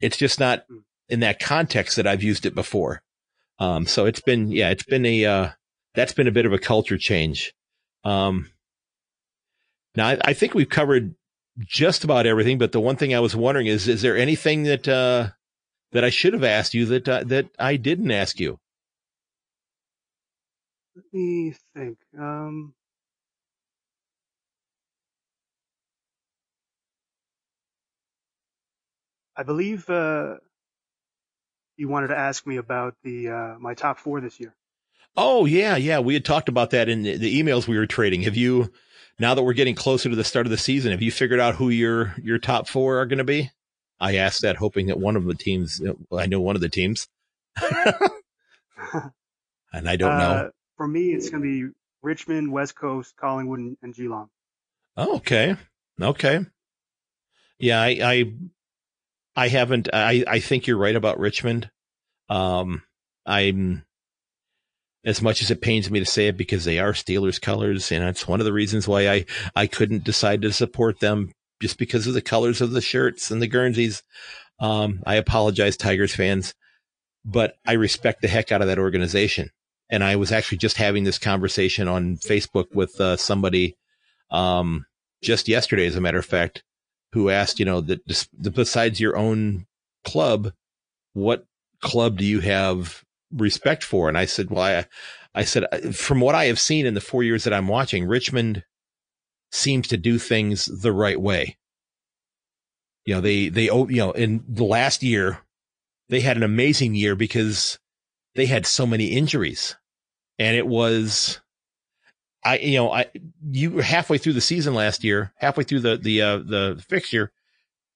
it's 0.00 0.16
just 0.16 0.40
not 0.40 0.64
in 1.08 1.20
that 1.20 1.40
context 1.40 1.96
that 1.96 2.06
I've 2.06 2.22
used 2.22 2.46
it 2.46 2.54
before. 2.54 3.02
Um 3.58 3.86
so 3.86 4.06
it's 4.06 4.20
been 4.20 4.50
yeah 4.50 4.70
it's 4.70 4.84
been 4.84 5.04
a 5.04 5.24
uh 5.24 5.50
that's 5.94 6.12
been 6.12 6.28
a 6.28 6.32
bit 6.32 6.46
of 6.46 6.52
a 6.52 6.58
culture 6.58 6.98
change. 6.98 7.52
Um, 8.04 8.50
now 9.96 10.08
I, 10.08 10.18
I, 10.24 10.32
think 10.32 10.54
we've 10.54 10.68
covered 10.68 11.14
just 11.58 12.04
about 12.04 12.26
everything, 12.26 12.58
but 12.58 12.72
the 12.72 12.80
one 12.80 12.96
thing 12.96 13.14
I 13.14 13.20
was 13.20 13.36
wondering 13.36 13.66
is, 13.66 13.88
is 13.88 14.02
there 14.02 14.16
anything 14.16 14.64
that, 14.64 14.86
uh, 14.88 15.30
that 15.92 16.04
I 16.04 16.10
should 16.10 16.32
have 16.32 16.44
asked 16.44 16.74
you 16.74 16.86
that, 16.86 17.08
uh, 17.08 17.24
that 17.24 17.46
I 17.58 17.76
didn't 17.76 18.10
ask 18.10 18.38
you? 18.38 18.58
Let 20.96 21.04
me 21.12 21.54
think. 21.74 21.98
Um, 22.18 22.74
I 29.36 29.42
believe, 29.42 29.88
uh, 29.88 30.36
you 31.76 31.88
wanted 31.88 32.08
to 32.08 32.18
ask 32.18 32.46
me 32.46 32.56
about 32.56 32.94
the, 33.02 33.28
uh, 33.28 33.58
my 33.58 33.74
top 33.74 33.98
four 33.98 34.20
this 34.20 34.38
year. 34.38 34.54
Oh 35.16 35.44
yeah, 35.46 35.76
yeah. 35.76 35.98
We 35.98 36.14
had 36.14 36.24
talked 36.24 36.48
about 36.48 36.70
that 36.70 36.88
in 36.88 37.02
the, 37.02 37.16
the 37.16 37.42
emails 37.42 37.66
we 37.66 37.76
were 37.76 37.86
trading. 37.86 38.22
Have 38.22 38.36
you, 38.36 38.70
now 39.20 39.34
that 39.34 39.42
we're 39.42 39.52
getting 39.52 39.74
closer 39.74 40.08
to 40.08 40.16
the 40.16 40.24
start 40.24 40.46
of 40.46 40.50
the 40.50 40.56
season, 40.56 40.90
have 40.92 41.02
you 41.02 41.12
figured 41.12 41.40
out 41.40 41.54
who 41.54 41.68
your 41.68 42.14
your 42.22 42.38
top 42.38 42.66
four 42.66 43.00
are 43.00 43.06
going 43.06 43.18
to 43.18 43.24
be? 43.24 43.50
I 44.00 44.16
asked 44.16 44.42
that 44.42 44.56
hoping 44.56 44.86
that 44.86 44.98
one 44.98 45.14
of 45.14 45.26
the 45.26 45.34
teams, 45.34 45.80
I 46.10 46.26
know 46.26 46.40
one 46.40 46.56
of 46.56 46.62
the 46.62 46.70
teams, 46.70 47.06
and 49.72 49.88
I 49.88 49.96
don't 49.96 50.12
uh, 50.12 50.18
know. 50.18 50.50
For 50.78 50.88
me, 50.88 51.12
it's 51.12 51.28
going 51.28 51.42
to 51.42 51.66
be 51.66 51.74
Richmond, 52.02 52.50
West 52.50 52.74
Coast, 52.74 53.14
Collingwood, 53.16 53.76
and, 53.82 53.94
Geelong. 53.94 54.30
Oh, 54.96 55.16
okay, 55.16 55.56
okay. 56.00 56.40
Yeah, 57.58 57.80
I, 57.82 57.98
I, 58.02 58.32
I 59.36 59.48
haven't. 59.48 59.90
I, 59.92 60.24
I 60.26 60.40
think 60.40 60.66
you're 60.66 60.78
right 60.78 60.96
about 60.96 61.18
Richmond. 61.18 61.70
Um, 62.30 62.82
I'm 63.26 63.84
as 65.04 65.22
much 65.22 65.42
as 65.42 65.50
it 65.50 65.62
pains 65.62 65.90
me 65.90 65.98
to 65.98 66.06
say 66.06 66.28
it 66.28 66.36
because 66.36 66.64
they 66.64 66.78
are 66.78 66.92
Steelers 66.92 67.40
colors. 67.40 67.90
And 67.90 68.04
it's 68.04 68.28
one 68.28 68.40
of 68.40 68.44
the 68.44 68.52
reasons 68.52 68.86
why 68.86 69.08
I, 69.08 69.24
I 69.56 69.66
couldn't 69.66 70.04
decide 70.04 70.42
to 70.42 70.52
support 70.52 71.00
them 71.00 71.32
just 71.62 71.78
because 71.78 72.06
of 72.06 72.14
the 72.14 72.22
colors 72.22 72.60
of 72.60 72.72
the 72.72 72.80
shirts 72.80 73.30
and 73.30 73.40
the 73.40 73.46
Guernseys. 73.46 74.02
Um, 74.60 75.02
I 75.06 75.14
apologize, 75.14 75.76
Tigers 75.76 76.14
fans, 76.14 76.54
but 77.24 77.54
I 77.66 77.72
respect 77.72 78.20
the 78.20 78.28
heck 78.28 78.52
out 78.52 78.60
of 78.60 78.68
that 78.68 78.78
organization. 78.78 79.50
And 79.90 80.04
I 80.04 80.16
was 80.16 80.32
actually 80.32 80.58
just 80.58 80.76
having 80.76 81.04
this 81.04 81.18
conversation 81.18 81.88
on 81.88 82.16
Facebook 82.16 82.66
with 82.74 83.00
uh, 83.00 83.16
somebody 83.16 83.76
um, 84.30 84.86
just 85.22 85.48
yesterday, 85.48 85.86
as 85.86 85.96
a 85.96 86.00
matter 86.00 86.18
of 86.18 86.26
fact, 86.26 86.62
who 87.12 87.30
asked, 87.30 87.58
you 87.58 87.64
know, 87.64 87.80
that 87.80 88.00
besides 88.54 89.00
your 89.00 89.16
own 89.16 89.66
club, 90.04 90.52
what 91.14 91.44
club 91.80 92.18
do 92.18 92.24
you 92.24 92.40
have 92.40 93.02
respect 93.32 93.84
for. 93.84 94.08
And 94.08 94.18
I 94.18 94.24
said, 94.24 94.50
well, 94.50 94.62
I, 94.62 94.86
I 95.34 95.44
said, 95.44 95.66
from 95.94 96.20
what 96.20 96.34
I 96.34 96.46
have 96.46 96.58
seen 96.58 96.86
in 96.86 96.94
the 96.94 97.00
four 97.00 97.22
years 97.22 97.44
that 97.44 97.54
I'm 97.54 97.68
watching, 97.68 98.04
Richmond 98.06 98.64
seems 99.52 99.88
to 99.88 99.96
do 99.96 100.18
things 100.18 100.66
the 100.66 100.92
right 100.92 101.20
way. 101.20 101.56
You 103.04 103.14
know, 103.14 103.20
they, 103.20 103.48
they, 103.48 103.64
you 103.64 103.86
know, 103.96 104.12
in 104.12 104.44
the 104.46 104.64
last 104.64 105.02
year, 105.02 105.38
they 106.08 106.20
had 106.20 106.36
an 106.36 106.42
amazing 106.42 106.94
year 106.94 107.16
because 107.16 107.78
they 108.34 108.46
had 108.46 108.66
so 108.66 108.86
many 108.86 109.06
injuries 109.06 109.76
and 110.38 110.56
it 110.56 110.66
was, 110.66 111.40
I, 112.44 112.58
you 112.58 112.78
know, 112.78 112.90
I, 112.90 113.06
you 113.50 113.70
were 113.70 113.82
halfway 113.82 114.18
through 114.18 114.32
the 114.34 114.40
season 114.40 114.74
last 114.74 115.04
year, 115.04 115.32
halfway 115.36 115.64
through 115.64 115.80
the, 115.80 115.96
the, 115.96 116.22
uh, 116.22 116.38
the 116.38 116.84
fixture, 116.88 117.32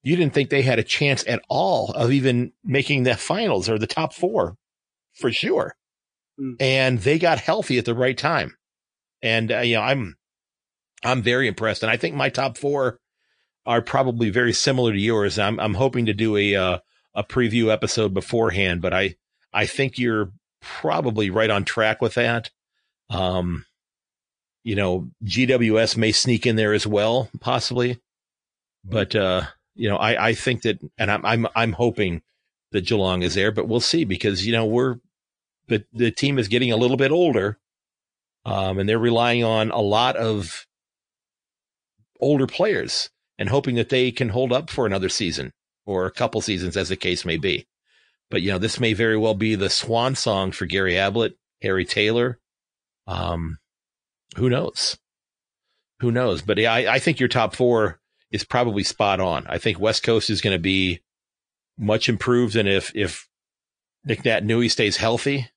you 0.02 0.16
didn't 0.16 0.34
think 0.34 0.50
they 0.50 0.62
had 0.62 0.78
a 0.78 0.84
chance 0.84 1.24
at 1.26 1.42
all 1.48 1.90
of 1.92 2.12
even 2.12 2.52
making 2.62 3.02
the 3.02 3.16
finals 3.16 3.68
or 3.68 3.78
the 3.78 3.86
top 3.86 4.12
four 4.12 4.56
for 5.14 5.32
sure. 5.32 5.74
Mm. 6.38 6.56
And 6.60 6.98
they 6.98 7.18
got 7.18 7.38
healthy 7.38 7.78
at 7.78 7.84
the 7.84 7.94
right 7.94 8.16
time. 8.16 8.56
And, 9.22 9.50
uh, 9.50 9.60
you 9.60 9.76
know, 9.76 9.82
I'm, 9.82 10.16
I'm 11.02 11.22
very 11.22 11.48
impressed. 11.48 11.82
And 11.82 11.90
I 11.90 11.96
think 11.96 12.14
my 12.14 12.28
top 12.28 12.58
four 12.58 12.98
are 13.66 13.80
probably 13.80 14.30
very 14.30 14.52
similar 14.52 14.92
to 14.92 14.98
yours. 14.98 15.38
I'm, 15.38 15.58
I'm 15.58 15.74
hoping 15.74 16.06
to 16.06 16.14
do 16.14 16.36
a, 16.36 16.54
uh, 16.54 16.78
a 17.14 17.24
preview 17.24 17.72
episode 17.72 18.12
beforehand, 18.12 18.82
but 18.82 18.92
I, 18.92 19.14
I 19.52 19.66
think 19.66 19.98
you're 19.98 20.32
probably 20.60 21.30
right 21.30 21.50
on 21.50 21.64
track 21.64 22.02
with 22.02 22.14
that. 22.14 22.50
Um, 23.08 23.64
you 24.64 24.74
know, 24.74 25.08
GWS 25.24 25.96
may 25.96 26.12
sneak 26.12 26.46
in 26.46 26.56
there 26.56 26.72
as 26.72 26.86
well, 26.86 27.30
possibly, 27.40 28.00
but, 28.84 29.14
uh, 29.14 29.42
you 29.74 29.88
know, 29.88 29.96
I, 29.96 30.28
I 30.28 30.34
think 30.34 30.62
that, 30.62 30.78
and 30.98 31.10
I'm, 31.10 31.24
I'm, 31.24 31.46
I'm 31.54 31.72
hoping 31.72 32.22
that 32.72 32.86
Geelong 32.86 33.22
is 33.22 33.34
there, 33.34 33.52
but 33.52 33.68
we'll 33.68 33.80
see 33.80 34.04
because, 34.04 34.46
you 34.46 34.52
know, 34.52 34.66
we're, 34.66 34.96
the, 35.68 35.84
the 35.92 36.10
team 36.10 36.38
is 36.38 36.48
getting 36.48 36.72
a 36.72 36.76
little 36.76 36.96
bit 36.96 37.10
older. 37.10 37.58
Um, 38.46 38.78
and 38.78 38.86
they're 38.86 38.98
relying 38.98 39.42
on 39.42 39.70
a 39.70 39.80
lot 39.80 40.16
of 40.16 40.66
older 42.20 42.46
players 42.46 43.08
and 43.38 43.48
hoping 43.48 43.76
that 43.76 43.88
they 43.88 44.10
can 44.10 44.28
hold 44.28 44.52
up 44.52 44.68
for 44.68 44.84
another 44.84 45.08
season 45.08 45.52
or 45.86 46.04
a 46.04 46.10
couple 46.10 46.40
seasons 46.42 46.76
as 46.76 46.90
the 46.90 46.96
case 46.96 47.24
may 47.24 47.38
be. 47.38 47.66
But, 48.30 48.42
you 48.42 48.52
know, 48.52 48.58
this 48.58 48.78
may 48.78 48.92
very 48.92 49.16
well 49.16 49.34
be 49.34 49.54
the 49.54 49.70
swan 49.70 50.14
song 50.14 50.52
for 50.52 50.66
Gary 50.66 50.98
Ablett, 50.98 51.38
Harry 51.62 51.84
Taylor. 51.86 52.38
Um, 53.06 53.58
who 54.36 54.50
knows? 54.50 54.98
Who 56.00 56.10
knows? 56.10 56.42
But 56.42 56.58
yeah, 56.58 56.72
I, 56.74 56.94
I 56.94 56.98
think 56.98 57.20
your 57.20 57.28
top 57.28 57.54
four 57.54 57.98
is 58.30 58.44
probably 58.44 58.82
spot 58.82 59.20
on. 59.20 59.46
I 59.46 59.56
think 59.58 59.80
West 59.80 60.02
Coast 60.02 60.28
is 60.28 60.40
going 60.40 60.56
to 60.56 60.62
be 60.62 61.00
much 61.78 62.08
improved. 62.08 62.56
And 62.56 62.68
if, 62.68 62.94
if 62.94 63.26
Nic 64.04 64.22
Naitanui 64.22 64.70
stays 64.70 64.98
healthy, 64.98 65.48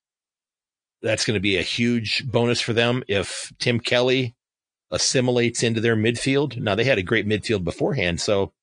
that's 1.01 1.25
going 1.25 1.35
to 1.35 1.41
be 1.41 1.57
a 1.57 1.63
huge 1.63 2.25
bonus 2.29 2.61
for 2.61 2.73
them. 2.73 3.03
If 3.07 3.51
Tim 3.59 3.79
Kelly 3.79 4.35
assimilates 4.91 5.63
into 5.63 5.81
their 5.81 5.95
midfield, 5.95 6.57
now 6.57 6.75
they 6.75 6.83
had 6.83 6.97
a 6.97 7.03
great 7.03 7.27
midfield 7.27 7.63
beforehand. 7.63 8.21
So, 8.21 8.53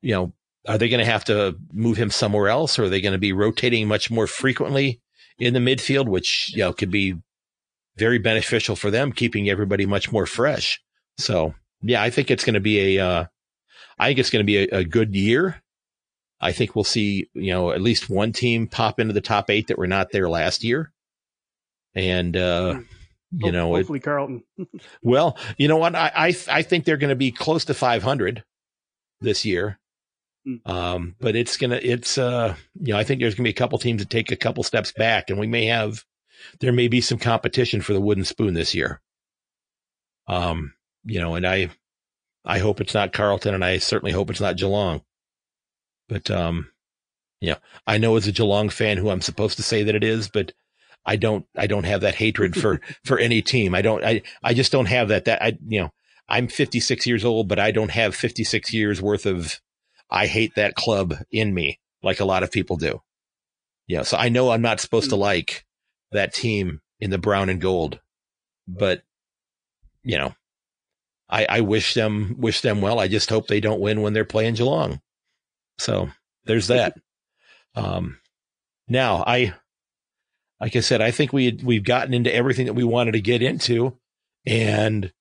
you 0.00 0.14
know, 0.14 0.32
are 0.66 0.78
they 0.78 0.88
going 0.88 1.04
to 1.04 1.10
have 1.10 1.24
to 1.26 1.56
move 1.72 1.96
him 1.96 2.10
somewhere 2.10 2.48
else 2.48 2.78
or 2.78 2.84
are 2.84 2.88
they 2.88 3.00
going 3.00 3.12
to 3.12 3.18
be 3.18 3.32
rotating 3.32 3.88
much 3.88 4.10
more 4.10 4.26
frequently 4.26 5.00
in 5.38 5.54
the 5.54 5.60
midfield, 5.60 6.08
which, 6.08 6.52
you 6.54 6.60
know, 6.60 6.72
could 6.72 6.90
be 6.90 7.14
very 7.96 8.18
beneficial 8.18 8.76
for 8.76 8.90
them, 8.90 9.12
keeping 9.12 9.48
everybody 9.48 9.86
much 9.86 10.12
more 10.12 10.26
fresh. 10.26 10.80
So 11.18 11.54
yeah, 11.82 12.02
I 12.02 12.10
think 12.10 12.30
it's 12.30 12.44
going 12.44 12.54
to 12.54 12.60
be 12.60 12.98
a, 12.98 13.06
uh, 13.06 13.24
I 13.98 14.08
think 14.08 14.18
it's 14.18 14.30
going 14.30 14.44
to 14.44 14.46
be 14.46 14.58
a, 14.58 14.78
a, 14.78 14.84
good 14.84 15.14
year. 15.14 15.62
I 16.40 16.52
think 16.52 16.74
we'll 16.74 16.84
see, 16.84 17.30
you 17.32 17.52
know, 17.52 17.70
at 17.70 17.80
least 17.80 18.10
one 18.10 18.32
team 18.32 18.66
pop 18.66 19.00
into 19.00 19.14
the 19.14 19.22
top 19.22 19.48
eight 19.48 19.68
that 19.68 19.78
were 19.78 19.86
not 19.86 20.10
there 20.12 20.28
last 20.28 20.64
year. 20.64 20.92
And, 21.96 22.36
uh, 22.36 22.74
hmm. 22.74 22.80
you 23.44 23.50
know, 23.50 23.74
hopefully 23.74 23.98
it, 23.98 24.04
Carlton. 24.04 24.44
well, 25.02 25.36
you 25.56 25.66
know 25.66 25.78
what? 25.78 25.96
I, 25.96 26.12
I, 26.14 26.36
I 26.48 26.62
think 26.62 26.84
they're 26.84 26.98
going 26.98 27.10
to 27.10 27.16
be 27.16 27.32
close 27.32 27.64
to 27.64 27.74
500 27.74 28.44
this 29.20 29.44
year. 29.44 29.80
Hmm. 30.44 30.56
Um, 30.64 31.16
but 31.18 31.34
it's 31.34 31.56
gonna, 31.56 31.80
it's, 31.82 32.18
uh, 32.18 32.54
you 32.80 32.92
know, 32.92 32.98
I 32.98 33.04
think 33.04 33.20
there's 33.20 33.34
gonna 33.34 33.46
be 33.46 33.50
a 33.50 33.54
couple 33.54 33.78
teams 33.78 34.00
that 34.00 34.10
take 34.10 34.30
a 34.30 34.36
couple 34.36 34.62
steps 34.62 34.92
back 34.92 35.28
and 35.28 35.40
we 35.40 35.48
may 35.48 35.66
have, 35.66 36.04
there 36.60 36.72
may 36.72 36.86
be 36.86 37.00
some 37.00 37.18
competition 37.18 37.80
for 37.80 37.94
the 37.94 38.00
wooden 38.00 38.24
spoon 38.24 38.54
this 38.54 38.74
year. 38.74 39.00
Um, 40.28 40.74
you 41.04 41.18
know, 41.18 41.34
and 41.34 41.46
I, 41.46 41.70
I 42.44 42.58
hope 42.58 42.80
it's 42.80 42.94
not 42.94 43.12
Carlton 43.12 43.54
and 43.54 43.64
I 43.64 43.78
certainly 43.78 44.12
hope 44.12 44.30
it's 44.30 44.40
not 44.40 44.56
Geelong. 44.56 45.02
But, 46.08 46.30
um, 46.30 46.70
yeah, 47.40 47.48
you 47.48 47.54
know, 47.54 47.58
I 47.86 47.98
know 47.98 48.16
as 48.16 48.28
a 48.28 48.32
Geelong 48.32 48.68
fan 48.68 48.98
who 48.98 49.10
I'm 49.10 49.20
supposed 49.20 49.56
to 49.56 49.62
say 49.62 49.82
that 49.82 49.94
it 49.94 50.04
is, 50.04 50.28
but 50.28 50.52
I 51.06 51.16
don't, 51.16 51.46
I 51.56 51.66
don't 51.66 51.84
have 51.84 52.02
that 52.02 52.16
hatred 52.16 52.56
for, 52.56 52.80
for 53.04 53.18
any 53.18 53.40
team. 53.40 53.74
I 53.74 53.82
don't, 53.82 54.04
I, 54.04 54.22
I 54.42 54.54
just 54.54 54.72
don't 54.72 54.86
have 54.86 55.08
that, 55.08 55.24
that 55.26 55.42
I, 55.42 55.58
you 55.66 55.80
know, 55.80 55.92
I'm 56.28 56.48
56 56.48 57.06
years 57.06 57.24
old, 57.24 57.48
but 57.48 57.58
I 57.58 57.70
don't 57.70 57.92
have 57.92 58.14
56 58.14 58.72
years 58.72 59.00
worth 59.00 59.26
of, 59.26 59.60
I 60.10 60.26
hate 60.26 60.54
that 60.56 60.74
club 60.74 61.14
in 61.30 61.54
me 61.54 61.80
like 62.02 62.20
a 62.20 62.24
lot 62.24 62.42
of 62.42 62.52
people 62.52 62.76
do. 62.76 63.02
Yeah. 63.86 64.02
So 64.02 64.16
I 64.16 64.28
know 64.28 64.50
I'm 64.50 64.62
not 64.62 64.80
supposed 64.80 65.10
to 65.10 65.16
like 65.16 65.64
that 66.12 66.34
team 66.34 66.80
in 67.00 67.10
the 67.10 67.18
brown 67.18 67.48
and 67.48 67.60
gold, 67.60 68.00
but 68.66 69.02
you 70.02 70.18
know, 70.18 70.34
I, 71.28 71.46
I 71.48 71.60
wish 71.60 71.94
them 71.94 72.36
wish 72.38 72.60
them 72.60 72.80
well. 72.80 73.00
I 73.00 73.08
just 73.08 73.28
hope 73.28 73.48
they 73.48 73.60
don't 73.60 73.80
win 73.80 74.02
when 74.02 74.12
they're 74.12 74.24
playing 74.24 74.54
Geelong. 74.54 75.00
So 75.78 76.10
there's 76.44 76.68
that. 76.68 76.96
Um, 77.78 78.20
now 78.88 79.22
I, 79.26 79.52
like 80.60 80.76
I 80.76 80.80
said, 80.80 81.00
I 81.00 81.10
think 81.10 81.32
we 81.32 81.58
we've 81.62 81.84
gotten 81.84 82.14
into 82.14 82.34
everything 82.34 82.66
that 82.66 82.74
we 82.74 82.84
wanted 82.84 83.12
to 83.12 83.20
get 83.20 83.42
into, 83.42 83.98
and 84.46 85.12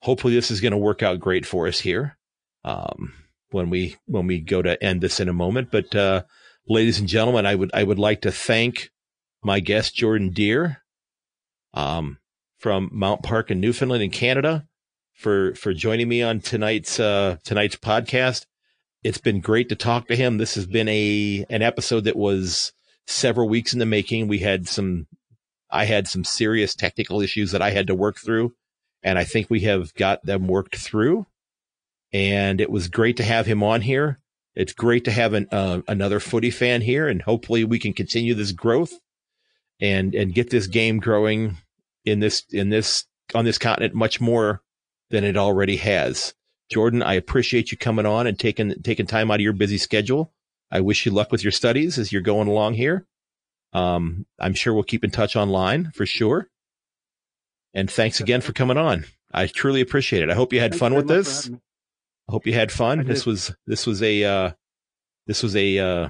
hopefully 0.00 0.34
this 0.34 0.50
is 0.50 0.60
going 0.60 0.72
to 0.72 0.78
work 0.78 1.02
out 1.02 1.20
great 1.20 1.46
for 1.46 1.66
us 1.66 1.80
here. 1.80 2.18
Um, 2.64 3.12
when 3.50 3.70
we 3.70 3.96
when 4.06 4.26
we 4.26 4.40
go 4.40 4.62
to 4.62 4.82
end 4.82 5.00
this 5.00 5.20
in 5.20 5.28
a 5.28 5.34
moment, 5.34 5.70
but 5.70 5.94
uh, 5.94 6.22
ladies 6.68 6.98
and 6.98 7.08
gentlemen, 7.08 7.46
I 7.46 7.54
would 7.54 7.70
I 7.74 7.82
would 7.82 7.98
like 7.98 8.22
to 8.22 8.32
thank 8.32 8.90
my 9.42 9.60
guest 9.60 9.94
Jordan 9.94 10.30
Deir. 10.30 10.78
Um, 11.74 12.18
from 12.62 12.88
Mount 12.92 13.24
Pearl 13.24 13.44
in 13.48 13.60
Newfoundland 13.60 14.04
in 14.04 14.10
Canada 14.10 14.64
for 15.14 15.52
for 15.56 15.74
joining 15.74 16.08
me 16.08 16.22
on 16.22 16.40
tonight's 16.40 17.00
uh, 17.00 17.36
tonight's 17.44 17.76
podcast. 17.76 18.46
It's 19.02 19.18
been 19.18 19.40
great 19.40 19.68
to 19.70 19.74
talk 19.74 20.06
to 20.06 20.16
him. 20.16 20.38
This 20.38 20.54
has 20.54 20.66
been 20.66 20.88
a 20.88 21.44
an 21.50 21.60
episode 21.60 22.04
that 22.04 22.14
was 22.14 22.72
several 23.06 23.48
weeks 23.48 23.72
in 23.72 23.78
the 23.78 23.86
making. 23.86 24.28
We 24.28 24.38
had 24.38 24.68
some 24.68 25.06
I 25.70 25.84
had 25.86 26.06
some 26.06 26.24
serious 26.24 26.74
technical 26.74 27.20
issues 27.20 27.52
that 27.52 27.62
I 27.62 27.70
had 27.70 27.86
to 27.86 27.94
work 27.94 28.18
through 28.18 28.54
and 29.02 29.18
I 29.18 29.24
think 29.24 29.48
we 29.48 29.60
have 29.60 29.94
got 29.94 30.24
them 30.24 30.46
worked 30.46 30.76
through. 30.76 31.26
And 32.12 32.60
it 32.60 32.70
was 32.70 32.88
great 32.88 33.16
to 33.16 33.24
have 33.24 33.46
him 33.46 33.62
on 33.62 33.80
here. 33.80 34.20
It's 34.54 34.74
great 34.74 35.06
to 35.06 35.10
have 35.10 35.32
an, 35.32 35.48
uh, 35.50 35.80
another 35.88 36.20
footy 36.20 36.50
fan 36.50 36.82
here 36.82 37.08
and 37.08 37.22
hopefully 37.22 37.64
we 37.64 37.78
can 37.78 37.94
continue 37.94 38.34
this 38.34 38.52
growth 38.52 38.92
and 39.80 40.14
and 40.14 40.34
get 40.34 40.50
this 40.50 40.66
game 40.66 40.98
growing 41.00 41.56
in 42.04 42.20
this 42.20 42.44
in 42.50 42.68
this 42.68 43.04
on 43.34 43.44
this 43.44 43.58
continent 43.58 43.94
much 43.94 44.20
more 44.20 44.62
than 45.10 45.24
it 45.24 45.36
already 45.36 45.76
has. 45.76 46.34
Jordan, 46.70 47.02
I 47.02 47.14
appreciate 47.14 47.70
you 47.70 47.78
coming 47.78 48.06
on 48.06 48.26
and 48.26 48.38
taking 48.38 48.74
taking 48.82 49.06
time 49.06 49.30
out 49.30 49.36
of 49.36 49.40
your 49.40 49.52
busy 49.52 49.78
schedule. 49.78 50.32
I 50.72 50.80
wish 50.80 51.04
you 51.04 51.12
luck 51.12 51.30
with 51.30 51.44
your 51.44 51.52
studies 51.52 51.98
as 51.98 52.10
you're 52.10 52.22
going 52.22 52.48
along 52.48 52.74
here. 52.74 53.06
Um, 53.74 54.26
I'm 54.38 54.54
sure 54.54 54.72
we'll 54.72 54.82
keep 54.82 55.04
in 55.04 55.10
touch 55.10 55.36
online 55.36 55.92
for 55.94 56.06
sure. 56.06 56.48
And 57.74 57.90
thanks 57.90 58.20
again 58.20 58.40
for 58.40 58.52
coming 58.52 58.78
on. 58.78 59.04
I 59.32 59.46
truly 59.46 59.82
appreciate 59.82 60.22
it. 60.22 60.30
I 60.30 60.34
hope 60.34 60.52
you 60.52 60.60
had 60.60 60.72
thanks 60.72 60.80
fun 60.80 60.94
with 60.94 61.08
this. 61.08 61.48
I 62.28 62.32
hope 62.32 62.46
you 62.46 62.54
had 62.54 62.72
fun. 62.72 63.06
This 63.06 63.26
was 63.26 63.54
this 63.66 63.86
was 63.86 64.02
a 64.02 64.24
uh, 64.24 64.50
this 65.26 65.42
was 65.42 65.56
a 65.56 65.78
uh, 65.78 66.08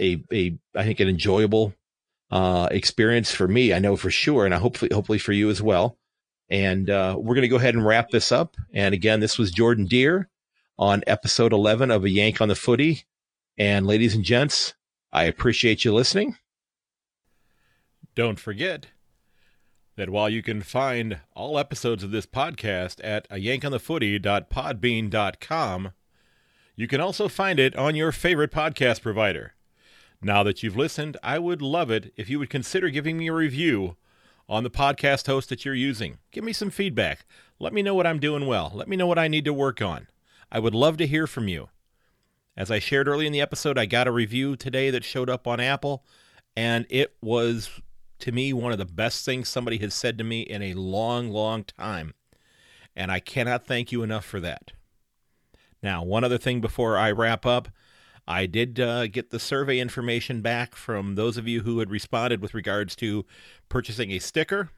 a 0.00 0.22
a 0.32 0.58
I 0.74 0.84
think 0.84 1.00
an 1.00 1.08
enjoyable 1.08 1.74
uh, 2.30 2.68
experience 2.70 3.32
for 3.32 3.46
me. 3.46 3.72
I 3.72 3.78
know 3.78 3.96
for 3.96 4.10
sure, 4.10 4.44
and 4.44 4.54
I 4.54 4.58
hopefully 4.58 4.90
hopefully 4.92 5.18
for 5.18 5.32
you 5.32 5.50
as 5.50 5.60
well. 5.60 5.96
And 6.48 6.90
uh, 6.90 7.16
we're 7.18 7.36
going 7.36 7.42
to 7.42 7.48
go 7.48 7.56
ahead 7.56 7.74
and 7.74 7.86
wrap 7.86 8.10
this 8.10 8.32
up. 8.32 8.56
And 8.72 8.92
again, 8.94 9.20
this 9.20 9.38
was 9.38 9.52
Jordan 9.52 9.86
Deir 9.86 10.28
on 10.76 11.04
episode 11.06 11.52
11 11.52 11.92
of 11.92 12.04
A 12.04 12.10
Yank 12.10 12.40
on 12.40 12.48
the 12.48 12.56
Footy. 12.56 13.04
And 13.60 13.86
ladies 13.86 14.14
and 14.14 14.24
gents, 14.24 14.72
I 15.12 15.24
appreciate 15.24 15.84
you 15.84 15.92
listening. 15.92 16.38
Don't 18.14 18.40
forget 18.40 18.86
that 19.96 20.08
while 20.08 20.30
you 20.30 20.42
can 20.42 20.62
find 20.62 21.20
all 21.36 21.58
episodes 21.58 22.02
of 22.02 22.10
this 22.10 22.24
podcast 22.24 23.04
at 23.04 23.26
a 23.28 23.34
yankonthefooty.podbean.com, 23.34 25.92
you 26.74 26.88
can 26.88 27.02
also 27.02 27.28
find 27.28 27.60
it 27.60 27.76
on 27.76 27.94
your 27.94 28.12
favorite 28.12 28.50
podcast 28.50 29.02
provider. 29.02 29.52
Now 30.22 30.42
that 30.42 30.62
you've 30.62 30.78
listened, 30.78 31.18
I 31.22 31.38
would 31.38 31.60
love 31.60 31.90
it 31.90 32.14
if 32.16 32.30
you 32.30 32.38
would 32.38 32.48
consider 32.48 32.88
giving 32.88 33.18
me 33.18 33.28
a 33.28 33.34
review 33.34 33.98
on 34.48 34.64
the 34.64 34.70
podcast 34.70 35.26
host 35.26 35.50
that 35.50 35.66
you're 35.66 35.74
using. 35.74 36.16
Give 36.32 36.44
me 36.44 36.54
some 36.54 36.70
feedback. 36.70 37.26
Let 37.58 37.74
me 37.74 37.82
know 37.82 37.94
what 37.94 38.06
I'm 38.06 38.20
doing 38.20 38.46
well. 38.46 38.72
Let 38.74 38.88
me 38.88 38.96
know 38.96 39.06
what 39.06 39.18
I 39.18 39.28
need 39.28 39.44
to 39.44 39.52
work 39.52 39.82
on. 39.82 40.06
I 40.50 40.60
would 40.60 40.74
love 40.74 40.96
to 40.96 41.06
hear 41.06 41.26
from 41.26 41.46
you. 41.46 41.68
As 42.56 42.70
I 42.70 42.78
shared 42.78 43.08
early 43.08 43.26
in 43.26 43.32
the 43.32 43.40
episode, 43.40 43.78
I 43.78 43.86
got 43.86 44.08
a 44.08 44.12
review 44.12 44.56
today 44.56 44.90
that 44.90 45.04
showed 45.04 45.30
up 45.30 45.46
on 45.46 45.60
Apple, 45.60 46.04
And 46.56 46.84
it 46.90 47.14
was, 47.22 47.70
to 48.18 48.32
me, 48.32 48.52
one 48.52 48.72
of 48.72 48.78
the 48.78 48.84
best 48.84 49.24
things 49.24 49.48
somebody 49.48 49.78
has 49.78 49.94
said 49.94 50.18
to 50.18 50.24
me 50.24 50.40
in 50.42 50.62
a 50.62 50.74
long, 50.74 51.30
long 51.30 51.64
time. 51.64 52.14
And 52.96 53.10
I 53.10 53.20
cannot 53.20 53.66
thank 53.66 53.92
you 53.92 54.02
enough 54.02 54.24
for 54.24 54.40
that. 54.40 54.72
Now, 55.82 56.02
one 56.02 56.24
other 56.24 56.38
thing 56.38 56.60
before 56.60 56.98
I 56.98 57.10
wrap 57.12 57.46
up. 57.46 57.68
I 58.28 58.46
did 58.46 58.78
uh, 58.78 59.06
get 59.06 59.30
the 59.30 59.40
survey 59.40 59.80
information 59.80 60.40
back 60.40 60.76
from 60.76 61.14
those 61.14 61.36
of 61.36 61.48
you 61.48 61.62
who 61.62 61.78
had 61.78 61.90
responded 61.90 62.40
with 62.40 62.54
regards 62.54 62.94
to 62.96 63.24
purchasing 63.68 64.12
a 64.12 64.18
sticker 64.18 64.70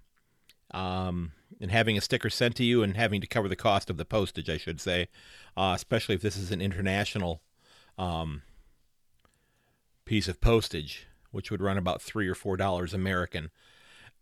um, 0.72 1.32
and 1.60 1.70
having 1.70 1.98
a 1.98 2.00
sticker 2.00 2.30
sent 2.30 2.56
to 2.56 2.64
you 2.64 2.82
and 2.82 2.96
having 2.96 3.20
to 3.20 3.26
cover 3.26 3.48
the 3.48 3.56
cost 3.56 3.90
of 3.90 3.98
the 3.98 4.04
postage, 4.04 4.48
I 4.48 4.56
should 4.56 4.80
say, 4.80 5.08
uh, 5.56 5.72
especially 5.74 6.14
if 6.14 6.22
this 6.22 6.36
is 6.36 6.50
an 6.50 6.62
international 6.62 7.42
um, 7.98 8.42
piece 10.04 10.28
of 10.28 10.40
postage, 10.40 11.06
which 11.30 11.50
would 11.50 11.62
run 11.62 11.78
about 11.78 12.02
three 12.02 12.28
or 12.28 12.34
four 12.34 12.56
dollars 12.56 12.94
American. 12.94 13.50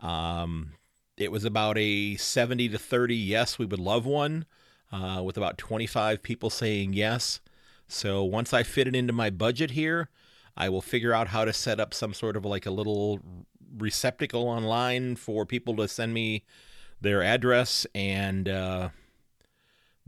Um, 0.00 0.72
it 1.16 1.30
was 1.30 1.44
about 1.44 1.76
a 1.76 2.16
70 2.16 2.70
to 2.70 2.78
30 2.78 3.14
yes, 3.14 3.58
we 3.58 3.66
would 3.66 3.78
love 3.78 4.06
one, 4.06 4.46
uh, 4.90 5.20
with 5.22 5.36
about 5.36 5.58
25 5.58 6.22
people 6.22 6.48
saying 6.48 6.94
yes. 6.94 7.40
So 7.88 8.24
once 8.24 8.54
I 8.54 8.62
fit 8.62 8.88
it 8.88 8.96
into 8.96 9.12
my 9.12 9.30
budget 9.30 9.72
here, 9.72 10.08
I 10.56 10.68
will 10.68 10.80
figure 10.80 11.12
out 11.12 11.28
how 11.28 11.44
to 11.44 11.52
set 11.52 11.80
up 11.80 11.92
some 11.92 12.14
sort 12.14 12.36
of 12.36 12.44
like 12.44 12.66
a 12.66 12.70
little 12.70 13.20
receptacle 13.76 14.48
online 14.48 15.16
for 15.16 15.44
people 15.44 15.76
to 15.76 15.88
send 15.88 16.14
me 16.14 16.44
their 17.00 17.22
address 17.22 17.86
and 17.94 18.48
uh, 18.48 18.90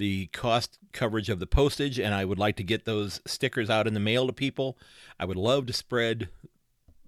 the 0.03 0.27
cost 0.33 0.81
coverage 0.93 1.29
of 1.29 1.39
the 1.39 1.47
postage. 1.47 2.01
And 2.01 2.13
I 2.13 2.25
would 2.25 2.39
like 2.39 2.57
to 2.57 2.65
get 2.65 2.85
those 2.85 3.21
stickers 3.25 3.71
out 3.71 3.87
in 3.87 3.95
the 3.95 4.01
mail 4.01 4.27
to 4.27 4.33
people. 4.33 4.77
I 5.17 5.25
would 5.25 5.37
love 5.37 5.67
to 5.67 5.73
spread 5.73 6.29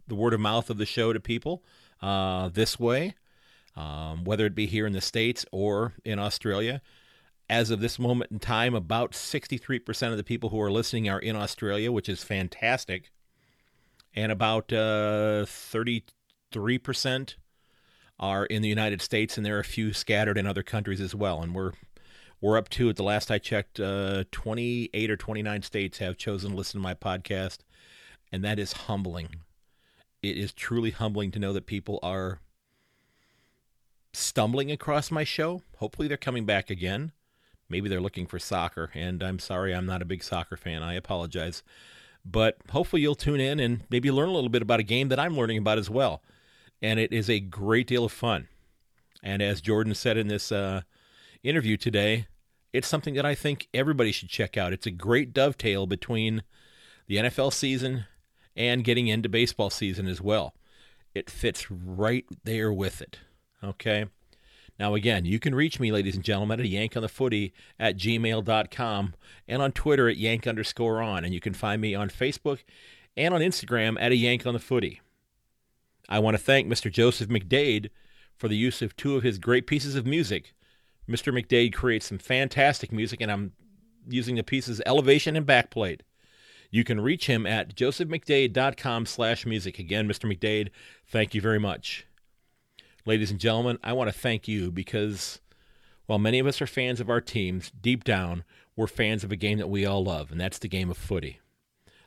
the 0.07 0.15
word 0.15 0.33
of 0.33 0.39
mouth 0.39 0.71
of 0.71 0.79
the 0.79 0.87
show 0.87 1.13
to 1.13 1.19
people 1.19 1.65
uh, 2.01 2.51
this 2.51 2.79
way, 2.79 3.15
um, 3.75 4.23
whether 4.23 4.47
it 4.47 4.55
be 4.55 4.67
here 4.67 4.87
in 4.87 4.93
the 4.93 5.01
States 5.01 5.45
or 5.51 5.95
in 6.05 6.21
Australia 6.21 6.81
as 7.51 7.71
of 7.71 7.81
this 7.81 7.99
moment 7.99 8.31
in 8.31 8.39
time, 8.39 8.75
about 8.75 9.11
63% 9.13 10.11
of 10.11 10.17
the 10.17 10.25
people 10.25 10.51
who 10.51 10.61
are 10.61 10.71
listening 10.71 11.09
are 11.09 11.19
in 11.19 11.37
Australia, 11.37 11.93
which 11.93 12.09
is 12.09 12.25
fantastic. 12.25 13.11
And 14.15 14.33
about 14.33 14.73
uh, 14.73 15.45
33% 15.45 17.35
are 18.19 18.47
in 18.47 18.63
the 18.63 18.69
United 18.69 19.03
States, 19.03 19.37
and 19.37 19.45
there 19.45 19.57
are 19.57 19.61
a 19.61 19.65
few 19.65 19.93
scattered 19.93 20.39
in 20.39 20.47
other 20.47 20.63
countries 20.63 21.01
as 21.01 21.15
well. 21.15 21.43
And 21.43 21.55
we're 21.55 21.73
we're 22.45 22.59
up 22.59 22.69
to, 22.69 22.91
at 22.91 22.97
the 22.97 23.03
last 23.03 23.31
I 23.31 23.39
checked, 23.39 23.81
uh, 23.81 24.25
28 24.31 25.11
or 25.11 25.17
29 25.17 25.63
states 25.63 25.97
have 25.97 26.19
chosen 26.19 26.51
to 26.51 26.57
listen 26.59 26.79
to 26.79 26.83
my 26.83 26.93
podcast, 26.93 27.61
and 28.31 28.45
that 28.45 28.59
is 28.59 28.75
humbling. 28.75 29.37
It 30.23 30.37
is 30.37 30.53
truly 30.53 30.91
humbling 30.91 31.31
to 31.31 31.39
know 31.39 31.55
that 31.55 31.65
people 31.65 31.99
are 32.03 32.41
stumbling 34.13 34.71
across 34.71 35.11
my 35.11 35.25
show. 35.25 35.63
Hopefully, 35.79 36.07
they're 36.07 36.19
coming 36.19 36.45
back 36.45 36.69
again. 36.69 37.13
Maybe 37.71 37.89
they're 37.89 37.99
looking 37.99 38.27
for 38.27 38.39
soccer, 38.39 38.91
and 38.93 39.23
I'm 39.23 39.39
sorry 39.39 39.75
I'm 39.75 39.87
not 39.87 40.03
a 40.03 40.07
big 40.07 40.23
soccer 40.23 40.59
fan. 40.59 40.83
I 40.83 40.93
apologize. 40.97 41.63
But 42.27 42.59
hopefully 42.69 43.01
you'll 43.01 43.15
tune 43.15 43.41
in 43.41 43.59
and 43.59 43.85
maybe 43.89 44.11
learn 44.11 44.29
a 44.29 44.33
little 44.33 44.51
bit 44.51 44.61
about 44.61 44.81
a 44.81 44.85
game 44.85 45.09
that 45.09 45.19
I'm 45.19 45.35
learning 45.35 45.57
about 45.57 45.79
as 45.79 45.89
well. 45.89 46.23
And 46.83 47.01
it 47.01 47.11
is 47.11 47.31
a 47.31 47.41
great 47.41 47.87
deal 47.87 48.05
of 48.05 48.13
fun. 48.13 48.49
And 49.23 49.41
as 49.41 49.63
Jordan 49.63 49.95
said 49.95 50.19
in 50.19 50.29
this 50.29 50.53
uh, 50.53 50.83
interview 51.43 51.79
today, 51.79 52.27
it's 52.75 52.89
something 52.89 53.15
that 53.15 53.25
I 53.25 53.37
think 53.37 53.69
everybody 53.73 54.11
should 54.11 54.29
check 54.29 54.57
out. 54.57 54.73
It's 54.73 54.87
a 54.87 54.91
great 54.91 55.33
dovetail 55.33 55.87
between 55.87 56.43
the 57.07 57.19
NFL 57.19 57.53
season 57.53 58.07
and 58.57 58.83
getting 58.83 59.07
into 59.07 59.29
baseball 59.29 59.71
season 59.71 60.09
as 60.09 60.21
well. 60.21 60.55
It 61.15 61.31
fits 61.31 61.71
right 61.71 62.25
there 62.43 62.73
with 62.73 63.01
it. 63.01 63.21
Okay. 63.63 64.07
Now, 64.77 64.95
again, 64.95 65.25
you 65.25 65.39
can 65.39 65.55
reach 65.55 65.79
me, 65.79 65.93
ladies 65.93 66.17
and 66.17 66.25
gentlemen, 66.25 66.59
at 66.59 66.67
yankonthefooty 66.67 67.53
at 67.79 67.97
gmail.com 67.97 69.15
and 69.47 69.63
on 69.63 69.71
Twitter 69.71 70.09
at 70.09 70.17
yank 70.17 70.49
underscore 70.49 71.01
on. 71.01 71.25
And 71.25 71.33
you 71.33 71.39
can 71.39 71.55
find 71.55 71.81
me 71.81 71.95
on 71.95 72.11
Facebook 72.11 72.65
and 73.17 73.33
on 73.33 73.41
Instagram 73.41 73.97
at 74.01 74.11
a 74.11 74.17
yank 74.17 74.47
on 74.47 74.53
the 74.53 74.59
footy. 74.59 75.01
I 76.09 76.19
want 76.19 76.37
to 76.37 76.43
thank 76.43 76.67
Mr. 76.67 76.91
Joseph 76.91 77.29
McDade 77.29 77.91
for 78.37 78.49
the 78.49 78.57
use 78.57 78.83
of 78.83 78.97
two 78.97 79.15
of 79.15 79.23
his 79.23 79.39
great 79.39 79.69
pieces 79.69 79.95
of 79.95 80.07
music. 80.07 80.55
Mr. 81.09 81.33
McDade 81.33 81.75
creates 81.75 82.07
some 82.07 82.19
fantastic 82.19 82.93
music, 82.93 83.21
and 83.21 83.31
I'm 83.31 83.53
using 84.09 84.37
the 84.37 84.43
pieces 84.43 84.81
Elevation 84.87 85.37
and 85.37 85.47
Backplate. 85.47 86.01
You 86.71 86.85
can 86.85 87.01
reach 87.01 87.27
him 87.27 87.47
at 87.47 87.77
josephmcdade.com 87.77 89.07
slash 89.07 89.47
music. 89.47 89.79
Again, 89.79 90.09
Mr. 90.09 90.31
McDade, 90.31 90.71
thank 91.07 91.35
you 91.35 91.41
very 91.41 91.61
much 91.61 92.07
ladies 93.07 93.31
and 93.31 93.41
gentlemen, 93.41 93.79
I 93.83 93.93
want 93.93 94.13
to 94.13 94.19
thank 94.19 94.49
you 94.49 94.71
because 94.71 95.41
while 96.07 96.19
many 96.19 96.39
of 96.39 96.47
us 96.47 96.61
are 96.63 96.67
fans 96.67 97.01
of 97.01 97.11
our 97.11 97.21
teams, 97.21 97.71
deep 97.81 98.05
down, 98.05 98.45
we're 98.77 98.87
fans 98.87 99.25
of 99.25 99.33
a 99.33 99.37
game 99.37 99.59
that 99.59 99.69
we 99.71 99.87
all 99.87 100.05
love, 100.05 100.31
and 100.31 100.41
that's 100.41 100.59
the 100.59 100.69
game 100.69 100.91
of 100.91 100.97
footy. 100.97 101.41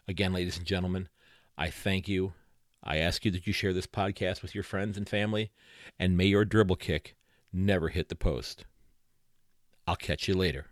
Again, 0.07 0.33
ladies 0.33 0.57
and 0.57 0.65
gentlemen, 0.65 1.09
I 1.57 1.69
thank 1.69 2.07
you. 2.07 2.33
I 2.83 2.97
ask 2.97 3.25
you 3.25 3.31
that 3.31 3.47
you 3.47 3.53
share 3.53 3.73
this 3.73 3.87
podcast 3.87 4.41
with 4.41 4.53
your 4.55 4.63
friends 4.63 4.97
and 4.97 5.07
family, 5.07 5.51
and 5.99 6.17
may 6.17 6.25
your 6.25 6.45
dribble 6.45 6.77
kick 6.77 7.15
never 7.51 7.89
hit 7.89 8.09
the 8.09 8.15
post. 8.15 8.65
I'll 9.87 9.95
catch 9.95 10.27
you 10.27 10.33
later. 10.33 10.65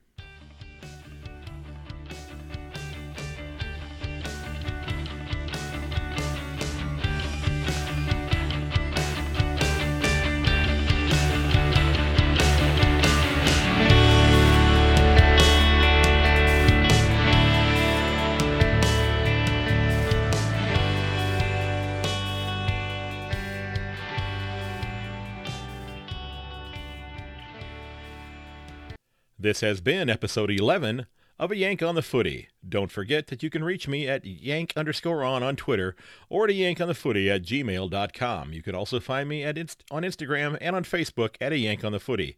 This 29.46 29.62
has 29.62 29.80
been 29.80 30.10
episode 30.10 30.50
11 30.50 31.06
of 31.38 31.52
A 31.52 31.56
Yank 31.56 31.84
on 31.84 31.94
the 31.94 32.02
Footy. 32.02 32.48
Don't 32.68 32.92
forget 32.92 33.28
that 33.28 33.44
you 33.44 33.52
can 33.52 33.64
reach 33.64 33.88
me 33.88 34.08
at 34.08 34.26
yank 34.26 34.74
underscore 34.76 35.24
on 35.24 35.44
on 35.44 35.56
Twitter 35.56 35.96
or 36.30 36.46
at 36.46 36.56
yank 36.56 36.82
on 36.82 36.88
the 36.88 36.96
footy 36.96 37.30
at 37.30 37.44
gmail.com. 37.44 38.54
You 38.54 38.64
can 38.64 38.74
also 38.74 39.00
find 39.00 39.30
me 39.30 39.44
at 39.44 39.56
inst- 39.56 39.84
on 39.92 40.02
Instagram 40.02 40.58
and 40.60 40.76
on 40.76 40.84
Facebook 40.84 41.36
at 41.40 41.54
A 41.54 41.60
Yank 41.60 41.84
on 41.84 41.92
the 41.92 42.00
Footy. 42.00 42.38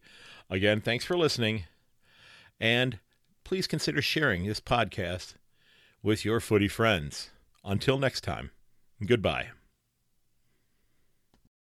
Again, 0.50 0.82
thanks 0.82 1.06
for 1.06 1.16
listening. 1.16 1.64
And 2.60 2.98
please 3.42 3.66
consider 3.66 4.02
sharing 4.02 4.44
this 4.44 4.60
podcast 4.60 5.32
with 6.02 6.26
your 6.26 6.40
footy 6.40 6.68
friends. 6.68 7.30
Until 7.64 7.96
next 7.96 8.20
time, 8.20 8.50
goodbye. 9.06 9.46